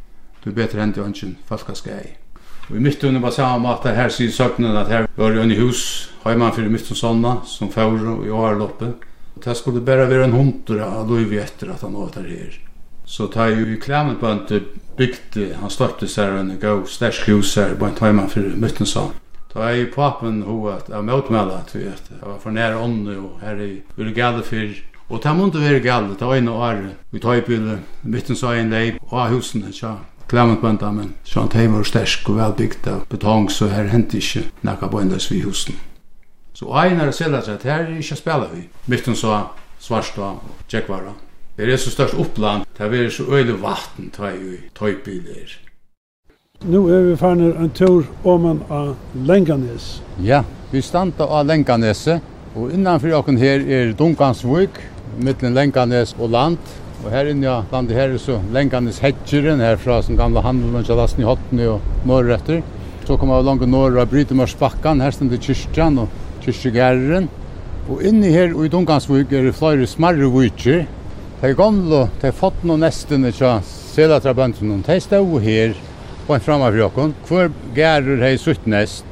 Du 0.43 0.49
betri 0.51 0.79
hendi 0.81 1.01
ongin 1.01 1.35
falkaskei. 1.45 2.15
Og 2.69 2.77
i 2.77 2.81
mittunni 2.81 3.19
var 3.21 3.31
sama 3.31 3.59
mata 3.61 3.93
her 3.93 4.09
sig 4.09 4.33
søknen 4.33 4.75
at 4.75 4.87
her 4.87 5.07
var 5.17 5.35
jo 5.35 5.41
en 5.41 5.51
hus 5.51 6.09
heiman 6.23 6.53
fyrir 6.55 6.69
mittun 6.73 6.97
sonna 6.97 7.35
som 7.45 7.69
fóru 7.69 8.25
i 8.25 8.29
årloppe. 8.29 8.93
Og 9.35 9.45
det 9.45 9.57
skulle 9.57 9.85
bare 9.85 10.09
være 10.09 10.23
en 10.23 10.33
hundur 10.33 10.81
av 10.81 11.09
loivi 11.09 11.37
etter 11.37 11.69
at 11.69 11.81
han 11.81 11.95
åter 11.95 12.25
her. 12.25 12.57
Så 13.05 13.27
ta 13.27 13.49
jo 13.49 13.67
i 13.67 13.77
klemmen 13.77 14.17
på 14.17 14.27
han 14.27 14.47
bygde, 14.97 15.53
han 15.61 15.69
støpte 15.69 16.07
seg 16.07 16.39
en 16.39 16.57
gau 16.59 16.85
stersk 16.87 17.29
hus 17.29 17.55
her, 17.55 17.77
en 17.77 18.01
heiman 18.01 18.29
fyrir 18.29 18.57
som 18.77 18.85
sonna. 18.85 19.13
Da 19.53 19.67
er 19.67 19.89
papen 19.91 20.41
ho 20.47 20.67
at 20.71 20.87
jeg 20.89 21.03
hoa 21.03 21.57
at 21.57 21.75
vi 21.75 21.83
vet. 21.83 22.09
jeg, 22.09 22.19
var 22.21 22.39
for 22.39 22.51
nær 22.51 22.77
ånde, 22.79 23.17
og 23.17 23.39
her 23.41 23.59
i 23.59 23.81
ville 23.95 24.13
gale 24.13 24.43
fyr. 24.43 24.71
Og 25.09 25.23
det 25.23 25.35
måtte 25.35 25.59
være 25.59 25.79
gale, 25.79 26.15
det 26.15 26.27
var 26.27 26.35
en 26.35 26.47
år, 26.47 26.77
vi 27.11 27.19
tar 27.19 27.33
i 27.33 27.41
byle, 27.41 27.79
midten 28.03 28.35
så 28.35 28.53
en 28.55 28.69
leip, 28.69 28.95
og 29.09 29.19
av 29.19 29.33
husene, 29.33 29.71
tja, 29.75 29.97
klemmetbønda, 30.31 30.91
men 30.95 31.09
sånn 31.27 31.49
at 31.49 31.57
heim 31.59 31.73
var 31.75 31.83
stersk 31.83 32.29
og 32.31 32.37
velbygd 32.37 32.87
av 32.87 33.01
betong, 33.11 33.49
så 33.51 33.67
her 33.67 33.89
hendte 33.91 34.21
ikke 34.21 34.45
nekka 34.63 34.87
bøndas 34.87 35.27
vi 35.31 35.41
husen. 35.43 35.75
Så 36.55 36.71
ein 36.79 37.01
er 37.01 37.11
selv 37.11 37.41
at 37.41 37.65
her 37.67 37.89
er 37.89 37.97
ikke 37.99 38.15
spela 38.15 38.47
vi, 38.53 38.69
Mitten 38.87 39.15
så 39.19 39.49
svarstå 39.83 40.23
og 40.29 40.69
tjekkvara. 40.71 41.11
Det 41.57 41.67
er 41.67 41.77
så 41.77 41.91
størst 41.91 42.15
oppland, 42.15 42.63
det 42.77 42.87
er 42.87 43.11
så 43.11 43.27
øyne 43.27 43.59
vatten, 43.59 44.13
tøy, 44.15 44.55
i 44.55 44.71
tøypiler. 44.79 45.51
tøy, 45.51 45.70
Nu 46.61 46.83
er 46.93 47.07
vi 47.07 47.15
farne 47.17 47.47
en 47.57 47.71
tur 47.73 48.03
oman 48.21 48.59
av 48.69 48.91
Lenganes. 49.25 49.95
Ja, 50.21 50.43
vi 50.69 50.83
standa 50.85 51.25
av 51.25 51.47
Lenganes, 51.49 52.03
og 52.53 52.75
innanfyr 52.75 53.15
okken 53.17 53.39
her 53.41 53.63
er 53.65 53.95
Dunkansvuk, 53.97 54.77
mittlen 55.25 55.57
Lenganes 55.57 56.13
og 56.19 56.29
land, 56.35 56.61
og 57.01 57.09
her 57.09 57.31
inne 57.31 57.47
ja, 57.47 57.55
landet 57.73 57.97
her 57.97 58.13
er 58.13 58.21
så 58.21 58.37
Lenganes 58.53 59.01
hedgeren 59.01 59.65
her 59.65 59.81
fra 59.81 60.03
som 60.05 60.19
gamla 60.21 60.45
handelen 60.45 60.77
og 60.77 60.85
kjalasten 60.85 61.25
i 61.25 61.29
Hottene 61.31 61.67
og 61.73 62.05
Norrøtter. 62.05 62.61
Så 63.07 63.17
kommer 63.17 63.41
vi 63.41 63.49
langt 63.49 63.65
norr 63.65 63.97
av 63.97 64.13
Brytemørsbakkan, 64.13 65.01
her 65.01 65.17
stendet 65.17 65.41
kyrkjan 65.41 65.97
og 66.05 66.13
kyrkjegæren. 66.45 67.25
Og 67.89 68.05
inni 68.05 68.29
her 68.37 68.53
i 68.53 68.69
Dunkansvuk 68.69 69.33
er 69.33 69.49
det 69.49 69.57
flere 69.57 69.89
smarre 69.89 70.29
vujtjer. 70.29 70.85
De 71.41 71.55
gamle, 71.57 72.05
de 72.21 72.37
fått 72.37 72.61
og 72.69 72.83
nestene 72.85 73.33
tja 73.33 73.63
selatrabøntene, 73.65 74.83
de 74.85 75.01
stod 75.01 75.39
her, 75.41 75.73
bort 76.31 76.45
framme 76.47 76.69
for 76.69 76.79
jokken. 76.79 77.13
Hvor 77.27 77.49
gærer 77.75 78.21
hei 78.23 78.37
sutt 78.39 78.63
nest, 78.69 79.03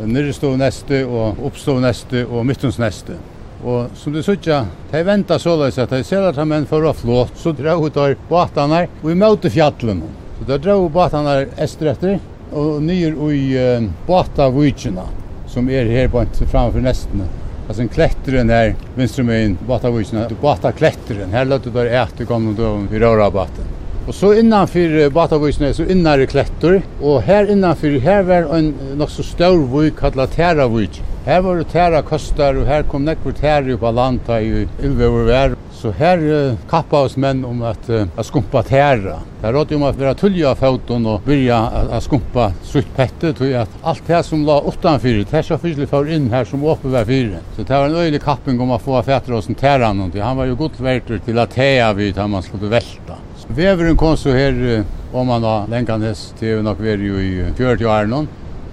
nyrestå 0.00 0.54
neste 0.56 1.02
og 1.04 1.42
oppstå 1.50 1.76
neste 1.84 2.24
og 2.24 2.46
midtons 2.48 2.80
neste. 2.80 3.18
Og 3.62 3.92
som 3.98 4.14
du 4.14 4.22
sutja, 4.24 4.64
de 4.90 5.02
venta 5.06 5.38
såleis 5.38 5.78
at 5.78 5.92
de 5.92 6.00
ser 6.06 6.24
at 6.26 6.38
de 6.38 6.46
menn 6.48 6.66
for 6.66 6.82
å 6.88 6.94
flått, 6.96 7.36
så 7.38 7.52
drar 7.54 7.82
ut 7.82 7.98
av 8.00 8.16
båtene 8.30 8.86
og 9.02 9.10
i 9.12 9.18
møte 9.18 9.52
fjallen. 9.52 10.00
Så 10.38 10.48
de 10.48 10.58
drau 10.64 10.88
båtene 10.90 11.44
ester 11.60 11.92
etter, 11.92 12.16
og 12.52 12.82
nyr 12.84 13.14
i 13.32 13.44
uh, 13.56 13.86
båtavujtjena, 14.08 15.06
som 15.48 15.70
er 15.70 15.92
her 15.92 16.10
på 16.12 16.24
en 16.24 16.34
for 16.50 16.82
nestene. 16.82 17.28
Alltså 17.68 17.82
en 17.82 17.88
klättren 17.88 18.50
här, 18.50 18.74
vänster 18.94 19.22
mig 19.22 19.44
in, 19.44 19.58
bata 19.66 19.90
vinstrumöjen, 19.90 20.36
bata 20.42 20.42
båtaklättren. 20.42 21.30
Här 21.30 21.44
låter 21.44 21.70
det 21.70 21.90
äta 21.90 22.24
gamla 22.24 22.52
döven 22.52 22.88
i 22.92 22.98
rörabatten. 22.98 23.71
Og 24.02 24.14
så 24.18 24.32
innanfyr 24.34 25.12
Batavøysene 25.14 25.68
så 25.76 25.84
innare 25.86 26.26
klettur, 26.26 26.80
og 26.98 27.22
her 27.22 27.46
innanfyr, 27.52 28.00
her 28.02 28.24
var 28.26 28.48
en 28.56 28.72
nok 28.98 29.12
så 29.14 29.22
stor 29.22 29.60
vøy 29.70 29.92
kalla 29.94 30.26
Tæravøyk. 30.26 30.98
Her 31.22 31.44
var 31.44 31.60
det 31.60 31.68
Tæra 31.70 32.00
kostar, 32.02 32.56
og 32.58 32.66
her 32.66 32.82
kom 32.90 33.04
nekkur 33.06 33.36
Tæra 33.38 33.76
på 33.78 33.92
landa 33.94 34.40
i 34.42 34.64
Ylvever 34.82 35.28
vær. 35.28 35.54
Så 35.78 35.92
her 35.94 36.18
uh, 36.18 36.56
kappa 36.70 37.04
oss 37.06 37.14
menn 37.16 37.44
om 37.46 37.62
at, 37.66 37.86
uh, 37.90 38.08
at 38.18 38.26
skumpa 38.26 38.64
Tæra. 38.66 39.20
Her 39.44 39.54
rådde 39.54 39.78
om 39.78 39.86
at 39.86 40.00
vera 40.00 40.16
tullja 40.18 40.50
av 40.50 40.58
foten 40.58 41.06
og 41.06 41.22
byrja 41.22 41.60
at 41.94 42.02
skumpa 42.02 42.50
sutt 42.66 42.90
pette, 42.98 43.30
tog 43.38 43.54
at 43.54 43.80
alt 43.86 44.06
det 44.10 44.24
som 44.26 44.42
la 44.46 44.58
utanfyr, 44.66 45.22
det 45.22 45.38
er 45.44 45.46
så 45.46 45.62
fyrlig 45.62 45.86
for 45.90 46.10
inn 46.10 46.30
her 46.34 46.46
som 46.48 46.66
åpe 46.66 46.90
var 46.90 47.06
fyre. 47.06 47.38
Så 47.54 47.62
det 47.62 47.70
var 47.70 47.86
en 47.86 48.02
øylig 48.02 48.22
kapping 48.26 48.58
om 48.58 48.74
å 48.74 48.82
få 48.82 48.98
fætter 49.06 49.38
oss 49.38 49.46
en 49.46 49.58
Tæra, 49.62 49.94
han 49.94 50.36
var 50.36 50.50
ju 50.50 50.58
gott 50.58 50.80
verter 50.80 51.18
till 51.18 51.38
att 51.38 51.54
Tæra 51.54 51.92
vid 51.92 52.18
han 52.18 52.30
man 52.30 52.42
skulle 52.42 52.66
velta. 52.66 53.22
Veveren 53.52 53.96
kom 53.96 54.16
så 54.16 54.32
her 54.32 54.84
om 55.12 55.26
man 55.26 55.44
har 55.44 55.66
Lenganes 55.68 56.30
til 56.38 56.62
nok 56.64 56.78
veri 56.80 57.10
jo 57.10 57.18
i 57.20 57.32
40 57.58 57.84
år 57.84 58.06
nå. 58.08 58.22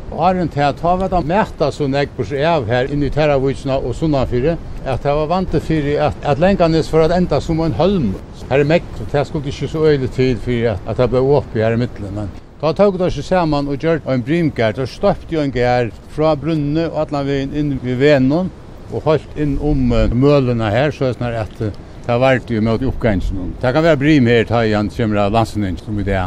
Og 0.10 0.22
har 0.24 0.40
en 0.40 0.50
tæt 0.50 0.80
har 0.80 1.02
vært 1.02 1.26
mæta 1.28 1.68
så 1.76 1.88
nek 1.92 2.14
på 2.16 2.24
seg 2.30 2.46
av 2.48 2.68
her 2.70 2.88
inni 2.88 3.10
Terravitsna 3.12 3.76
og 3.76 3.98
Sunnanfyrir 3.98 4.56
at 4.86 5.04
det 5.04 5.16
var 5.18 5.28
vant 5.28 5.52
til 5.52 5.62
fyrir 5.62 6.00
at, 6.08 6.16
at 6.24 6.40
Lenganes 6.40 6.88
for 6.90 7.04
at 7.04 7.12
enda 7.18 7.42
som 7.44 7.60
en 7.60 7.76
hølm. 7.76 8.14
Her 8.50 8.64
er 8.64 8.70
mekt, 8.70 9.02
det 9.12 9.26
skulle 9.28 9.52
ikke 9.52 9.68
så 9.68 9.84
øylig 9.86 10.12
tid 10.16 10.40
fyrir 10.46 10.78
at, 10.78 10.88
at 10.88 11.04
det 11.04 11.10
ble 11.12 11.26
oppi 11.28 11.60
her 11.60 11.76
i 11.76 11.82
middelen. 11.82 12.16
Men 12.16 12.32
Da 12.62 12.72
tok 12.76 12.98
det 13.00 13.12
seg 13.16 13.24
saman 13.24 13.68
og 13.72 13.84
gjør 13.84 14.02
en 14.12 14.24
brimgær, 14.24 14.74
da 14.76 14.88
støpte 14.88 15.36
jo 15.36 15.44
en 15.44 15.52
gær 15.52 15.92
fra 16.16 16.34
brunne 16.40 16.90
og 16.90 17.04
atlan 17.06 17.28
veien 17.28 17.54
inn 17.56 17.76
ved 17.84 18.00
venon 18.02 18.50
og 18.90 19.06
holdt 19.06 19.38
inn 19.40 19.54
om 19.64 19.92
mølene 19.92 20.72
her, 20.72 20.92
så 20.92 21.12
er 21.12 21.20
det 21.20 21.44
at 21.44 21.80
Det 22.10 22.16
har 22.16 22.24
vært 22.24 22.50
jo 22.50 22.60
møtt 22.66 22.82
oppgangsen. 22.90 23.52
Det 23.62 23.70
kan 23.70 23.84
være 23.86 23.98
brim 24.02 24.26
her, 24.26 24.48
ta 24.50 24.64
i 24.66 24.72
han 24.74 24.88
kommer 24.90 25.20
av 25.22 25.36
landsen 25.36 25.76
som 25.78 25.98
i 26.02 26.06
det. 26.08 26.24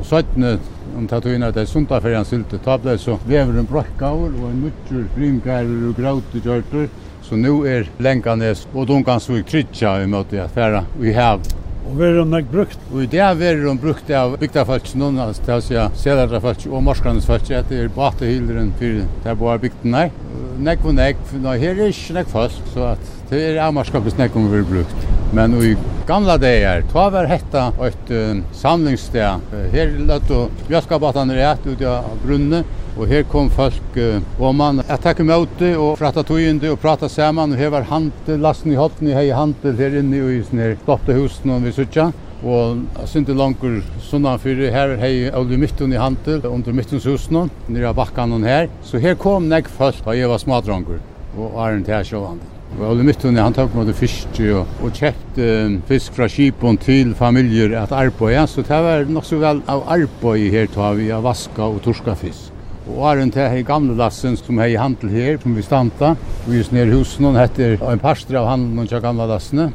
Og 0.00 0.08
søttene, 0.08 0.56
om 0.98 1.04
ta 1.06 1.20
tog 1.22 1.36
inn 1.36 1.44
at 1.46 1.54
det 1.54 1.62
er 1.62 1.68
sundt 1.70 1.92
for 1.92 2.16
han 2.16 2.26
sylte, 2.26 2.58
ta 2.64 2.74
ble 2.82 2.96
så 2.98 3.14
lever 3.30 3.60
en 3.60 3.68
brokkavur 3.70 4.32
og 4.32 4.48
en 4.48 4.64
mutter, 4.64 5.04
brimgærer 5.14 5.84
og 5.86 5.94
grautekjørter. 6.00 6.88
Så 7.22 7.38
nå 7.38 7.52
er 7.62 7.86
Lenkanes 8.02 8.64
og 8.74 8.88
Dunkansvig 8.90 9.44
trytja 9.46 9.92
i 10.02 10.10
møte 10.10 10.42
at 10.42 10.50
færa 10.50 10.82
vi 10.98 11.14
hav. 11.14 11.46
Og 11.84 11.94
vi 11.94 12.08
er 12.08 12.18
de 12.18 12.26
nok 12.32 12.50
brukt? 12.50 12.90
Og 12.90 13.04
i 13.04 13.08
det 13.14 13.22
er 13.22 13.62
hun 13.68 13.78
brukt 13.78 14.10
av 14.10 14.34
bygdafelsen, 14.42 14.98
noen 14.98 15.22
av 15.28 15.38
sedarfelsen 15.38 16.74
og 16.74 16.82
morskanesfelsen, 16.90 17.54
at 17.62 17.70
det 17.70 17.84
er 17.84 17.94
batehilderen 17.94 18.74
for 18.82 19.06
det 19.06 19.30
er 19.30 19.38
bare 19.46 19.62
bygden 19.62 19.94
her. 19.94 20.10
Nekk 20.58 20.90
og 20.90 20.98
nekk, 20.98 21.22
her 21.46 21.70
er 21.70 21.86
ikke 21.86 22.18
nekk 22.18 22.34
fast, 22.34 22.66
så 22.74 22.96
at 22.96 23.19
Det 23.30 23.38
er 23.46 23.60
avmarskapet 23.62 24.16
snakk 24.16 24.34
om 24.34 24.48
vi 24.50 24.60
brukt. 24.66 25.02
Men 25.30 25.52
i 25.62 25.76
gamla 26.06 26.34
dagar, 26.42 26.80
ta 26.90 27.04
var 27.14 27.28
hetta 27.30 27.68
ett 27.86 28.10
um, 28.10 28.40
samlingssted. 28.52 29.44
Her 29.72 29.92
lät 29.98 30.30
och 30.30 30.50
björskabatan 30.68 31.30
rätt 31.34 31.66
ut 31.66 31.82
av 31.82 32.18
brunne 32.24 32.64
och 32.98 33.06
här 33.06 33.22
kom 33.22 33.50
folk 33.50 33.96
uh, 33.96 34.18
och 34.38 34.54
man 34.54 34.82
att 34.88 35.02
ta 35.02 35.10
og 35.10 35.46
och 35.78 35.98
prata 35.98 36.22
tojende 36.22 36.70
och 36.70 36.80
prata 36.80 37.08
samman 37.08 37.52
och 37.52 37.58
här 37.58 37.70
var 37.70 37.82
handelasten 37.82 38.72
i 38.72 38.74
hoppen 38.74 39.08
i 39.08 39.12
hej 39.12 39.30
handel 39.30 39.78
här 39.78 39.98
inne 39.98 40.16
i 40.16 40.44
sån 40.50 40.76
flotta 40.84 41.12
husen 41.12 41.50
och 41.50 41.66
vi 41.66 41.72
sökte 41.72 42.12
og 42.44 42.86
synte 43.06 43.34
langur 43.34 43.82
sunnan 44.00 44.38
fyrir 44.38 44.72
her 44.72 44.96
hei 44.96 45.30
Olvi 45.30 45.56
Mittun 45.56 45.92
i 45.92 45.96
handel 45.96 46.40
under 46.46 46.72
Mittuns 46.72 47.06
husnån, 47.06 47.50
nira 47.68 47.92
bakkanon 47.92 48.44
her. 48.44 48.68
Så 48.82 48.98
her 48.98 49.14
kom 49.14 49.48
nek 49.48 49.68
folk 49.68 50.00
da 50.04 50.16
jeg 50.16 50.28
var 50.28 50.38
smadrangur 50.38 50.98
og 51.36 51.60
Arend 51.60 51.86
her 51.86 52.02
sjåvande. 52.02 52.59
Ole 52.78 53.02
Mytton, 53.02 53.36
han 53.36 53.52
tok 53.52 53.74
med 53.74 53.90
fisk 53.98 54.38
og, 54.54 54.68
og 54.80 54.94
kjøpte 54.94 55.46
fisk 55.88 56.14
fra 56.16 56.28
skipen 56.30 56.78
til 56.80 57.10
familier 57.18 57.74
at 57.80 57.90
arbeid, 57.92 58.38
så 58.48 58.62
det 58.62 58.78
var 58.84 59.10
nok 59.10 59.26
så 59.26 59.40
vel 59.42 59.60
av 59.68 59.82
arbeid 59.90 60.46
her 60.54 60.70
tar 60.70 60.94
vi 60.96 61.10
av 61.12 61.26
vaska 61.26 61.66
og 61.66 61.82
torska 61.84 62.14
fisk. 62.16 62.54
Og 62.86 63.02
åren 63.10 63.30
til 63.34 63.50
hei 63.50 63.60
gamle 63.66 63.94
lassen 63.98 64.38
som 64.38 64.58
hei 64.62 64.72
handel 64.78 65.10
her, 65.12 65.36
som 65.42 65.54
vi 65.54 65.62
stanta. 65.62 66.14
og 66.46 66.54
just 66.54 66.72
nere 66.72 66.94
husen, 66.94 67.24
hon 67.24 67.36
heter 67.36 67.76
en 67.82 67.98
parster 67.98 68.38
av 68.38 68.46
handelen 68.48 68.88
til 68.88 69.02
gamle 69.02 69.26
lassene. 69.26 69.72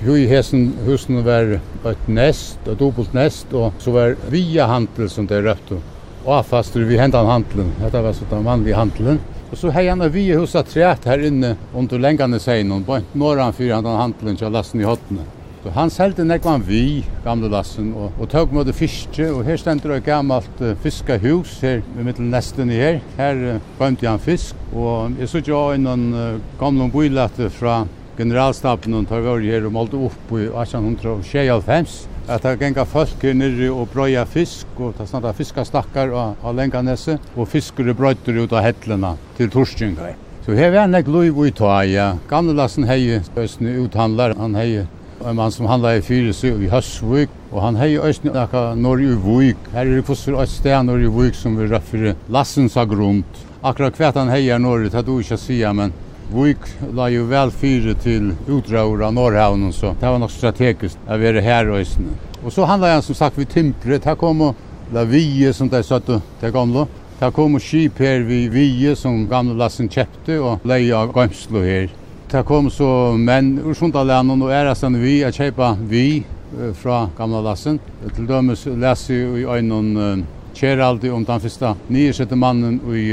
Hui 0.00 0.26
hesen 0.26 0.72
husen 0.86 1.22
var 1.24 1.60
et 1.86 2.08
nest, 2.08 2.58
et 2.66 2.78
dobbelt 2.78 3.14
nest, 3.14 3.52
og 3.52 3.72
så 3.78 3.90
var 3.92 4.16
via 4.30 4.66
handel 4.66 5.10
som 5.10 5.26
det 5.26 5.44
røpte. 5.44 5.78
Og 6.24 6.38
avfaster 6.40 6.84
vi 6.84 6.98
hentan 6.98 7.28
handelen, 7.28 7.72
dette 7.80 8.00
var 8.02 8.16
sånn 8.16 8.44
vanlig 8.44 8.74
handelen. 8.76 9.20
Og 9.50 9.58
så 9.58 9.72
hei 9.74 9.88
han 9.88 10.02
vi 10.14 10.28
hos 10.30 10.54
at 10.54 10.68
træt 10.70 11.08
her 11.10 11.26
inne 11.26 11.56
under 11.74 11.98
lengane 11.98 12.38
seinen, 12.38 12.84
på 12.86 13.00
norran 13.18 13.54
fyrir 13.56 13.80
han 13.80 13.86
handelen 13.98 14.38
til 14.38 14.52
lasten 14.54 14.80
i 14.80 14.86
hotene. 14.86 15.26
Så 15.60 15.72
han 15.74 15.90
selte 15.92 16.24
nekva 16.24 16.54
vi, 16.64 17.02
gamle 17.24 17.50
lassen, 17.52 17.90
og, 17.92 18.14
og 18.16 18.30
tøg 18.32 18.54
møte 18.56 18.72
fiske, 18.72 19.26
og 19.28 19.42
her 19.44 19.58
stendur 19.60 19.92
et 19.96 20.06
gammalt 20.06 20.62
uh, 20.62 20.70
fiskahus 20.80 21.58
her 21.60 21.82
ved 21.96 22.06
mittel 22.06 22.30
nesten 22.30 22.70
i 22.72 22.78
her. 22.80 23.00
Her 23.18 23.42
uh, 23.56 23.66
bømte 23.76 24.08
han 24.08 24.22
fisk, 24.22 24.56
og 24.72 25.18
jeg 25.20 25.28
så 25.28 25.42
ikke 25.42 25.58
også 25.58 25.80
innan 25.80 26.06
uh, 26.14 26.38
gamle 26.62 26.88
bøylete 26.94 27.50
fra 27.52 27.82
generalstaben, 28.16 28.96
og 28.96 29.10
tar 29.10 29.26
vi 29.26 29.50
her 29.50 29.66
og 29.66 29.76
målte 29.76 30.00
opp 30.00 30.32
i 30.38 30.46
1825 30.46 32.09
at 32.28 32.42
det 32.44 32.58
gengar 32.60 32.88
folk 32.88 33.22
nere 33.34 33.70
og 33.72 33.88
brøya 33.92 34.24
fisk, 34.28 34.66
og 34.78 34.94
det 34.98 35.08
snart 35.08 35.36
fiskastakkar 35.38 36.12
og, 36.12 36.36
av 36.44 36.56
Lenganese, 36.56 37.18
og 37.36 37.48
fiskere 37.48 37.94
brøyter 37.96 38.42
ut 38.42 38.52
av 38.52 38.64
hettlena 38.66 39.16
til 39.38 39.50
Torstjunga. 39.50 40.12
Så 40.44 40.56
her 40.56 40.72
var 40.72 40.88
nek 40.88 41.08
loiv 41.08 41.38
ui 41.38 41.52
ja. 41.92 42.16
Gamle 42.28 42.54
lassen 42.54 42.84
hei 42.84 43.20
østene 43.36 43.76
uthandlar, 43.84 44.34
han 44.36 44.54
hei 44.54 44.86
en 45.26 45.36
mann 45.36 45.52
som 45.52 45.66
handlar 45.66 45.98
i 45.98 46.00
fyrelse 46.00 46.48
i 46.48 46.68
Høsvik, 46.72 47.28
og 47.52 47.62
han 47.62 47.76
hei 47.76 47.98
østene 47.98 48.32
akka 48.40 48.74
Norge 48.74 49.12
i 49.12 49.18
Vuk. 49.20 49.68
Her 49.72 49.84
er 49.84 49.96
det 49.98 50.06
fosser 50.06 50.38
et 50.40 50.48
sted 50.48 50.82
Norge 50.86 51.04
i 51.04 51.12
Vuk 51.12 51.34
som 51.36 51.58
vi 51.58 51.68
røffer 51.68 52.14
lassens 52.28 52.76
av 52.80 52.88
grunt. 52.88 53.42
Akkurat 53.62 53.98
hvert 53.98 54.16
han 54.16 54.32
hei 54.32 54.46
er 54.48 54.62
Norge, 54.62 54.88
det 54.88 55.02
er 55.02 55.04
du 55.04 55.18
ikke 55.20 55.36
å 55.36 55.74
men 55.76 55.92
Vik 56.30 56.66
la 56.94 57.08
jo 57.10 57.24
vel 57.26 57.50
fyre 57.50 57.96
til 57.98 58.30
utraur 58.46 59.02
av 59.02 59.14
Norrhavnen, 59.16 59.72
så 59.74 59.96
det 59.98 60.06
var 60.06 60.20
nok 60.22 60.30
strategiskt 60.30 61.10
å 61.10 61.18
være 61.18 61.42
her 61.42 61.70
og 61.72 61.82
isne. 61.82 62.14
Og 62.44 62.54
så 62.54 62.68
handla 62.70 62.94
han 62.94 63.02
som 63.02 63.18
sagt 63.18 63.38
vid 63.38 63.50
Timpret, 63.50 64.06
her 64.06 64.18
kom 64.18 64.44
og 64.46 64.94
la 64.94 65.02
vie 65.10 65.50
som 65.52 65.68
det 65.68 65.82
satt 65.88 66.06
det 66.40 66.52
gamla. 66.54 66.86
Her 67.20 67.34
kom 67.34 67.58
og 67.58 67.64
skip 67.64 67.98
her 68.00 68.22
vid 68.28 68.54
vie 68.54 68.94
som 68.96 69.26
gamla 69.28 69.58
lassen 69.58 69.90
kjepte 69.90 70.38
og 70.38 70.62
leia 70.64 71.02
av 71.02 71.10
Gamslo 71.16 71.64
her. 71.66 71.90
Her 72.30 72.46
kom 72.46 72.70
så 72.70 73.16
menn 73.18 73.56
ur 73.58 73.74
Sundalenen 73.74 74.46
og 74.46 74.54
ærasen 74.54 74.96
vi, 75.02 75.20
a 75.26 75.32
kjeipa 75.34 75.74
vi 75.82 76.22
fra 76.78 77.08
gamla 77.18 77.42
lassen. 77.42 77.80
Til 78.14 78.30
dømes 78.30 78.68
lesi 78.70 79.18
i 79.18 79.44
øynene 79.50 80.12
Kjeraldi 80.54 81.10
om 81.10 81.24
den 81.24 81.42
første 81.42 81.74
nyesette 81.88 82.38
mannen 82.38 82.80
i 82.94 83.04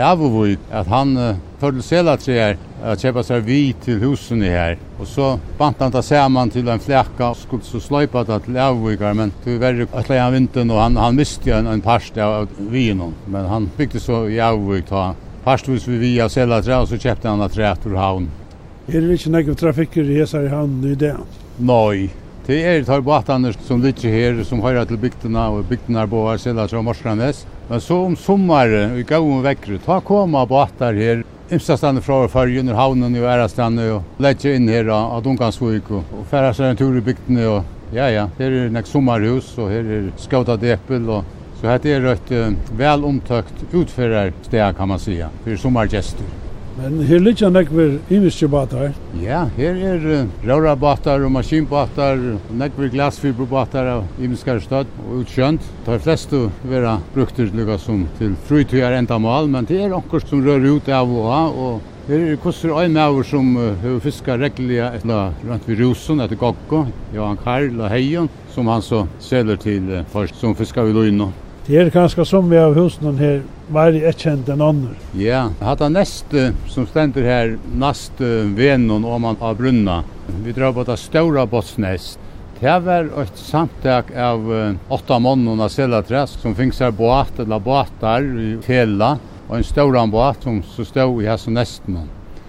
Avovik 0.00 0.58
at 0.70 0.86
han 0.86 1.16
uh, 1.16 1.36
sig 1.60 1.82
sela 1.82 2.16
treer 2.16 2.56
att 2.84 3.00
köpa 3.00 3.22
sig 3.22 3.40
vi 3.40 3.72
till 3.72 3.98
husen 3.98 4.42
i 4.42 4.48
här. 4.48 4.78
Och 4.98 5.06
så 5.06 5.38
bant 5.58 5.76
han 5.80 5.92
ta 5.92 6.02
samman 6.02 6.50
till 6.50 6.68
en 6.68 6.78
fläcka 6.78 7.28
och 7.28 7.36
skulle 7.36 7.62
så 7.62 7.80
slöjpa 7.80 8.24
det 8.24 8.40
till 8.40 8.56
Avvikar 8.56 9.14
men 9.14 9.32
tyvärr 9.44 9.86
att 9.92 10.08
han 10.08 10.32
vintern 10.32 10.70
och 10.70 10.80
han, 10.80 10.96
han 10.96 11.16
miste 11.16 11.54
en, 11.54 11.66
en 11.66 11.80
parst 11.80 12.16
av 12.16 12.48
vinen. 12.58 13.14
Men 13.26 13.46
han 13.46 13.70
byggde 13.76 14.00
så 14.00 14.28
i 14.28 14.40
Avvik 14.40 14.86
ta 14.86 15.14
parstvis 15.44 15.88
vi 15.88 15.98
via 15.98 16.28
sela 16.28 16.62
tre 16.62 16.74
och 16.74 16.88
så 16.88 16.98
köpte 16.98 17.28
han 17.28 17.40
ett 17.40 17.52
trät 17.52 17.86
ur 17.86 17.94
havn. 17.94 18.28
Er 18.86 19.02
det 19.02 19.16
ikke 19.18 19.30
noen 19.34 19.56
trafikker 19.58 20.06
i 20.06 20.20
hesar 20.20 20.44
i 20.46 20.50
havn 20.52 20.84
i 20.86 20.94
det? 20.94 21.16
Nei. 21.58 22.10
Det 22.46 22.60
er 22.62 22.84
tar 22.86 23.00
båtarna 23.02 23.50
som 23.66 23.80
ligger 23.82 24.12
her, 24.14 24.44
som 24.46 24.60
hører 24.62 24.84
til 24.86 25.00
bygdene, 25.02 25.48
og 25.50 25.64
bygdene 25.66 26.04
er 26.04 26.06
både 26.06 26.36
Selas 26.38 26.74
og 26.78 26.84
Morskrannes. 26.86 27.40
Men 27.68 27.80
så 27.80 27.96
om 28.04 28.16
sommaren, 28.16 28.94
vi 28.94 29.02
gav 29.02 29.24
om 29.26 29.42
vekkere, 29.42 29.78
ta 29.82 30.00
koma 30.00 30.46
båtar 30.46 30.94
her, 30.94 31.24
Imstastande 31.50 32.00
fra 32.02 32.24
Førjen, 32.28 32.68
havnen 32.74 33.14
i 33.14 33.22
Ærastande, 33.22 33.84
og 33.94 34.22
letje 34.22 34.56
inn 34.58 34.66
her 34.70 34.90
av 34.90 35.20
Dunkansvik, 35.22 35.90
og, 35.94 36.14
og 36.14 36.24
færa 36.30 36.52
seg 36.54 36.72
en 36.72 36.78
tur 36.78 36.96
i 36.98 37.02
bygdene, 37.06 37.44
og 37.50 37.94
ja, 37.94 38.08
ja, 38.10 38.24
her 38.38 38.56
er 38.62 38.72
nek 38.74 38.90
sommarhus, 38.90 39.52
og 39.58 39.70
her 39.70 39.92
er 39.98 40.08
skauta 40.18 40.58
depel, 40.58 41.06
og 41.10 41.36
så 41.60 41.70
her 41.70 41.86
er 41.90 42.10
et 42.14 42.34
uh, 42.34 42.74
vel 42.78 43.06
omtøkt 43.06 43.62
utfører 43.72 44.34
steg 44.46 44.76
kan 44.76 44.88
man 44.88 44.98
säga, 44.98 45.30
för 45.44 45.56
sommargäster. 45.56 46.45
Men 46.76 46.98
her 47.08 47.22
ligger 47.24 47.50
nekver 47.50 47.94
imiske 48.12 48.48
båtar. 48.52 48.90
Ja, 49.22 49.46
her 49.56 49.78
er 49.94 50.02
uh, 50.04 50.34
rørabåtar 50.44 51.24
og 51.24 51.32
maskinbåtar, 51.32 52.20
nekver 52.52 52.90
glasfiberbåtar 52.92 53.88
av 53.94 54.04
imiske 54.20 54.58
stad 54.60 54.90
og 55.06 55.22
utkjønt. 55.22 55.64
De 55.86 55.98
fleste 56.04 56.42
vera 56.68 56.98
brukter 57.14 57.48
lukka 57.56 57.78
som 57.80 58.04
til 58.18 58.36
frutøyar 58.48 58.98
endamal, 58.98 59.48
men 59.48 59.64
det 59.68 59.80
er 59.86 59.96
okkur 59.96 60.26
som 60.28 60.44
rör 60.44 60.68
ut 60.68 60.88
av 60.92 61.12
og 61.16 61.30
av, 61.32 61.60
og 61.66 61.92
Her 62.06 62.20
er 62.22 62.36
kostur 62.38 62.76
ein 62.78 62.92
maður 62.94 63.24
sum 63.26 63.48
hevur 63.82 63.96
fiska 64.04 64.36
regluliga 64.38 64.92
etla 64.94 65.32
rundt 65.40 65.64
við 65.66 65.80
Rússon 65.80 66.22
etter 66.22 66.38
Gokko, 66.38 66.84
Johan 67.16 67.40
Karl 67.42 67.80
og 67.80 67.90
Heijon, 67.90 68.30
som 68.54 68.70
han 68.70 68.84
så 68.86 69.00
selur 69.18 69.58
til 69.58 69.90
folk 70.12 70.30
som 70.38 70.54
fiskar 70.54 70.86
við 70.86 71.00
Lúino. 71.00 71.32
Det 71.68 71.76
är 71.76 71.90
ganska 71.90 72.24
som 72.24 72.50
vi 72.50 72.56
har 72.56 72.74
husen 72.74 73.18
her, 73.18 73.42
var 73.68 73.92
det 73.92 74.04
ett 74.06 74.18
känt 74.18 74.48
en 74.48 74.60
annan. 74.60 74.96
Ja, 75.12 75.50
hade 75.60 75.84
han 75.84 75.92
näst 75.92 76.24
som 76.68 76.86
ständer 76.86 77.22
här 77.22 77.58
näst 77.74 78.12
vännen 78.56 79.04
om 79.04 79.22
man 79.22 79.36
har 79.40 79.54
brunna. 79.54 80.04
Vi 80.44 80.52
drar 80.52 80.72
på 80.72 80.84
det 80.84 80.96
stora 80.96 81.46
båtsnest. 81.46 82.18
Det 82.60 82.78
var 82.78 83.22
ett 83.22 83.36
samtak 83.36 84.16
av 84.16 84.74
åtta 84.88 85.18
mannen 85.18 85.60
av 85.60 85.68
Selatræs, 85.68 86.30
som 86.30 86.54
finnes 86.54 86.80
her 86.80 86.90
båt 86.90 87.38
eller 87.38 87.58
båtar 87.58 88.40
i 88.40 88.58
Tela 88.66 89.18
och 89.48 89.56
en 89.56 89.64
stor 89.64 90.06
båt 90.06 90.42
som 90.42 90.62
så 90.62 90.84
stod 90.84 91.22
i 91.22 91.26
här 91.26 91.36
som. 91.36 92.08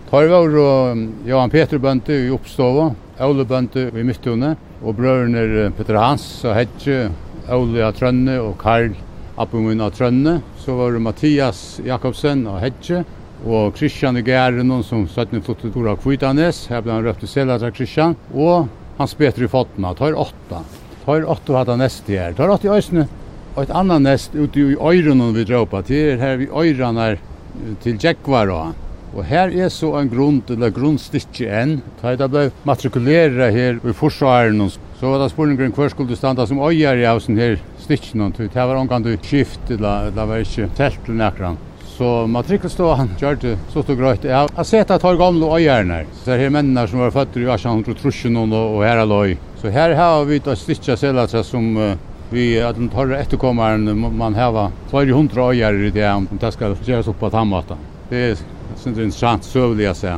Tar 0.09 0.23
var 0.23 0.57
och 0.57 0.97
Johan 1.25 1.49
Peter 1.49 1.77
Bønte 1.77 2.13
i 2.13 2.29
Uppstova, 2.29 2.91
Ole 3.19 3.45
Bønte 3.45 3.79
i 3.79 4.03
Mittune 4.03 4.55
och 4.83 4.93
bröderna 4.93 5.71
Peter 5.71 5.93
Hans 5.93 6.43
och 6.43 6.53
Hedje, 6.53 7.09
Ole 7.49 7.85
av 7.85 7.91
Trønne 7.91 8.39
och 8.39 8.57
Karl 8.57 8.91
Abbe 9.37 9.59
min 9.61 9.81
av 9.85 9.91
Trønne, 9.93 10.39
så 10.57 10.73
var 10.73 10.95
det 10.95 11.03
Mathias 11.05 11.59
Jakobsen 11.85 12.39
av 12.49 12.57
Hedje, 12.63 13.03
og 13.45 13.77
Christian 13.77 14.17
i 14.17 14.23
Gæren, 14.25 14.71
som 14.81 15.03
søttene 15.05 15.43
flottet 15.45 15.75
bor 15.75 15.91
av 15.91 15.99
Kvitanes, 16.01 16.63
her 16.71 16.81
ble 16.81 16.95
han 16.95 17.05
røpt 17.05 17.21
til 17.21 17.29
Selas 17.29 17.61
av 17.61 17.75
Christian, 17.77 18.17
og 18.33 18.65
Hans 18.97 19.13
i 19.13 19.47
Fotna, 19.47 19.93
tar 19.93 20.17
åtta. 20.17 20.63
Tar 21.05 21.29
åtta 21.29 21.53
hatt 21.53 21.69
det 21.69 21.77
nest 21.77 22.09
i 22.09 22.17
her. 22.17 22.33
Tar 22.33 22.49
åtta 22.49 22.65
i 22.65 22.73
Øysene, 22.79 23.05
og 23.53 23.61
et 23.61 23.75
annet 23.77 24.01
nest 24.01 24.33
ute 24.33 24.59
i 24.59 24.73
Øyren 24.73 25.21
vi 25.35 25.45
drar 25.45 25.69
på, 25.69 25.83
til 25.85 26.17
her 26.17 26.37
vi 26.41 26.49
Øyren 26.49 26.97
er 26.97 27.21
til 27.83 27.97
Jekvar 28.01 28.49
og 28.49 28.86
Og 29.17 29.25
her 29.25 29.49
er 29.49 29.71
så 29.73 29.95
en 29.97 30.09
grunn, 30.11 30.43
eller 30.53 30.69
grunnstikke 30.69 31.47
enn, 31.49 31.79
da 32.03 32.11
jeg 32.13 32.29
ble 32.29 32.43
matrikulera 32.69 33.47
her 33.49 33.79
i 33.81 33.93
forsvaren, 33.97 34.59
så 34.99 35.09
var 35.09 35.23
det 35.23 35.31
spurningen 35.31 35.73
hver 35.73 35.89
skulle 35.89 36.17
standa 36.19 36.45
som 36.45 36.61
øyer 36.61 37.01
i 37.01 37.07
sånne 37.23 37.41
her 37.41 37.55
stikki, 37.81 38.13
det 38.13 38.53
var 38.53 38.77
omgang 38.77 39.01
du 39.01 39.15
skift, 39.17 39.71
eller 39.73 40.11
det 40.13 40.27
var 40.29 40.43
ikke 40.43 40.69
telt 40.77 41.01
til 41.05 41.17
nekran. 41.17 41.57
Så 41.97 42.27
matrikelståan 42.29 43.15
gjør 43.17 43.39
det 43.41 43.55
så 43.73 43.81
stod 43.81 43.97
grøyt. 43.97 44.27
Jeg 44.29 44.51
har 44.53 44.67
sett 44.69 44.91
at 44.93 45.01
har 45.01 45.17
gamle 45.17 45.49
øyerne. 45.49 46.03
Så 46.21 46.35
her 46.37 46.45
er 46.45 46.53
mennene 46.53 46.83
som 46.85 47.01
var 47.01 47.15
født 47.15 47.39
i 47.41 47.47
1830 47.49 48.53
og 48.53 48.83
her 48.85 49.01
er 49.01 49.09
løy. 49.09 49.33
Så 49.57 49.73
her 49.73 49.95
har 49.97 50.27
vi 50.29 50.37
et 50.37 50.51
stikja 50.61 50.93
selatra 50.93 51.41
som 51.41 51.71
vi 52.29 52.51
at 52.61 52.77
den 52.77 52.91
tar 52.93 53.15
etterkommeren 53.17 53.87
man 53.97 54.37
hava 54.37 54.67
200 54.91 55.41
øyer 55.41 55.81
i 55.87 55.89
det 55.95 56.05
om 56.11 56.29
det 56.37 56.53
skal 56.53 56.77
gjøres 56.85 57.09
opp 57.09 57.17
på 57.23 57.33
tannmatta. 57.33 57.79
Det 58.11 58.23
er 58.27 58.45
synes 58.75 58.95
det 58.95 59.01
er 59.01 59.07
interessant 59.07 59.47
søvlig 59.47 59.87
å 59.91 59.95
se. 59.97 60.15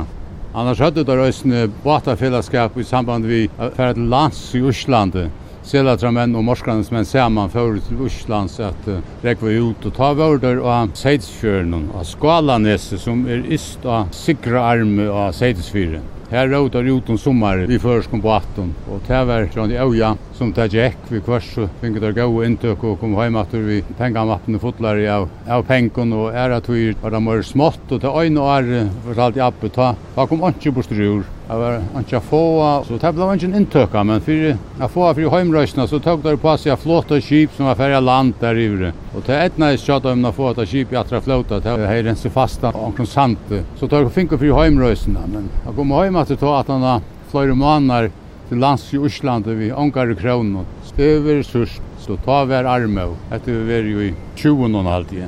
Annars 0.50 0.80
hadde 0.82 1.04
det 1.06 1.14
røysene 1.14 1.68
båtafellesskap 1.84 2.74
i 2.78 2.84
samband 2.86 3.28
vi 3.30 3.44
færre 3.56 3.94
til 3.94 4.08
lands 4.10 4.40
i 4.58 4.62
Øslandet. 4.66 5.30
Selatra 5.62 6.10
menn 6.10 6.32
og 6.34 6.42
morskarnes 6.48 6.88
menn 6.90 7.06
saman 7.06 7.52
fyrir 7.52 7.78
til 7.86 8.00
Øslands 8.06 8.56
at 8.64 8.88
uh, 8.88 9.02
rekva 9.22 9.52
ut 9.60 9.84
og 9.86 9.94
ta 9.94 10.08
vörder 10.18 10.58
av 10.64 10.94
Seidskjørnen 10.98 11.90
og 11.92 12.08
Skalaneset 12.08 13.02
som 13.02 13.26
er 13.30 13.44
ist 13.46 13.84
av 13.84 14.08
sikra 14.16 14.64
arme 14.72 15.06
av 15.06 15.36
Seidskjørnen. 15.36 16.08
Her 16.30 16.48
rådar 16.50 16.86
ut 16.86 17.08
om 17.10 17.18
sommar 17.18 17.62
i 17.66 17.78
førskom 17.78 18.22
på 18.22 18.32
18 18.32 18.74
og 18.90 19.06
det 19.06 19.22
var 19.30 19.46
sånn 19.54 19.74
i 19.74 19.78
Øya 19.82 20.14
som 20.40 20.52
det 20.56 20.70
gikk 20.72 21.10
vi 21.10 21.18
kvart 21.20 21.44
så 21.44 21.66
finket 21.82 22.00
der 22.00 22.14
gode 22.16 22.46
inntøk 22.48 22.84
og 22.88 22.94
kom 23.02 23.12
hjem 23.18 23.36
at 23.36 23.50
vi 23.52 23.82
pengamappene 23.98 24.60
fotlar 24.62 24.96
av, 25.12 25.26
av 25.44 25.66
pengen 25.68 26.14
og 26.16 26.30
er 26.32 26.54
at 26.56 26.68
vi 26.70 26.94
var 27.02 27.12
det 27.12 27.20
mer 27.20 27.42
smått 27.44 27.92
og 27.92 28.00
til 28.00 28.08
øyne 28.08 28.40
og 28.40 28.48
ære 28.54 28.78
fortalte 29.04 29.42
jeg 29.42 29.52
oppe 29.52 29.70
ta, 29.74 29.90
da 30.14 30.24
kom 30.30 30.46
ikke 30.48 30.72
bort 30.78 30.94
rur. 30.96 31.26
Det 31.50 31.58
var 31.58 31.76
ikke 31.98 32.22
få, 32.24 32.40
så 32.86 32.96
det 33.02 33.10
ble 33.18 33.26
ikke 33.34 33.50
inntøk 33.58 33.96
men 34.00 34.22
for 34.24 34.46
jeg 34.46 34.90
få 34.94 35.10
for 35.10 35.20
hjemrøsene 35.36 35.86
så 35.90 36.00
tok 36.00 36.22
det 36.24 36.36
på 36.40 36.54
seg 36.62 36.80
flått 36.80 37.12
og 37.12 37.26
skip 37.26 37.52
som 37.58 37.68
var 37.68 37.76
ferdig 37.82 38.00
land 38.06 38.32
der 38.40 38.62
i 38.62 38.68
vre. 38.72 38.94
Og 39.12 39.26
til 39.26 39.36
etna 39.36 39.74
næst 39.74 39.90
kjatt 39.90 40.08
om 40.08 40.24
å 40.24 40.32
få 40.32 40.54
et 40.54 40.62
skip 40.70 40.94
i 40.94 41.00
atra 41.02 41.20
flåta 41.20 41.60
til 41.60 41.84
jeg 41.84 42.06
renser 42.06 42.32
fast 42.32 42.64
og 42.70 42.80
omkring 42.86 43.10
sant. 43.10 43.52
Så 43.76 43.90
tok 43.90 44.08
det 44.08 44.16
finket 44.16 44.40
for 44.40 44.48
hjemrøsene, 44.48 45.26
men 45.34 45.52
jeg 45.66 45.76
kom 45.76 45.92
hjem 45.98 46.22
at 46.22 46.32
det 46.32 46.40
tog 46.40 46.56
at 46.62 46.72
han 46.72 46.86
da 46.86 46.96
flere 47.30 47.54
måneder 47.54 48.08
til 48.50 48.58
lands 48.58 48.88
i 48.90 48.98
Osland 48.98 49.46
vi 49.46 49.70
við 49.70 50.10
i 50.10 50.14
kronen. 50.18 50.66
Det 50.96 51.06
er 51.06 51.20
verið 51.22 51.46
sørst, 51.46 51.82
så 52.02 52.16
ta 52.24 52.42
ver 52.50 52.66
etter 52.66 53.64
vi 53.66 53.72
er 53.72 53.84
jo 53.86 54.00
i 54.02 54.14
20 54.36 54.74
og 54.74 54.86
haldi. 54.90 55.26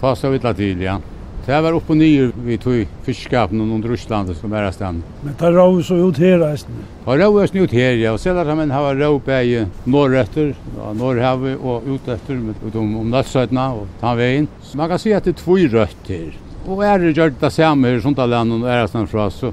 Ta 0.00 0.14
så 0.16 0.30
vitla 0.32 0.54
til, 0.56 0.80
ja. 0.80 0.98
Det 1.44 1.58
var 1.58 1.74
upp 1.74 1.90
og 1.90 1.96
nye 1.98 2.30
vi 2.46 2.56
tog 2.56 2.86
fiskskapen 3.02 3.60
under 3.60 3.90
Russlandet 3.90 4.38
som 4.38 4.52
er 4.54 4.70
stand. 4.72 5.02
Men 5.22 5.34
det 5.38 5.50
rå 5.52 5.82
så 5.82 5.98
ut 5.98 6.18
her 6.22 6.38
resten? 6.38 6.84
Det 7.04 7.16
rå 7.18 7.40
er 7.42 7.50
ut 7.58 7.74
her, 7.74 7.96
ja. 7.98 8.12
Og 8.12 8.20
selv 8.20 8.38
har 8.38 8.54
man 8.54 8.70
har 8.70 8.94
rå 8.96 9.18
bæg 9.18 9.66
norrøtter, 9.84 10.54
ja, 10.78 10.92
norrhavet 10.94 11.58
og 11.58 11.82
utetter 11.90 12.38
utom 12.64 12.96
om 13.00 13.10
nødsøytene 13.10 13.66
og 13.74 13.90
tannveien. 14.00 14.48
Så 14.62 14.78
man 14.78 14.88
kan 14.88 15.02
si 15.02 15.12
at 15.12 15.26
det 15.26 15.34
er 15.34 15.42
tvoi 15.42 15.66
røtter. 15.66 16.32
Og 16.66 16.84
er 16.86 16.98
det 17.02 17.16
gjør 17.16 17.34
det 17.40 17.52
samme 17.52 17.90
her, 17.90 18.00
sånt 18.00 18.22
av 18.22 18.30
landet 18.30 18.62
og 18.62 18.70
er 18.70 18.86
stand 18.86 19.10
fra, 19.10 19.28
så 19.28 19.52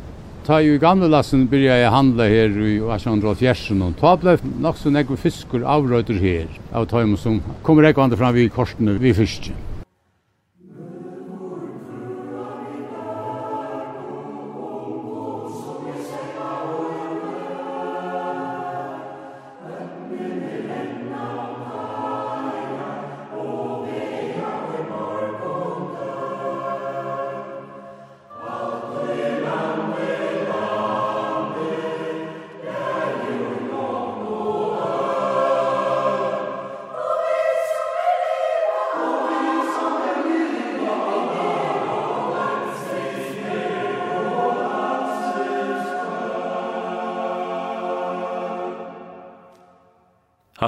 ta 0.50 0.58
i 0.66 0.80
gamle 0.82 1.06
lassen 1.06 1.44
byrja 1.46 1.76
jeg 1.78 1.90
handla 1.94 2.26
her 2.26 2.56
i 2.66 2.80
1870 2.82 3.84
og 3.86 3.92
ta 4.02 4.16
blei 4.18 4.34
nok 4.66 4.80
så 4.82 4.90
nekve 4.90 5.20
fiskur 5.22 5.62
avrøyder 5.62 6.18
her 6.24 6.48
av 6.74 6.88
tøymer 6.90 7.22
som 7.22 7.38
kommer 7.62 7.86
ekkvande 7.86 8.18
fram 8.18 8.34
vi 8.34 8.48
korsene 8.50 8.98
vi 8.98 9.14
fiskjen. 9.14 9.69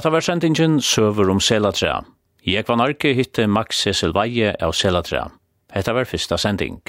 Hatta 0.02 0.10
var 0.16 0.24
sendingen 0.26 0.80
søver 0.82 1.30
om 1.30 1.38
Selatra. 1.38 1.99
Jeg 2.41 2.66
var 2.66 2.80
narki 2.82 3.12
hitte 3.14 3.43
Max 3.45 3.84
Cecil 3.84 4.16
Veie 4.18 4.56
av 4.58 4.74
Selatra. 4.74 5.28
Hetta 5.70 5.93
var 5.93 6.10
fyrsta 6.10 6.39
sending. 6.41 6.80